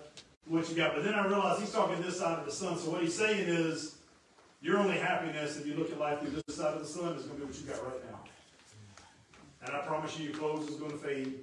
with 0.47 0.63
what 0.63 0.69
you 0.69 0.75
got. 0.75 0.95
But 0.95 1.03
then 1.03 1.13
I 1.13 1.27
realized 1.27 1.61
he's 1.61 1.71
talking 1.71 2.01
this 2.01 2.17
side 2.17 2.39
of 2.39 2.45
the 2.45 2.51
sun. 2.51 2.79
So 2.79 2.89
what 2.89 3.01
he's 3.01 3.15
saying 3.15 3.47
is, 3.47 3.97
your 4.61 4.79
only 4.79 4.97
happiness, 4.97 5.59
if 5.59 5.67
you 5.67 5.75
look 5.75 5.91
at 5.91 5.99
life 5.99 6.21
through 6.21 6.41
this 6.47 6.55
side 6.55 6.73
of 6.73 6.79
the 6.79 6.87
sun, 6.87 7.13
is 7.15 7.25
going 7.25 7.39
to 7.39 7.45
be 7.45 7.51
what 7.51 7.61
you 7.61 7.67
got 7.67 7.83
right 7.85 8.11
now. 8.11 8.19
And 9.67 9.75
I 9.75 9.81
promise 9.81 10.17
you, 10.17 10.29
your 10.29 10.37
clothes 10.37 10.69
is 10.69 10.77
going 10.77 10.91
to 10.91 10.97
fade, 10.97 11.35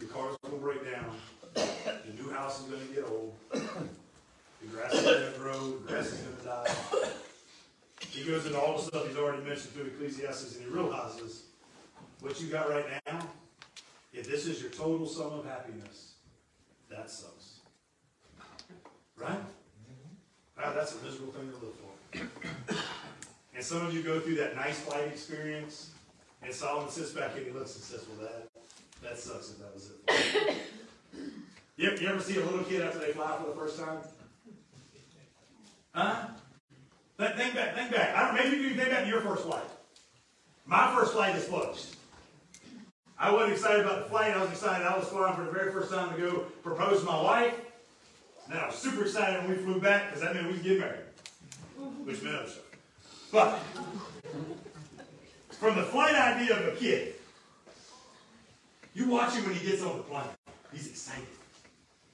your 0.00 0.10
car's 0.10 0.36
going 0.42 0.54
to 0.54 0.60
break 0.60 0.84
down, 0.84 1.14
your 1.56 2.26
new 2.26 2.32
house 2.32 2.60
is 2.60 2.66
going 2.66 2.86
to 2.86 2.94
get 2.94 3.04
old, 3.04 3.34
the 3.52 4.66
grass 4.70 4.92
is 4.94 5.02
going 5.02 5.32
to 5.32 5.38
grow, 5.38 5.70
the 5.78 5.92
grass 5.92 6.06
is 6.06 6.18
going 6.18 6.36
to 6.36 6.44
die. 6.44 7.08
He 8.10 8.24
goes 8.24 8.46
into 8.46 8.58
all 8.58 8.76
the 8.76 8.82
stuff 8.82 9.06
he's 9.06 9.16
already 9.16 9.42
mentioned 9.42 9.72
through 9.74 9.86
Ecclesiastes, 9.86 10.56
and 10.56 10.64
he 10.64 10.70
realizes 10.70 11.44
what 12.20 12.40
you 12.40 12.48
got 12.48 12.68
right 12.68 12.84
now 13.06 13.20
if 14.12 14.28
this 14.28 14.46
is 14.46 14.60
your 14.60 14.70
total 14.70 15.06
sum 15.06 15.32
of 15.32 15.44
happiness, 15.44 16.14
that 16.90 17.10
sucks. 17.10 17.60
Right? 19.16 19.30
Mm-hmm. 19.30 20.60
Wow, 20.60 20.72
that's 20.74 20.94
a 20.94 21.04
miserable 21.04 21.32
thing 21.32 21.50
to 21.50 21.56
live 21.56 21.74
for. 21.74 22.74
and 23.54 23.64
some 23.64 23.86
of 23.86 23.94
you 23.94 24.02
go 24.02 24.18
through 24.20 24.36
that 24.36 24.56
nice 24.56 24.78
flight 24.80 25.06
experience, 25.08 25.90
and 26.42 26.52
Solomon 26.52 26.90
sits 26.90 27.12
back 27.12 27.36
and 27.36 27.46
he 27.46 27.52
looks 27.52 27.74
and 27.76 27.84
says, 27.84 28.04
Well, 28.08 28.28
that, 28.28 28.47
that 29.02 29.18
sucks 29.18 29.50
if 29.50 29.58
that 29.58 29.74
was 29.74 29.90
it. 29.90 30.56
you, 31.76 31.86
ever, 31.90 32.02
you 32.02 32.08
ever 32.08 32.20
see 32.20 32.36
a 32.38 32.44
little 32.44 32.64
kid 32.64 32.82
after 32.82 32.98
they 32.98 33.12
fly 33.12 33.36
for 33.38 33.48
the 33.48 33.56
first 33.56 33.78
time? 33.78 33.98
Huh? 35.94 36.26
Think 37.18 37.54
back, 37.54 37.74
think 37.74 37.90
back. 37.90 38.14
I 38.14 38.26
don't, 38.26 38.34
maybe 38.34 38.62
you 38.62 38.74
think 38.74 38.90
back 38.90 39.02
to 39.02 39.08
your 39.08 39.20
first 39.20 39.42
flight. 39.42 39.64
My 40.66 40.94
first 40.94 41.12
flight 41.12 41.34
is 41.34 41.46
closed. 41.46 41.96
I 43.18 43.32
wasn't 43.32 43.54
excited 43.54 43.80
about 43.84 44.04
the 44.04 44.10
flight. 44.10 44.36
I 44.36 44.40
was 44.40 44.50
excited 44.50 44.86
I 44.86 44.96
was 44.96 45.08
flying 45.08 45.34
for 45.34 45.42
the 45.42 45.50
very 45.50 45.72
first 45.72 45.90
time 45.90 46.14
to 46.14 46.20
go 46.20 46.38
propose 46.62 47.00
to 47.00 47.06
my 47.06 47.20
wife. 47.20 47.54
And 48.44 48.54
then 48.54 48.62
I 48.62 48.66
was 48.66 48.76
super 48.76 49.02
excited 49.02 49.40
when 49.40 49.50
we 49.50 49.56
flew 49.56 49.80
back 49.80 50.06
because 50.06 50.22
that 50.22 50.34
meant 50.34 50.46
we 50.46 50.54
could 50.54 50.62
get 50.62 50.78
married. 50.78 51.00
Which 52.04 52.22
meant 52.22 52.36
other 52.36 52.48
stuff. 52.48 52.64
But 53.32 53.58
from 55.56 55.74
the 55.74 55.82
flight 55.82 56.14
idea 56.14 56.56
of 56.56 56.74
a 56.74 56.76
kid, 56.76 57.14
you 58.94 59.08
watch 59.08 59.34
him 59.34 59.44
when 59.44 59.54
he 59.54 59.66
gets 59.66 59.82
on 59.82 59.96
the 59.96 60.02
plane. 60.02 60.22
He's 60.72 60.88
excited. 60.88 61.26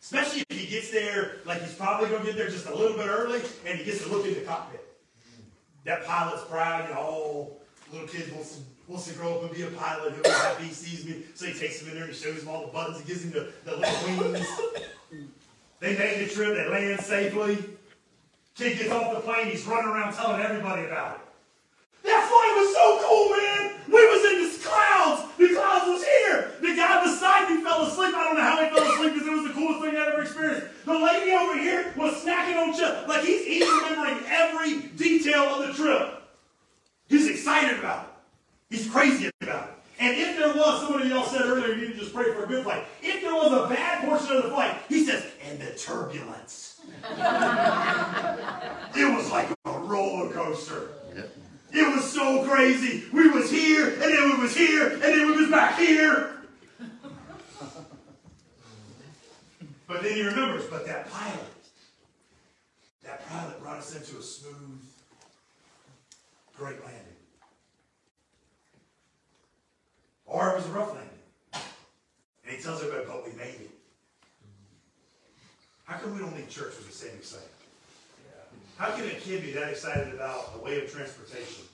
Especially 0.01 0.45
if 0.51 0.59
he 0.59 0.67
gets 0.67 0.91
there, 0.91 1.37
like 1.47 1.63
he's 1.63 1.75
probably 1.75 2.09
going 2.09 2.21
to 2.21 2.27
get 2.27 2.37
there 2.37 2.51
just 2.51 2.67
a 2.67 2.75
little 2.75 2.97
bit 2.97 3.07
early, 3.07 3.41
and 3.67 3.79
he 3.79 3.85
gets 3.85 4.03
to 4.03 4.09
look 4.11 4.27
in 4.27 4.35
the 4.35 4.41
cockpit. 4.41 4.87
That 5.85 6.05
pilot's 6.05 6.45
proud, 6.45 6.89
you 6.89 6.95
know, 6.95 7.01
oh, 7.01 7.53
little 7.93 8.09
kid 8.09 8.33
wants 8.33 8.57
to 8.57 8.63
wants 8.87 9.07
to 9.07 9.15
grow 9.15 9.37
up 9.37 9.43
and 9.45 9.55
be 9.55 9.63
a 9.63 9.67
pilot. 9.69 10.13
He'll 10.13 10.23
be 10.23 10.29
happy 10.29 10.65
he 10.65 10.73
sees 10.73 11.07
me. 11.07 11.23
So 11.35 11.47
he 11.47 11.55
takes 11.55 11.81
him 11.81 11.89
in 11.89 11.95
there 11.95 12.05
and 12.05 12.15
shows 12.15 12.43
him 12.43 12.49
all 12.49 12.67
the 12.67 12.73
buttons. 12.73 13.01
He 13.01 13.07
gives 13.07 13.25
him 13.25 13.31
the, 13.31 13.51
the 13.65 13.77
little 13.77 14.33
wings. 14.33 14.47
they 15.81 15.97
make 15.97 16.19
the 16.19 16.35
trip. 16.35 16.55
They 16.55 16.69
land 16.69 17.01
safely. 17.01 17.57
Kid 18.57 18.79
gets 18.79 18.91
off 18.91 19.15
the 19.15 19.21
plane. 19.21 19.47
He's 19.49 19.67
running 19.67 19.91
around 19.91 20.13
telling 20.13 20.43
everybody 20.43 20.85
about 20.85 21.17
it. 21.17 21.23
That 22.05 22.29
flight 22.29 22.53
was 22.61 22.75
so 22.75 23.01
cool, 23.09 23.31
man. 23.31 23.75
We 23.89 24.07
was 24.07 24.33
in 24.33 24.43
the 24.43 24.69
clouds. 24.69 25.23
Was 25.87 26.03
here. 26.03 26.53
The 26.61 26.77
guy 26.77 27.05
beside 27.05 27.51
me 27.51 27.63
fell 27.63 27.83
asleep. 27.83 28.15
I 28.15 28.25
don't 28.25 28.37
know 28.37 28.43
how 28.43 28.65
he 28.65 28.75
fell 28.75 28.91
asleep 28.91 29.13
because 29.13 29.29
it 29.29 29.33
was 29.33 29.47
the 29.47 29.53
coolest 29.53 29.81
thing 29.81 29.97
I'd 29.97 30.09
ever 30.09 30.23
experienced. 30.23 30.67
The 30.87 30.99
lady 30.99 31.33
over 31.33 31.59
here 31.59 31.93
was 31.97 32.15
snacking 32.25 32.57
on 32.57 32.73
chips. 32.73 33.07
Like 33.07 33.23
he's, 33.23 33.45
he's 33.45 33.69
remembering 33.69 34.25
every 34.27 34.89
detail 34.97 35.43
of 35.43 35.67
the 35.69 35.75
trip. 35.75 36.23
He's 37.09 37.29
excited 37.29 37.79
about 37.79 38.05
it. 38.05 38.77
He's 38.77 38.91
crazy 38.91 39.31
about 39.43 39.69
it. 39.69 39.75
And 40.01 40.17
if 40.17 40.39
there 40.39 40.55
was, 40.55 40.81
somebody 40.81 41.11
y'all 41.11 41.25
said 41.25 41.43
earlier, 41.43 41.75
you 41.75 41.89
need 41.89 41.95
to 41.95 42.01
just 42.01 42.15
pray 42.15 42.33
for 42.33 42.45
a 42.45 42.47
good 42.47 42.65
flight. 42.65 42.85
If 43.03 43.23
there 43.23 43.35
was 43.35 43.53
a 43.53 43.69
bad 43.73 44.09
portion 44.09 44.37
of 44.37 44.45
the 44.45 44.49
flight, 44.51 44.77
he 44.89 45.05
says, 45.05 45.25
and 45.45 45.61
the 45.61 45.71
turbulence. 45.79 46.81
it 48.97 49.17
was 49.17 49.31
like 49.31 49.49
a 49.65 49.71
roller 49.71 50.33
coaster. 50.33 50.89
It 51.75 51.93
was 51.93 52.05
so 52.13 52.45
crazy. 52.45 53.03
We 53.13 53.29
was 53.31 53.51
here, 53.51 53.95
and 53.95 54.01
then 54.01 54.31
we 54.31 54.37
was 54.41 54.57
here, 54.57 54.93
and 54.93 55.03
then 55.03 55.27
we 55.27 55.37
was 55.43 55.51
back 55.51 55.77
here. 55.77 56.37
but 59.89 60.03
then 60.03 60.15
he 60.15 60.23
remembers, 60.23 60.67
but 60.67 60.87
that 60.87 61.11
pilot, 61.11 61.41
that 63.03 63.29
pilot 63.29 63.61
brought 63.61 63.79
us 63.79 63.93
into 63.97 64.19
a 64.19 64.23
smooth, 64.23 64.85
great 66.57 66.79
landing. 66.85 67.01
Or 70.27 70.51
it 70.51 70.57
was 70.57 70.67
a 70.67 70.71
rough 70.71 70.95
landing. 70.95 71.11
And 72.45 72.57
he 72.57 72.63
tells 72.63 72.85
everybody, 72.85 73.05
but 73.09 73.27
we 73.27 73.33
made 73.37 73.63
it. 73.63 73.71
How 75.87 75.99
come 75.99 76.15
we 76.15 76.21
don't 76.21 76.37
leave 76.37 76.49
church 76.49 76.77
with 76.77 76.87
the 76.87 76.93
same 76.93 77.17
excitement? 77.17 77.54
How 78.77 78.91
can 78.91 79.05
a 79.07 79.15
kid 79.15 79.43
be 79.43 79.53
that 79.53 79.71
excited 79.71 80.13
about 80.15 80.53
a 80.57 80.65
way 80.65 80.83
of 80.83 80.93
transportation 80.93 81.65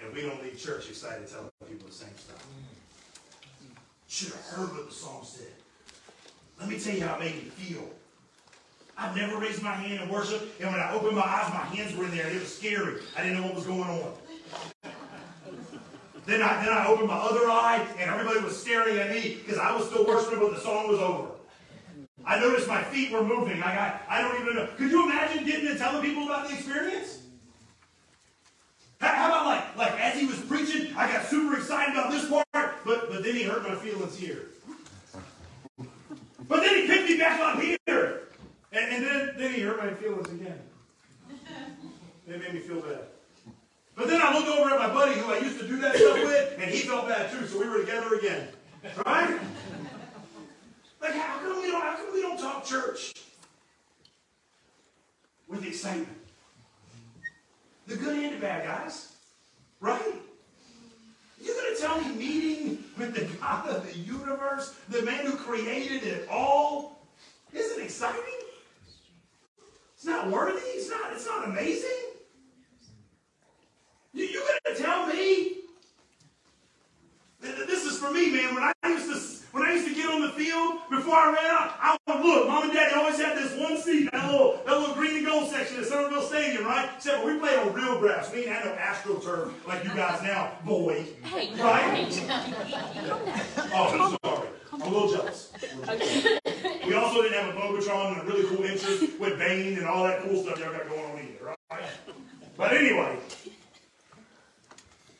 and 0.00 0.14
we 0.14 0.22
don't 0.22 0.40
leave 0.42 0.58
church 0.58 0.88
excited 0.88 1.28
telling 1.28 1.50
people 1.68 1.88
the 1.88 1.94
same 1.94 2.16
stuff? 2.16 2.46
Should 4.06 4.32
have 4.32 4.44
heard 4.46 4.72
what 4.72 4.88
the 4.88 4.94
song 4.94 5.22
said. 5.24 5.48
Let 6.60 6.68
me 6.68 6.78
tell 6.78 6.94
you 6.94 7.04
how 7.04 7.16
it 7.16 7.20
made 7.20 7.34
me 7.34 7.50
feel. 7.50 7.84
I've 8.96 9.16
never 9.16 9.38
raised 9.38 9.62
my 9.62 9.74
hand 9.74 10.02
in 10.02 10.08
worship, 10.08 10.42
and 10.60 10.72
when 10.72 10.80
I 10.80 10.92
opened 10.92 11.16
my 11.16 11.22
eyes, 11.22 11.52
my 11.52 11.76
hands 11.76 11.96
were 11.96 12.04
in 12.04 12.10
there, 12.10 12.26
and 12.26 12.36
it 12.36 12.40
was 12.40 12.56
scary. 12.56 13.00
I 13.16 13.22
didn't 13.22 13.40
know 13.40 13.46
what 13.46 13.54
was 13.54 13.66
going 13.66 13.82
on. 13.82 14.12
Then 16.26 16.42
I, 16.42 16.64
then 16.64 16.72
I 16.72 16.86
opened 16.88 17.08
my 17.08 17.16
other 17.16 17.48
eye, 17.48 17.86
and 17.98 18.10
everybody 18.10 18.40
was 18.40 18.60
staring 18.60 18.98
at 18.98 19.10
me 19.10 19.36
because 19.36 19.58
I 19.58 19.74
was 19.76 19.86
still 19.86 20.04
worshiping, 20.04 20.40
but 20.40 20.54
the 20.54 20.60
song 20.60 20.88
was 20.88 20.98
over. 20.98 21.28
I 22.28 22.38
noticed 22.38 22.68
my 22.68 22.82
feet 22.82 23.10
were 23.10 23.24
moving. 23.24 23.58
Like 23.58 23.74
I, 23.74 23.98
I 24.06 24.20
don't 24.20 24.38
even 24.42 24.54
know. 24.54 24.68
Could 24.76 24.90
you 24.90 25.04
imagine 25.10 25.46
getting 25.46 25.66
and 25.66 25.78
telling 25.78 26.02
people 26.02 26.24
about 26.24 26.46
the 26.46 26.54
experience? 26.54 27.22
How 29.00 29.28
about 29.28 29.46
like, 29.46 29.76
like 29.76 30.00
as 30.00 30.20
he 30.20 30.26
was 30.26 30.38
preaching, 30.40 30.94
I 30.94 31.10
got 31.10 31.24
super 31.24 31.56
excited 31.56 31.94
about 31.94 32.10
this 32.10 32.28
part, 32.28 32.44
but, 32.84 33.08
but 33.10 33.24
then 33.24 33.34
he 33.34 33.44
hurt 33.44 33.66
my 33.66 33.74
feelings 33.76 34.18
here. 34.18 34.48
But 36.46 36.60
then 36.60 36.82
he 36.82 36.86
picked 36.86 37.08
me 37.08 37.16
back 37.16 37.40
up 37.40 37.60
here. 37.60 38.28
And, 38.72 38.94
and 38.94 39.06
then, 39.06 39.34
then 39.38 39.54
he 39.54 39.62
hurt 39.62 39.78
my 39.78 39.90
feelings 39.94 40.28
again. 40.28 40.58
It 42.28 42.40
made 42.40 42.52
me 42.52 42.60
feel 42.60 42.82
bad. 42.82 43.04
But 43.96 44.06
then 44.06 44.20
I 44.22 44.34
looked 44.34 44.48
over 44.48 44.70
at 44.70 44.78
my 44.78 44.92
buddy 44.92 45.18
who 45.18 45.32
I 45.32 45.38
used 45.38 45.58
to 45.60 45.66
do 45.66 45.80
that 45.80 45.96
stuff 45.96 46.18
with, 46.18 46.58
and 46.60 46.70
he 46.70 46.80
felt 46.80 47.08
bad 47.08 47.30
too, 47.30 47.46
so 47.46 47.58
we 47.58 47.68
were 47.68 47.80
together 47.80 48.14
again. 48.16 48.48
Right? 49.06 49.40
Like, 51.00 51.14
how 51.14 51.38
come 51.38 51.60
we 51.62 51.70
don't, 51.70 51.82
how 51.82 51.96
come 51.96 52.12
we 52.12 52.22
don't 52.22 52.38
talk 52.38 52.64
church? 52.64 53.12
With 55.48 55.64
excitement. 55.64 56.08
The 57.86 57.96
good 57.96 58.18
and 58.18 58.34
the 58.34 58.40
bad, 58.40 58.64
guys. 58.64 59.12
Right? 59.80 60.14
You're 61.40 61.54
going 61.54 61.74
to 61.74 61.80
tell 61.80 62.00
me 62.00 62.14
meeting 62.16 62.84
with 62.98 63.14
the 63.14 63.24
God 63.36 63.68
of 63.68 63.86
the 63.86 63.98
universe, 63.98 64.74
the 64.88 65.02
man 65.02 65.24
who 65.24 65.36
created 65.36 66.02
it 66.02 66.28
all, 66.30 66.98
isn't 67.52 67.82
exciting? 67.82 68.22
It's 69.94 70.04
not 70.04 70.30
worthy. 70.30 70.60
It's 70.60 70.90
not, 70.90 71.12
it's 71.12 71.26
not 71.26 71.48
amazing. 71.48 71.90
You, 74.12 74.24
you 74.24 74.42
gonna 74.64 74.78
tell 74.78 75.06
me? 75.06 75.54
This 77.40 77.84
is 77.84 77.98
for 77.98 78.12
me, 78.12 78.30
man. 78.30 78.54
When 78.54 78.64
I 78.64 78.72
used 78.88 79.08
to 79.12 79.37
when 79.52 79.62
I 79.62 79.72
used 79.72 79.88
to 79.88 79.94
get 79.94 80.08
on 80.10 80.20
the 80.20 80.30
field 80.30 80.80
before 80.90 81.14
I 81.14 81.26
ran 81.32 81.50
out, 81.50 81.74
I 81.80 81.96
would 82.06 82.24
look. 82.24 82.48
Mom 82.48 82.64
and 82.64 82.72
Dad 82.72 82.92
always 82.94 83.16
had 83.18 83.36
this 83.36 83.58
one 83.58 83.80
seat, 83.80 84.10
that 84.12 84.30
little, 84.30 84.60
that 84.66 84.78
little 84.78 84.94
green 84.94 85.16
and 85.16 85.26
gold 85.26 85.50
section 85.50 85.78
at 85.78 85.86
Somerville 85.86 86.22
Stadium, 86.22 86.64
right? 86.64 86.90
Except 86.96 87.24
we 87.24 87.38
played 87.38 87.58
on 87.58 87.72
real 87.72 87.98
grass. 87.98 88.30
We 88.32 88.40
ain't 88.40 88.48
had 88.48 88.64
no 88.66 88.72
AstroTurf 88.72 89.52
like 89.66 89.84
you 89.84 89.90
guys 89.94 90.22
now, 90.22 90.52
boy. 90.64 91.06
Right? 91.24 92.06
Oh, 93.72 94.16
sorry. 94.22 94.48
I'm 94.70 94.82
a 94.82 94.88
little 94.88 95.10
jealous. 95.10 95.52
We 96.86 96.94
also 96.94 97.22
didn't 97.22 97.42
have 97.42 97.54
a 97.54 97.58
Bobotron 97.58 98.12
and 98.12 98.22
a 98.22 98.24
really 98.32 98.44
cool 98.48 98.64
entrance 98.64 99.00
with 99.18 99.38
Bane 99.38 99.78
and 99.78 99.86
all 99.86 100.04
that 100.04 100.22
cool 100.22 100.42
stuff 100.42 100.58
y'all 100.60 100.72
got 100.72 100.88
going 100.88 101.04
on 101.04 101.18
either, 101.18 101.54
right? 101.70 101.82
But 102.56 102.72
anyway, 102.72 103.18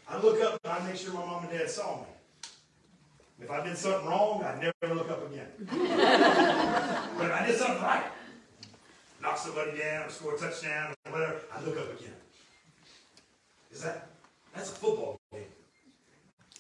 I 0.08 0.18
look 0.20 0.40
up 0.42 0.60
and 0.62 0.72
I 0.72 0.86
make 0.86 0.96
sure 0.96 1.12
my 1.14 1.20
mom 1.20 1.44
and 1.44 1.52
dad 1.58 1.70
saw 1.70 2.00
me. 2.00 2.06
If 3.40 3.50
I 3.50 3.64
did 3.64 3.78
something 3.78 4.08
wrong, 4.08 4.42
I'd 4.42 4.60
never 4.82 4.94
look 4.94 5.10
up 5.10 5.30
again. 5.30 5.46
but 5.60 7.26
if 7.26 7.32
I 7.32 7.46
did 7.46 7.56
something 7.56 7.82
right, 7.82 8.04
knock 9.22 9.38
somebody 9.38 9.78
down 9.78 10.06
or 10.06 10.10
score 10.10 10.34
a 10.34 10.38
touchdown 10.38 10.94
or 11.06 11.12
whatever, 11.12 11.40
I'd 11.54 11.64
look 11.64 11.78
up 11.78 11.98
again. 11.98 12.14
Is 13.70 13.82
that 13.82 14.08
that's 14.54 14.70
a 14.70 14.74
football 14.74 15.20
game? 15.32 15.44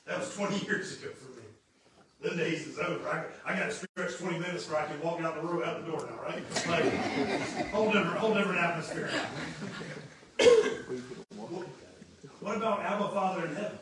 That 0.06 0.20
was 0.20 0.34
20 0.34 0.64
years 0.66 0.98
ago 0.98 1.10
for 1.10 1.30
me. 1.32 1.42
Them 2.20 2.36
days 2.36 2.66
is 2.66 2.78
over. 2.78 3.08
I, 3.08 3.24
I 3.44 3.56
got 3.58 3.66
to 3.66 3.72
stretch 3.72 4.18
20 4.18 4.38
minutes 4.38 4.68
where 4.70 4.80
I 4.80 4.86
can 4.86 5.00
walk 5.02 5.20
out 5.20 5.34
the 5.34 5.42
room, 5.46 5.62
out 5.64 5.84
the 5.84 5.90
door 5.90 6.08
now, 6.08 6.22
right? 6.22 6.42
Like, 6.68 6.84
whole 7.70 7.92
different, 7.92 8.16
whole 8.18 8.34
different 8.34 8.58
atmosphere. 8.60 9.08
what 12.40 12.56
about 12.56 12.80
Abba 12.80 13.08
Father 13.08 13.46
in 13.46 13.54
heaven? 13.54 13.78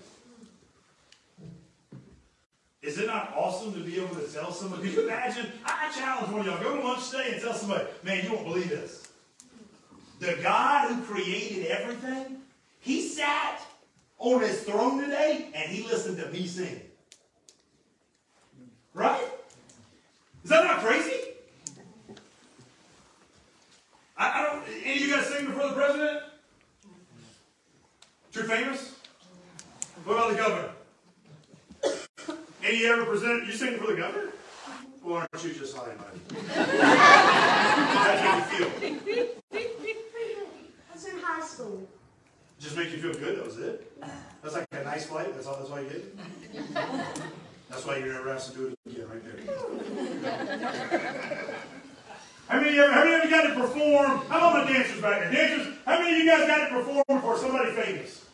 Is 2.86 2.98
it 2.98 3.08
not 3.08 3.34
awesome 3.36 3.74
to 3.74 3.80
be 3.80 3.96
able 3.96 4.14
to 4.14 4.22
tell 4.32 4.52
somebody? 4.52 4.84
Can 4.84 4.92
you 4.92 5.08
imagine? 5.08 5.50
I 5.64 5.90
challenge 5.92 6.30
one 6.30 6.40
of 6.42 6.46
y'all. 6.46 6.62
Go 6.62 6.80
to 6.80 6.86
lunch 6.86 7.10
today 7.10 7.32
and 7.32 7.42
tell 7.42 7.52
somebody, 7.52 7.84
man, 8.04 8.24
you 8.24 8.32
won't 8.32 8.46
believe 8.46 8.68
this. 8.68 9.08
The 10.20 10.38
God 10.40 10.92
who 10.92 11.02
created 11.02 11.66
everything, 11.66 12.38
he 12.78 13.08
sat 13.08 13.60
on 14.18 14.40
his 14.40 14.62
throne 14.62 15.00
today 15.00 15.50
and 15.52 15.68
he 15.68 15.82
listened 15.82 16.18
to 16.18 16.30
me 16.30 16.46
sing. 16.46 16.80
Right? 18.94 19.28
Is 20.44 20.50
that 20.50 20.64
not 20.64 20.78
crazy? 20.78 21.16
I, 24.16 24.40
I 24.40 24.42
don't. 24.44 24.62
Any 24.84 24.94
of 24.94 25.00
you 25.00 25.14
guys 25.14 25.26
sing 25.26 25.46
before 25.46 25.68
the 25.68 25.74
president? 25.74 26.20
Too 28.32 28.44
famous? 28.44 28.94
What 30.04 30.14
about 30.14 30.30
the 30.30 30.36
governor? 30.36 30.75
Any 32.66 32.84
ever 32.86 33.04
presented? 33.04 33.46
You 33.46 33.52
sing 33.52 33.78
for 33.78 33.86
the 33.86 33.94
governor? 33.96 34.30
Or 35.04 35.18
aren't 35.20 35.44
you 35.44 35.52
just 35.54 35.76
high 35.76 35.90
and 35.90 36.00
mighty? 36.00 36.18
That's 36.56 38.20
how 38.22 38.36
you 38.38 38.42
feel. 38.42 38.70
I 39.52 40.92
was 40.92 41.04
in 41.06 41.18
high 41.20 41.46
school. 41.46 41.88
Just 42.58 42.76
make 42.76 42.90
you 42.90 42.98
feel 42.98 43.12
good. 43.14 43.38
That 43.38 43.46
was 43.46 43.58
it. 43.58 43.92
That's 44.42 44.54
like 44.56 44.66
a 44.72 44.82
nice 44.82 45.06
flight. 45.06 45.32
That's 45.34 45.46
all. 45.46 45.58
That's 45.58 45.70
why 45.70 45.80
you 45.82 45.88
get. 45.90 46.16
That's 47.70 47.84
why 47.86 47.98
you 47.98 48.06
never 48.12 48.32
have 48.32 48.44
to 48.46 48.52
do 48.56 48.66
it 48.68 48.78
again, 48.90 49.08
right 49.10 49.22
there. 49.24 49.38
How 52.48 52.60
many, 52.60 52.68
of 52.70 52.74
you- 52.74 52.90
how 52.92 53.04
many 53.04 53.14
of 53.16 53.24
you 53.24 53.30
got 53.30 53.42
to 53.42 53.54
perform? 53.60 54.22
How 54.28 54.38
about 54.50 54.66
the 54.66 54.72
dancers 54.72 55.00
back 55.00 55.20
there? 55.20 55.32
Dancers, 55.32 55.74
how 55.84 55.98
many 56.00 56.12
of 56.16 56.18
you 56.24 56.30
guys 56.30 56.46
got 56.48 56.68
to 56.68 56.74
perform 56.76 57.20
for 57.22 57.38
somebody 57.38 57.72
famous? 57.72 58.25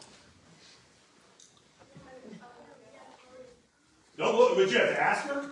Don't 4.22 4.36
look, 4.36 4.56
would 4.56 4.70
you 4.70 4.78
have 4.78 4.90
to 4.90 5.02
ask 5.02 5.24
her? 5.24 5.50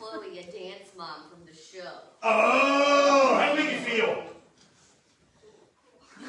Chloe, 0.00 0.36
a 0.36 0.42
dance 0.42 0.90
mom 0.98 1.30
from 1.30 1.46
the 1.46 1.54
show. 1.54 1.92
Oh, 2.20 3.36
how 3.38 3.54
did 3.54 3.70
you 3.72 3.78
feel? 3.78 4.24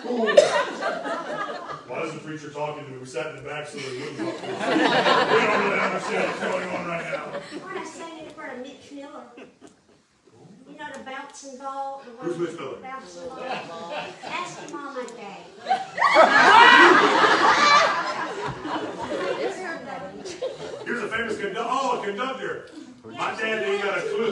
Why 1.88 2.02
is 2.04 2.14
the 2.14 2.20
preacher 2.20 2.52
talking 2.52 2.86
to 2.86 2.92
me? 2.92 2.98
We 3.00 3.06
sat 3.08 3.32
in 3.32 3.38
the 3.38 3.42
back 3.50 3.68
so 3.68 3.80
we 3.80 4.00
wouldn't 4.00 4.18
talk. 4.20 4.42
We 4.44 4.48
don't 4.48 5.64
really 5.64 5.80
understand 5.80 6.28
what's 6.28 6.40
going 6.40 6.70
on 6.70 6.88
right 6.88 7.12
now. 7.12 7.26
When 7.66 7.78
I 7.80 7.84
sang 7.84 8.20
in 8.20 8.30
front 8.30 8.54
of 8.54 8.60
Mitch 8.60 8.92
Miller. 8.92 9.24
You 10.74 10.80
know 10.80 10.86
the 10.92 11.04
bouncing 11.04 11.60
ball? 11.60 12.02
The 12.04 12.12
one 12.18 12.26
Who's 12.26 12.38
Mitch 12.40 12.60
Miller? 12.60 12.78
Bouncing 12.82 13.30
ball. 13.30 13.94
Ask 14.24 14.72
your 14.72 14.80
mom 14.80 14.98
and 14.98 15.08
dad. 15.14 15.38
Here's 20.84 21.04
a 21.04 21.08
famous 21.10 21.38
conductor. 21.38 21.70
Oh, 21.70 22.02
a 22.02 22.04
conductor. 22.04 22.72
My 23.06 23.36
dad 23.36 23.70
ain't 23.70 23.84
got 23.84 24.00
a 24.00 24.02
clue. 24.02 24.30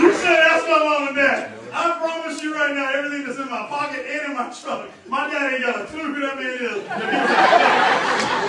you 0.00 0.12
said 0.22 0.38
ask 0.38 0.64
my 0.68 0.78
mom 0.84 1.08
and 1.08 1.16
dad. 1.16 1.52
I 1.72 1.98
promise 1.98 2.40
you 2.40 2.54
right 2.54 2.74
now, 2.76 2.92
everything 2.94 3.26
that's 3.26 3.40
in 3.40 3.50
my 3.50 3.66
pocket 3.66 4.06
and 4.08 4.30
in 4.30 4.36
my 4.36 4.50
trunk, 4.50 4.92
my 5.08 5.28
dad 5.28 5.52
ain't 5.54 5.64
got 5.64 5.82
a 5.82 5.86
clue 5.86 6.14
who 6.14 6.20
that 6.20 6.36
man 6.36 6.58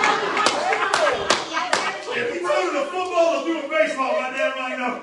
is. 0.06 0.16
If 2.80 2.86
he 2.86 2.90
threw 2.90 3.00
the 3.00 3.04
football 3.04 3.36
or 3.36 3.44
threw 3.44 3.58
a 3.58 3.68
baseball, 3.68 4.12
my 4.20 4.30
dad 4.30 4.52
might 4.56 4.78
know. 4.78 5.02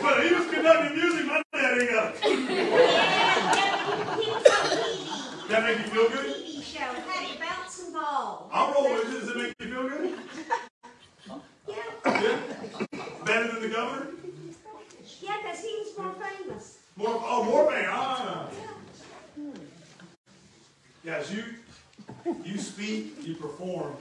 But 0.00 0.26
he 0.26 0.34
was 0.34 0.46
conducting 0.52 0.96
music, 0.96 1.26
my 1.26 1.42
dad 1.52 1.78
ain't 1.78 1.90
got 1.90 2.14
a 2.14 2.18
clue. 2.18 2.36
He 2.36 4.30
was 4.30 4.44
on 4.46 4.64
TV. 4.70 5.48
That 5.48 5.62
make 5.64 5.78
you 5.78 5.84
feel 5.84 6.08
good? 6.10 6.26
TV 6.36 6.62
show. 6.62 6.80
Had 6.80 7.36
a 7.36 7.38
bouncing 7.40 7.92
ball. 7.92 8.50
I'll 8.52 8.72
roll 8.72 8.92
with 8.94 9.14
it. 9.14 9.20
Does 9.20 9.28
it 9.30 9.36
make 9.36 9.54
you 9.60 9.66
feel 9.68 9.88
good? 9.88 10.18
Yeah, 11.68 11.74
Yeah? 12.06 12.38
Better 13.24 13.48
than 13.52 13.60
the 13.62 13.68
governor? 13.68 14.06
yeah, 15.20 15.36
because 15.42 15.60
he 15.62 15.72
was 15.80 15.98
more 15.98 16.14
famous. 16.14 16.78
More, 16.96 17.22
oh, 17.24 17.44
more 17.44 17.70
man. 17.70 17.86
Ah. 17.90 18.48
Guys, 21.04 21.32
you 21.32 21.44
you 22.44 22.58
speak, 22.58 23.14
you 23.26 23.34
perform. 23.34 23.94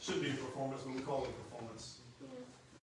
Should 0.00 0.20
be 0.22 0.30
a 0.30 0.34
performance, 0.34 0.82
but 0.84 0.94
we 0.94 1.00
call 1.02 1.24
it 1.24 1.30
performance. 1.58 1.98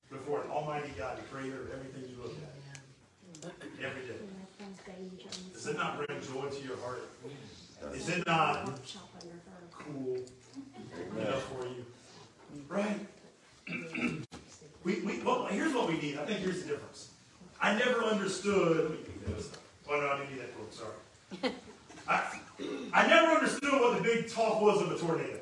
Before 0.09 0.43
an 0.43 0.49
almighty 0.51 0.91
God, 0.97 1.17
the 1.17 1.23
creator 1.23 1.61
of 1.61 1.71
everything 1.71 2.09
you 2.09 2.21
look 2.21 2.33
at. 2.33 3.51
Every 3.83 4.07
day. 4.07 4.15
Does 5.53 5.67
it 5.67 5.77
not 5.77 5.97
bring 5.97 6.19
joy 6.21 6.47
to 6.47 6.63
your 6.63 6.77
heart? 6.77 7.03
Is 7.93 8.09
it 8.09 8.25
not 8.25 8.79
cool 9.71 10.17
enough 11.17 11.43
for 11.43 11.67
you? 11.67 11.85
Right? 12.67 12.99
we, 14.83 15.01
we, 15.01 15.19
well, 15.21 15.45
here's 15.47 15.73
what 15.73 15.87
we 15.87 15.97
need. 15.97 16.17
I 16.17 16.25
think 16.25 16.39
here's 16.39 16.63
the 16.63 16.69
difference. 16.69 17.11
I 17.61 17.77
never 17.77 18.03
understood. 18.03 18.97
No, 19.87 19.93
I 19.93 20.17
didn't 20.17 20.31
need 20.31 20.41
that 20.41 20.55
quote. 20.55 20.73
Sorry. 20.73 21.53
I, 22.07 22.39
I 22.93 23.07
never 23.07 23.31
understood 23.31 23.73
what 23.73 23.97
the 23.97 24.03
big 24.03 24.29
talk 24.29 24.61
was 24.61 24.81
of 24.81 24.91
a 24.91 24.97
tornado. 24.97 25.39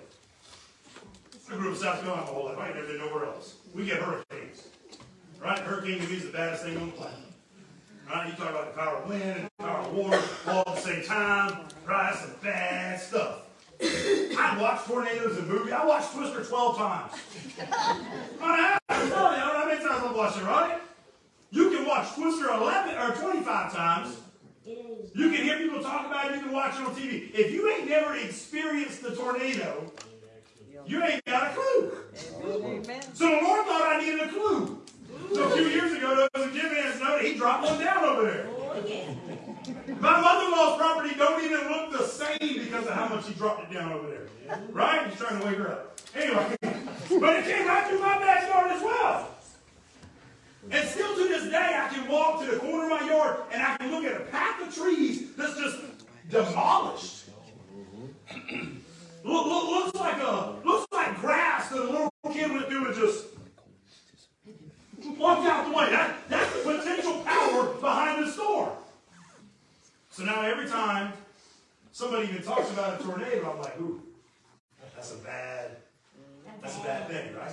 I 1.51 1.55
grew 1.55 1.69
up 1.69 1.75
in 1.75 1.81
South 1.81 2.01
Carolina 2.01 2.21
my 2.21 2.27
whole 2.27 2.45
life. 2.45 2.57
I 2.57 2.67
ain't 2.67 2.75
never 2.75 2.87
been 2.87 2.97
nowhere 2.97 3.25
else. 3.25 3.55
We 3.75 3.85
get 3.85 3.99
hurricanes. 3.99 4.67
Right? 5.41 5.59
Hurricane 5.59 5.99
to 5.99 6.07
me 6.07 6.15
is 6.15 6.25
the 6.25 6.31
baddest 6.31 6.63
thing 6.63 6.77
on 6.77 6.87
the 6.87 6.93
planet. 6.93 7.19
Right? 8.09 8.27
You 8.27 8.33
talk 8.33 8.49
about 8.49 8.73
the 8.73 8.79
power 8.79 8.97
of 8.97 9.09
wind 9.09 9.21
and 9.21 9.49
the 9.57 9.63
power 9.63 9.79
of 9.79 9.93
water 9.93 10.21
all 10.47 10.63
at 10.67 10.75
the 10.75 10.81
same 10.81 11.03
time. 11.03 11.67
Right? 11.85 12.11
That's 12.11 12.21
some 12.21 12.35
bad 12.41 12.99
stuff. 12.99 13.39
I 13.81 14.57
watched 14.59 14.87
tornadoes 14.87 15.37
in 15.37 15.47
movies. 15.47 15.73
I 15.73 15.85
watched 15.85 16.13
Twister 16.13 16.43
12 16.43 16.77
times. 16.77 17.11
I 18.41 18.79
don't 18.89 19.11
how 19.11 19.65
many 19.67 19.83
times 19.83 20.03
I've 20.05 20.15
watched 20.15 20.37
it, 20.37 20.43
right? 20.43 20.79
You 21.51 21.69
can 21.69 21.85
watch 21.85 22.15
Twister 22.15 22.49
11 22.49 22.95
or 22.97 23.15
25 23.15 23.73
times. 23.73 24.17
You 24.65 25.29
can 25.29 25.43
hear 25.43 25.57
people 25.57 25.81
talk 25.81 26.07
about 26.07 26.31
it. 26.31 26.35
You 26.35 26.41
can 26.41 26.53
watch 26.53 26.79
it 26.79 26.87
on 26.87 26.95
TV. 26.95 27.31
If 27.33 27.51
you 27.51 27.69
ain't 27.69 27.89
never 27.89 28.15
experienced 28.15 29.03
the 29.03 29.15
tornado, 29.15 29.91
you 30.85 31.03
ain't 31.03 31.23
got 31.25 31.51
a 31.51 31.53
clue. 31.53 31.91
So 33.13 33.25
the 33.29 33.41
Lord 33.41 33.65
thought 33.65 33.95
I 33.95 33.99
needed 33.99 34.21
a 34.21 34.29
clue. 34.29 34.81
So 35.33 35.43
a 35.43 35.55
few 35.55 35.65
years 35.65 35.93
ago, 35.93 36.15
there 36.15 36.29
was 36.35 36.45
a 36.45 36.49
Vance 36.49 36.99
note. 36.99 37.21
He 37.21 37.35
dropped 37.35 37.65
one 37.65 37.79
down 37.79 38.03
over 38.03 38.23
there. 38.23 38.47
Oh, 38.49 38.83
yeah. 38.85 39.13
My 39.99 40.19
mother-in-law's 40.19 40.77
property 40.77 41.15
don't 41.15 41.43
even 41.43 41.69
look 41.69 41.91
the 41.91 42.05
same 42.05 42.65
because 42.65 42.85
of 42.85 42.93
how 42.93 43.07
much 43.07 43.27
he 43.27 43.33
dropped 43.33 43.71
it 43.71 43.73
down 43.73 43.91
over 43.93 44.09
there. 44.09 44.27
Right? 44.71 45.07
He's 45.09 45.19
trying 45.19 45.39
to 45.39 45.45
wake 45.45 45.57
her 45.57 45.71
up. 45.71 45.99
Anyway, 46.15 46.57
but 46.61 47.35
it 47.37 47.45
came 47.45 47.67
right 47.67 47.87
through 47.87 47.99
my 47.99 48.19
backyard 48.19 48.71
as 48.71 48.81
well. 48.81 49.29
And 50.69 50.87
still 50.87 51.15
to 51.15 51.23
this 51.27 51.49
day, 51.49 51.79
I 51.81 51.87
can 51.93 52.07
walk 52.09 52.41
to 52.41 52.51
the 52.51 52.57
corner 52.57 52.83
of 52.93 53.01
my 53.01 53.07
yard 53.09 53.41
and 53.51 53.61
I 53.61 53.77
can 53.77 53.91
look 53.91 54.03
at 54.05 54.19
a 54.19 54.25
path 54.25 54.61
of 54.67 54.73
trees 54.73 55.33
that's 55.35 55.57
just 55.57 55.77
demolished. 56.29 57.29
Look, 59.23 59.45
look, 59.45 59.69
looks 59.69 59.99
like 59.99 60.21
a 60.21 60.55
looks 60.65 60.85
like 60.91 61.19
grass 61.19 61.69
that 61.69 61.79
a 61.79 61.83
little 61.83 62.09
kid 62.31 62.51
went 62.51 62.67
through 62.67 62.87
and 62.87 62.95
just 62.95 63.25
walked 65.17 65.47
out 65.47 65.65
the 65.65 65.77
way. 65.77 65.89
That, 65.89 66.15
that's 66.29 66.53
the 66.53 66.59
potential 66.59 67.21
power 67.25 67.73
behind 67.75 68.25
the 68.25 68.31
storm. 68.31 68.71
So 70.11 70.23
now 70.23 70.41
every 70.41 70.67
time 70.67 71.13
somebody 71.91 72.27
even 72.27 72.43
talks 72.43 72.69
about 72.71 72.99
a 72.99 73.03
tornado, 73.03 73.51
I'm 73.51 73.61
like, 73.61 73.79
ooh, 73.79 74.01
that's 74.95 75.13
a 75.13 75.17
bad, 75.17 75.77
That's 76.61 76.77
a 76.77 76.81
bad 76.81 77.07
thing, 77.07 77.35
right? 77.35 77.51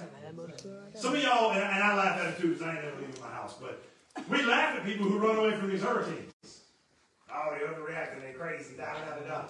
Some 0.94 1.14
of 1.14 1.22
y'all, 1.22 1.52
and, 1.52 1.62
I 1.62 1.96
laugh 1.96 2.18
at 2.20 2.34
it 2.34 2.40
too, 2.40 2.48
because 2.48 2.62
I 2.62 2.74
ain't 2.74 2.84
never 2.84 2.96
leaving 2.96 3.20
my 3.20 3.28
house, 3.28 3.54
but 3.60 3.82
we 4.28 4.42
laugh 4.42 4.76
at 4.76 4.84
people 4.84 5.06
who 5.06 5.18
run 5.18 5.36
away 5.36 5.56
from 5.56 5.70
these 5.70 5.82
hurricanes. 5.82 6.32
Oh, 7.32 7.56
they're 7.56 7.68
overreacting, 7.68 8.20
they're 8.20 8.34
crazy, 8.34 8.76
da 8.76 8.92
da 8.92 9.20
da 9.20 9.28
da. 9.28 9.44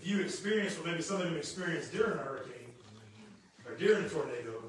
If 0.00 0.06
you 0.06 0.20
experience 0.20 0.78
what 0.78 0.86
maybe 0.86 1.02
some 1.02 1.16
of 1.16 1.24
them 1.24 1.36
experienced 1.36 1.92
during 1.92 2.18
a 2.18 2.22
hurricane 2.22 2.72
or 3.66 3.74
during 3.76 4.06
a 4.06 4.08
tornado, 4.08 4.62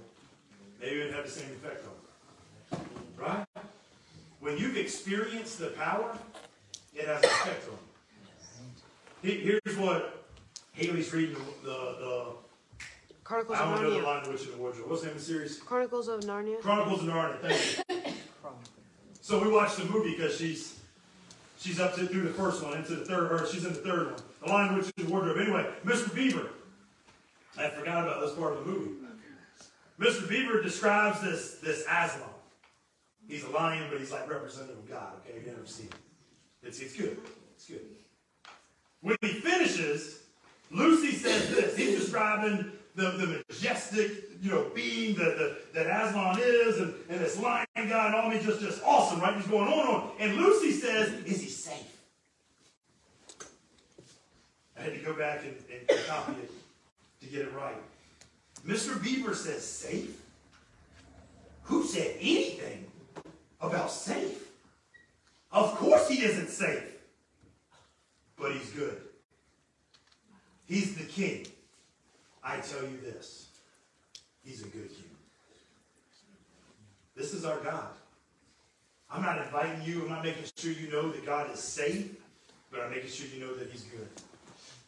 maybe 0.81 0.99
it 0.99 1.05
would 1.05 1.15
have 1.15 1.23
the 1.23 1.31
same 1.31 1.49
effect 1.51 1.85
on 2.71 2.79
them. 2.79 2.85
Right? 3.17 3.45
When 4.41 4.57
you've 4.57 4.75
experienced 4.75 5.57
the 5.59 5.67
power, 5.67 6.17
it 6.93 7.05
has 7.05 7.23
an 7.23 7.29
effect 7.29 7.63
on 7.69 7.77
you. 9.23 9.59
Here's 9.63 9.77
what 9.77 10.25
Haley's 10.73 11.13
reading 11.13 11.37
the, 11.63 11.69
the, 11.69 12.25
Chronicles 13.23 13.57
the 13.57 13.63
of 13.63 13.69
I 13.69 13.75
don't 13.75 13.83
know 13.83 13.89
the 13.91 13.99
Narnia. 13.99 14.03
Lion, 14.03 14.23
the 14.25 14.29
Witch, 14.31 14.41
and 14.43 14.53
the 14.53 14.57
Wardrobe. 14.57 14.89
What's 14.89 15.01
the 15.01 15.07
name 15.07 15.15
of 15.15 15.21
the 15.21 15.27
series? 15.27 15.59
Chronicles 15.59 16.09
of 16.09 16.21
Narnia. 16.21 16.59
Chronicles 16.59 17.03
of 17.03 17.07
Narnia. 17.07 17.39
Thank 17.39 18.05
you. 18.05 18.13
So 19.21 19.41
we 19.41 19.49
watched 19.49 19.77
the 19.77 19.85
movie 19.85 20.11
because 20.11 20.35
she's 20.37 20.80
she's 21.61 21.79
up 21.79 21.95
to 21.95 22.07
through 22.07 22.23
the 22.23 22.33
first 22.33 22.63
one 22.63 22.77
into 22.77 22.95
the 22.95 23.05
third, 23.05 23.31
or 23.31 23.47
she's 23.47 23.65
in 23.65 23.73
the 23.73 23.79
third 23.79 24.11
one. 24.11 24.21
The 24.43 24.49
Lion, 24.49 24.75
Witch, 24.75 24.91
and 24.97 25.07
the 25.07 25.11
Wardrobe. 25.11 25.37
Anyway, 25.37 25.65
Mr. 25.85 26.13
Beaver. 26.13 26.49
I 27.57 27.69
forgot 27.69 28.03
about 28.03 28.21
this 28.21 28.33
part 28.33 28.53
of 28.53 28.65
the 28.65 28.71
movie. 28.71 28.91
Mr. 29.99 30.27
Beaver 30.27 30.63
describes 30.63 31.21
this 31.21 31.55
this 31.55 31.81
Aslan. 31.81 32.27
He's 33.27 33.43
a 33.43 33.49
lion, 33.49 33.87
but 33.89 33.99
he's 33.99 34.11
like 34.11 34.29
representative 34.29 34.77
of 34.77 34.89
God. 34.89 35.13
Okay, 35.19 35.39
you 35.39 35.45
never 35.45 35.65
seen 35.65 35.87
it. 35.87 36.67
It's 36.67 36.79
it's 36.79 36.95
good. 36.95 37.17
It's 37.53 37.67
good. 37.67 37.81
When 39.01 39.15
he 39.21 39.27
finishes, 39.27 40.23
Lucy 40.71 41.11
says 41.11 41.49
this. 41.49 41.77
He's 41.77 41.99
describing 41.99 42.71
the, 42.95 43.11
the 43.11 43.43
majestic, 43.49 44.11
you 44.41 44.51
know, 44.51 44.67
being 44.75 45.15
that, 45.15 45.37
that, 45.37 45.73
that 45.73 45.87
Aslan 45.87 46.37
is, 46.39 46.79
and, 46.79 46.93
and 47.09 47.19
this 47.19 47.39
lion 47.39 47.65
guy 47.75 48.07
and 48.07 48.15
all 48.15 48.29
me 48.29 48.41
just, 48.41 48.59
just 48.59 48.83
awesome, 48.83 49.19
right? 49.21 49.35
He's 49.35 49.47
going 49.47 49.67
on 49.67 49.79
and 49.79 49.89
on. 49.89 50.11
And 50.19 50.37
Lucy 50.37 50.71
says, 50.71 51.09
is 51.25 51.41
he 51.41 51.47
safe? 51.47 51.97
I 54.77 54.83
had 54.83 54.93
to 54.93 54.99
go 54.99 55.13
back 55.13 55.41
and, 55.43 55.55
and 55.89 56.07
copy 56.07 56.33
it 56.33 56.51
to 57.21 57.27
get 57.27 57.41
it 57.41 57.53
right. 57.53 57.75
Mr. 58.65 59.01
Beaver 59.01 59.35
says 59.35 59.65
safe? 59.65 60.21
Who 61.63 61.85
said 61.85 62.15
anything 62.19 62.85
about 63.61 63.91
safe? 63.91 64.49
Of 65.51 65.75
course 65.75 66.09
he 66.09 66.23
isn't 66.23 66.49
safe. 66.49 66.83
But 68.37 68.53
he's 68.53 68.69
good. 68.71 69.01
He's 70.65 70.95
the 70.95 71.03
king. 71.03 71.45
I 72.43 72.57
tell 72.57 72.83
you 72.83 72.97
this. 73.03 73.47
He's 74.43 74.61
a 74.61 74.65
good 74.65 74.89
human. 74.89 75.11
This 77.15 77.33
is 77.33 77.45
our 77.45 77.59
God. 77.59 77.89
I'm 79.11 79.21
not 79.21 79.37
inviting 79.39 79.81
you, 79.83 80.03
I'm 80.03 80.09
not 80.09 80.23
making 80.23 80.45
sure 80.55 80.71
you 80.71 80.89
know 80.89 81.11
that 81.11 81.25
God 81.25 81.51
is 81.53 81.59
safe, 81.59 82.15
but 82.71 82.79
I'm 82.79 82.89
making 82.89 83.09
sure 83.09 83.27
you 83.33 83.45
know 83.45 83.53
that 83.55 83.69
he's 83.69 83.83
good. 83.83 84.07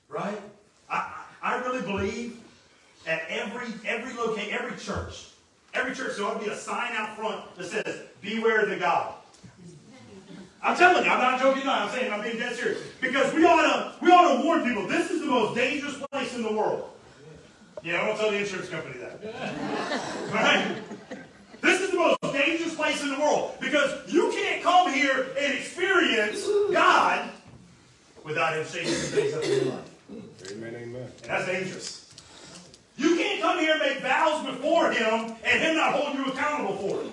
Right? 0.08 0.40
I, 0.90 1.12
I 1.42 1.58
really 1.58 1.82
believe 1.82 2.40
at 3.06 3.24
every 3.30 3.68
every 3.86 4.14
location, 4.14 4.54
every 4.54 4.78
church, 4.78 5.28
every 5.74 5.94
church, 5.94 6.16
there 6.16 6.26
ought 6.26 6.40
to 6.40 6.46
be 6.46 6.52
a 6.52 6.56
sign 6.56 6.94
out 6.94 7.18
front 7.18 7.56
that 7.58 7.66
says, 7.66 8.02
Beware 8.22 8.66
the 8.66 8.78
God. 8.78 9.16
I'm 10.62 10.78
telling 10.78 11.04
you, 11.04 11.12
I'm 11.12 11.20
not 11.20 11.42
joking. 11.42 11.66
No, 11.66 11.74
I'm 11.74 11.90
saying 11.90 12.12
I'm 12.12 12.24
being 12.24 12.38
dead 12.38 12.56
serious. 12.56 12.82
Because 13.02 13.34
we 13.34 13.44
ought 13.44 13.62
to 13.62 14.06
we 14.06 14.10
ought 14.10 14.38
to 14.38 14.46
warn 14.46 14.64
people. 14.64 14.88
This 14.88 15.12
is 15.12 15.20
the 15.20 15.28
most 15.28 15.56
dangerous 15.56 15.98
place 16.10 16.34
in 16.36 16.44
the 16.44 16.54
world. 16.54 16.93
Yeah, 17.84 18.02
I 18.02 18.08
won't 18.08 18.20
tell 18.20 18.32
the 18.32 18.38
insurance 18.38 18.70
company 18.70 18.96
that. 19.00 19.20
Right? 20.32 20.78
This 21.60 21.82
is 21.82 21.92
the 21.92 21.98
most 21.98 22.22
dangerous 22.22 22.76
place 22.76 23.02
in 23.04 23.10
the 23.10 23.20
world 23.20 23.56
because 23.60 24.12
you 24.12 24.32
can't 24.32 24.64
come 24.64 24.94
here 24.94 25.28
and 25.38 25.54
experience 25.54 26.48
God 26.72 27.30
without 28.24 28.56
Him 28.56 28.66
shaking 28.66 28.94
some 28.94 29.20
things 29.20 29.34
up 29.34 29.44
in 29.44 29.50
your 29.50 29.76
life. 29.76 30.52
Amen, 30.52 30.76
amen. 30.76 31.02
And 31.02 31.12
that's 31.24 31.46
dangerous. 31.46 32.14
You 32.96 33.18
can't 33.18 33.42
come 33.42 33.60
here 33.60 33.74
and 33.74 33.82
make 33.82 34.00
vows 34.02 34.46
before 34.46 34.92
Him 34.92 35.36
and 35.44 35.62
Him 35.62 35.76
not 35.76 35.94
hold 35.94 36.16
you 36.16 36.26
accountable 36.32 36.78
for 36.78 37.02
it. 37.02 37.12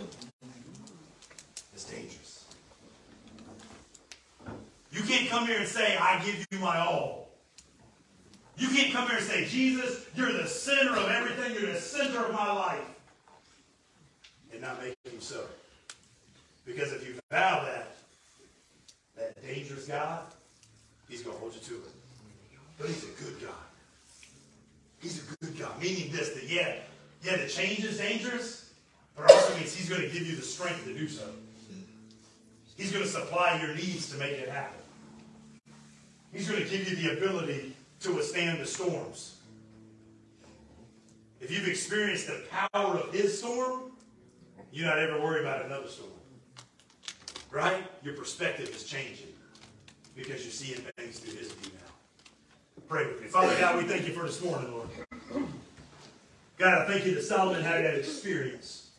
It's 1.75 1.85
dangerous. 1.85 2.45
You 4.93 5.03
can't 5.03 5.29
come 5.29 5.47
here 5.47 5.59
and 5.59 5.69
say, 5.69 5.97
I 5.97 6.23
give 6.25 6.47
you 6.51 6.59
my 6.61 6.79
all. 6.79 7.30
You 8.61 8.69
can't 8.69 8.93
come 8.93 9.09
here 9.09 9.17
and 9.17 9.27
say, 9.27 9.47
Jesus, 9.47 10.05
you're 10.15 10.35
the 10.35 10.47
center 10.47 10.95
of 10.95 11.09
everything, 11.09 11.55
you're 11.55 11.73
the 11.73 11.81
center 11.81 12.27
of 12.27 12.33
my 12.35 12.53
life. 12.53 12.85
And 14.53 14.61
not 14.61 14.79
make 14.83 14.95
him 15.03 15.19
so. 15.19 15.47
Because 16.67 16.93
if 16.93 17.09
you 17.09 17.15
vow 17.31 17.65
that, 17.65 17.97
that 19.17 19.43
dangerous 19.43 19.89
God, 19.89 20.25
he's 21.09 21.23
going 21.23 21.37
to 21.37 21.41
hold 21.41 21.55
you 21.55 21.61
to 21.61 21.75
it. 21.77 21.91
But 22.79 22.89
he's 22.89 23.05
a 23.05 23.25
good 23.25 23.41
God. 23.41 23.55
He's 25.01 25.23
a 25.23 25.37
good 25.37 25.59
God. 25.59 25.81
Meaning 25.81 26.13
this, 26.13 26.35
that 26.35 26.45
yeah, 26.45 26.75
yeah, 27.23 27.37
the 27.37 27.49
change 27.49 27.83
is 27.83 27.97
dangerous, 27.97 28.75
but 29.17 29.31
also 29.31 29.57
means 29.57 29.75
he's 29.75 29.89
going 29.89 30.03
to 30.03 30.09
give 30.09 30.27
you 30.27 30.37
the 30.37 30.43
strength 30.43 30.85
to 30.85 30.93
do 30.93 31.09
so. 31.09 31.25
He's 32.77 32.93
going 32.93 33.05
to 33.05 33.11
supply 33.11 33.59
your 33.59 33.75
needs 33.75 34.11
to 34.11 34.19
make 34.19 34.33
it 34.33 34.51
happen. 34.51 34.81
He's 36.31 36.47
going 36.47 36.63
to 36.63 36.69
give 36.69 36.91
you 36.91 36.97
the 36.97 37.17
ability 37.17 37.75
to 38.01 38.13
withstand 38.13 38.61
the 38.61 38.67
storms. 38.67 39.37
If 41.41 41.51
you've 41.51 41.69
experienced 41.69 42.27
the 42.27 42.43
power 42.51 42.97
of 42.97 43.13
his 43.13 43.39
storm, 43.39 43.93
you're 44.73 44.87
not 44.87 44.99
ever 44.99 45.21
worried 45.21 45.43
about 45.43 45.65
another 45.65 45.89
storm. 45.89 46.11
Right? 47.51 47.83
Your 48.03 48.15
perspective 48.15 48.69
is 48.69 48.85
changing 48.85 49.29
because 50.15 50.43
you're 50.45 50.53
seeing 50.53 50.81
things 50.97 51.19
through 51.19 51.39
his 51.39 51.53
view 51.53 51.73
now. 51.75 52.83
Pray 52.89 53.07
with 53.07 53.21
me. 53.21 53.29
Father 53.29 53.57
God, 53.59 53.77
we 53.79 53.85
thank 53.85 54.07
you 54.07 54.13
for 54.13 54.25
this 54.25 54.43
morning, 54.43 54.73
Lord. 54.73 54.89
God, 56.59 56.83
I 56.83 56.87
thank 56.87 57.07
you 57.07 57.15
that 57.15 57.23
Solomon 57.23 57.63
had 57.63 57.85
that 57.85 57.95
experience. 57.95 58.91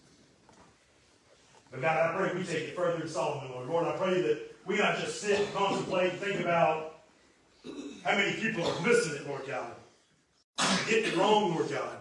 But 1.70 1.82
God, 1.82 2.16
I 2.16 2.18
pray 2.18 2.38
we 2.38 2.44
take 2.44 2.70
it 2.70 2.76
further 2.76 3.00
than 3.00 3.08
Solomon, 3.08 3.52
Lord. 3.52 3.68
Lord, 3.68 3.88
I 3.88 3.96
pray 3.98 4.22
that 4.22 4.56
we 4.66 4.78
not 4.78 4.98
just 4.98 5.22
sit 5.22 5.40
and 5.40 5.54
contemplate 5.54 6.12
and 6.12 6.20
think 6.20 6.40
about 6.42 6.91
how 8.04 8.18
many 8.18 8.34
people 8.34 8.66
are 8.66 8.82
missing 8.82 9.16
it, 9.16 9.28
Lord 9.28 9.46
God. 9.48 9.74
Getting 10.88 11.12
it 11.12 11.18
wrong, 11.18 11.56
Lord 11.56 11.70
God. 11.70 11.98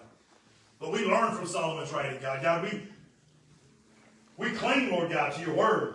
But 0.78 0.92
we 0.92 1.05
learn 1.05 1.34
from 1.34 1.46
Solomon's 1.46 1.92
writing, 1.92 2.18
God. 2.20 2.42
God, 2.42 2.64
we, 2.64 2.82
we 4.36 4.51
cling, 4.57 4.90
Lord 4.90 5.11
God, 5.11 5.34
to 5.34 5.40
your 5.40 5.55
word. 5.55 5.94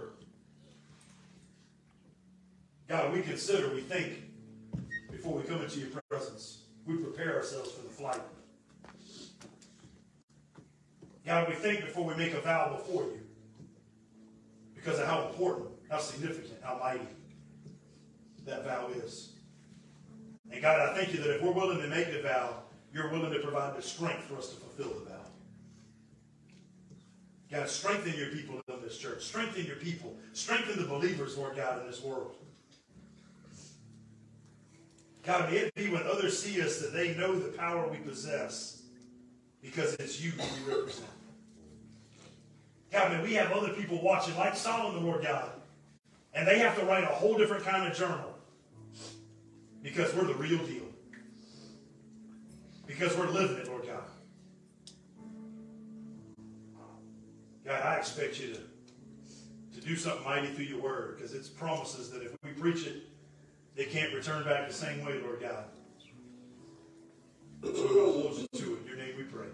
God, 2.88 3.12
we 3.14 3.22
consider, 3.22 3.74
we 3.74 3.82
think 3.82 4.14
before 5.12 5.34
we 5.34 5.44
come 5.44 5.62
into 5.62 5.80
your 5.80 5.90
presence. 6.10 6.62
We 6.86 6.98
prepare 6.98 7.36
ourselves 7.36 7.72
for 7.72 7.82
the 7.82 7.90
flight. 7.90 8.22
God, 11.26 11.50
we 11.50 11.56
think 11.56 11.82
before 11.82 12.04
we 12.04 12.14
make 12.14 12.34
a 12.34 12.42
vow 12.42 12.70
before 12.78 13.04
you 13.04 13.22
because 14.76 15.00
of 15.00 15.08
how 15.08 15.28
important, 15.28 15.70
how 15.90 15.98
significant, 15.98 16.60
how 16.62 16.78
mighty 16.78 17.08
that 18.46 18.64
vow 18.64 18.88
is. 19.04 19.35
And 20.56 20.62
God, 20.62 20.80
I 20.80 20.94
thank 20.94 21.12
you 21.12 21.20
that 21.20 21.36
if 21.36 21.42
we're 21.42 21.52
willing 21.52 21.82
to 21.82 21.88
make 21.88 22.14
the 22.14 22.22
vow, 22.22 22.62
you're 22.94 23.10
willing 23.10 23.34
to 23.34 23.40
provide 23.40 23.76
the 23.76 23.82
strength 23.82 24.24
for 24.24 24.38
us 24.38 24.48
to 24.52 24.56
fulfill 24.56 24.98
the 25.00 25.10
vow. 25.10 25.26
God, 27.52 27.68
strengthen 27.68 28.14
your 28.14 28.30
people 28.30 28.62
in 28.70 28.82
this 28.82 28.98
church. 28.98 29.22
Strengthen 29.22 29.66
your 29.66 29.76
people. 29.76 30.16
Strengthen 30.32 30.82
the 30.82 30.88
believers, 30.88 31.38
Lord 31.38 31.58
God, 31.58 31.82
in 31.82 31.88
this 31.88 32.02
world. 32.02 32.36
God, 35.24 35.52
may 35.52 35.58
it 35.58 35.76
be 35.76 35.90
when 35.90 36.04
others 36.04 36.42
see 36.42 36.62
us 36.62 36.80
that 36.80 36.94
they 36.94 37.14
know 37.16 37.38
the 37.38 37.50
power 37.58 37.90
we 37.90 37.98
possess 37.98 38.84
because 39.62 39.96
it's 39.96 40.22
you 40.22 40.32
we 40.38 40.74
represent. 40.74 41.10
God, 42.94 43.12
may 43.12 43.22
we 43.22 43.34
have 43.34 43.52
other 43.52 43.74
people 43.74 44.02
watching 44.02 44.38
like 44.38 44.56
Solomon, 44.56 45.06
Lord 45.06 45.22
God, 45.22 45.50
and 46.34 46.48
they 46.48 46.60
have 46.60 46.80
to 46.80 46.86
write 46.86 47.04
a 47.04 47.08
whole 47.08 47.38
different 47.38 47.66
kind 47.66 47.92
of 47.92 47.98
journal 47.98 48.35
because 49.86 50.14
we're 50.16 50.26
the 50.26 50.34
real 50.34 50.58
deal. 50.66 50.84
Because 52.88 53.16
we're 53.16 53.30
living 53.30 53.58
it, 53.58 53.68
Lord 53.68 53.86
God. 53.86 54.02
God, 57.64 57.82
I 57.82 57.96
expect 57.98 58.40
you 58.40 58.56
to, 58.56 59.80
to 59.80 59.88
do 59.88 59.96
something 59.96 60.24
mighty 60.24 60.48
through 60.48 60.66
your 60.66 60.82
word 60.82 61.18
because 61.18 61.34
it's 61.34 61.48
promises 61.48 62.10
that 62.10 62.24
if 62.24 62.32
we 62.44 62.52
preach 62.52 62.88
it, 62.88 63.04
they 63.76 63.86
can't 63.86 64.12
return 64.14 64.44
back 64.44 64.68
the 64.68 64.74
same 64.74 65.06
way, 65.06 65.20
Lord 65.22 65.40
God. 65.42 65.66
So 67.62 67.70
we're 67.70 67.74
going 67.74 67.96
to 67.96 68.22
hold 68.22 68.38
you 68.40 68.48
to 68.60 68.74
it. 68.74 68.82
In 68.82 68.88
your 68.88 68.98
name 68.98 69.16
we 69.18 69.24
pray. 69.24 69.48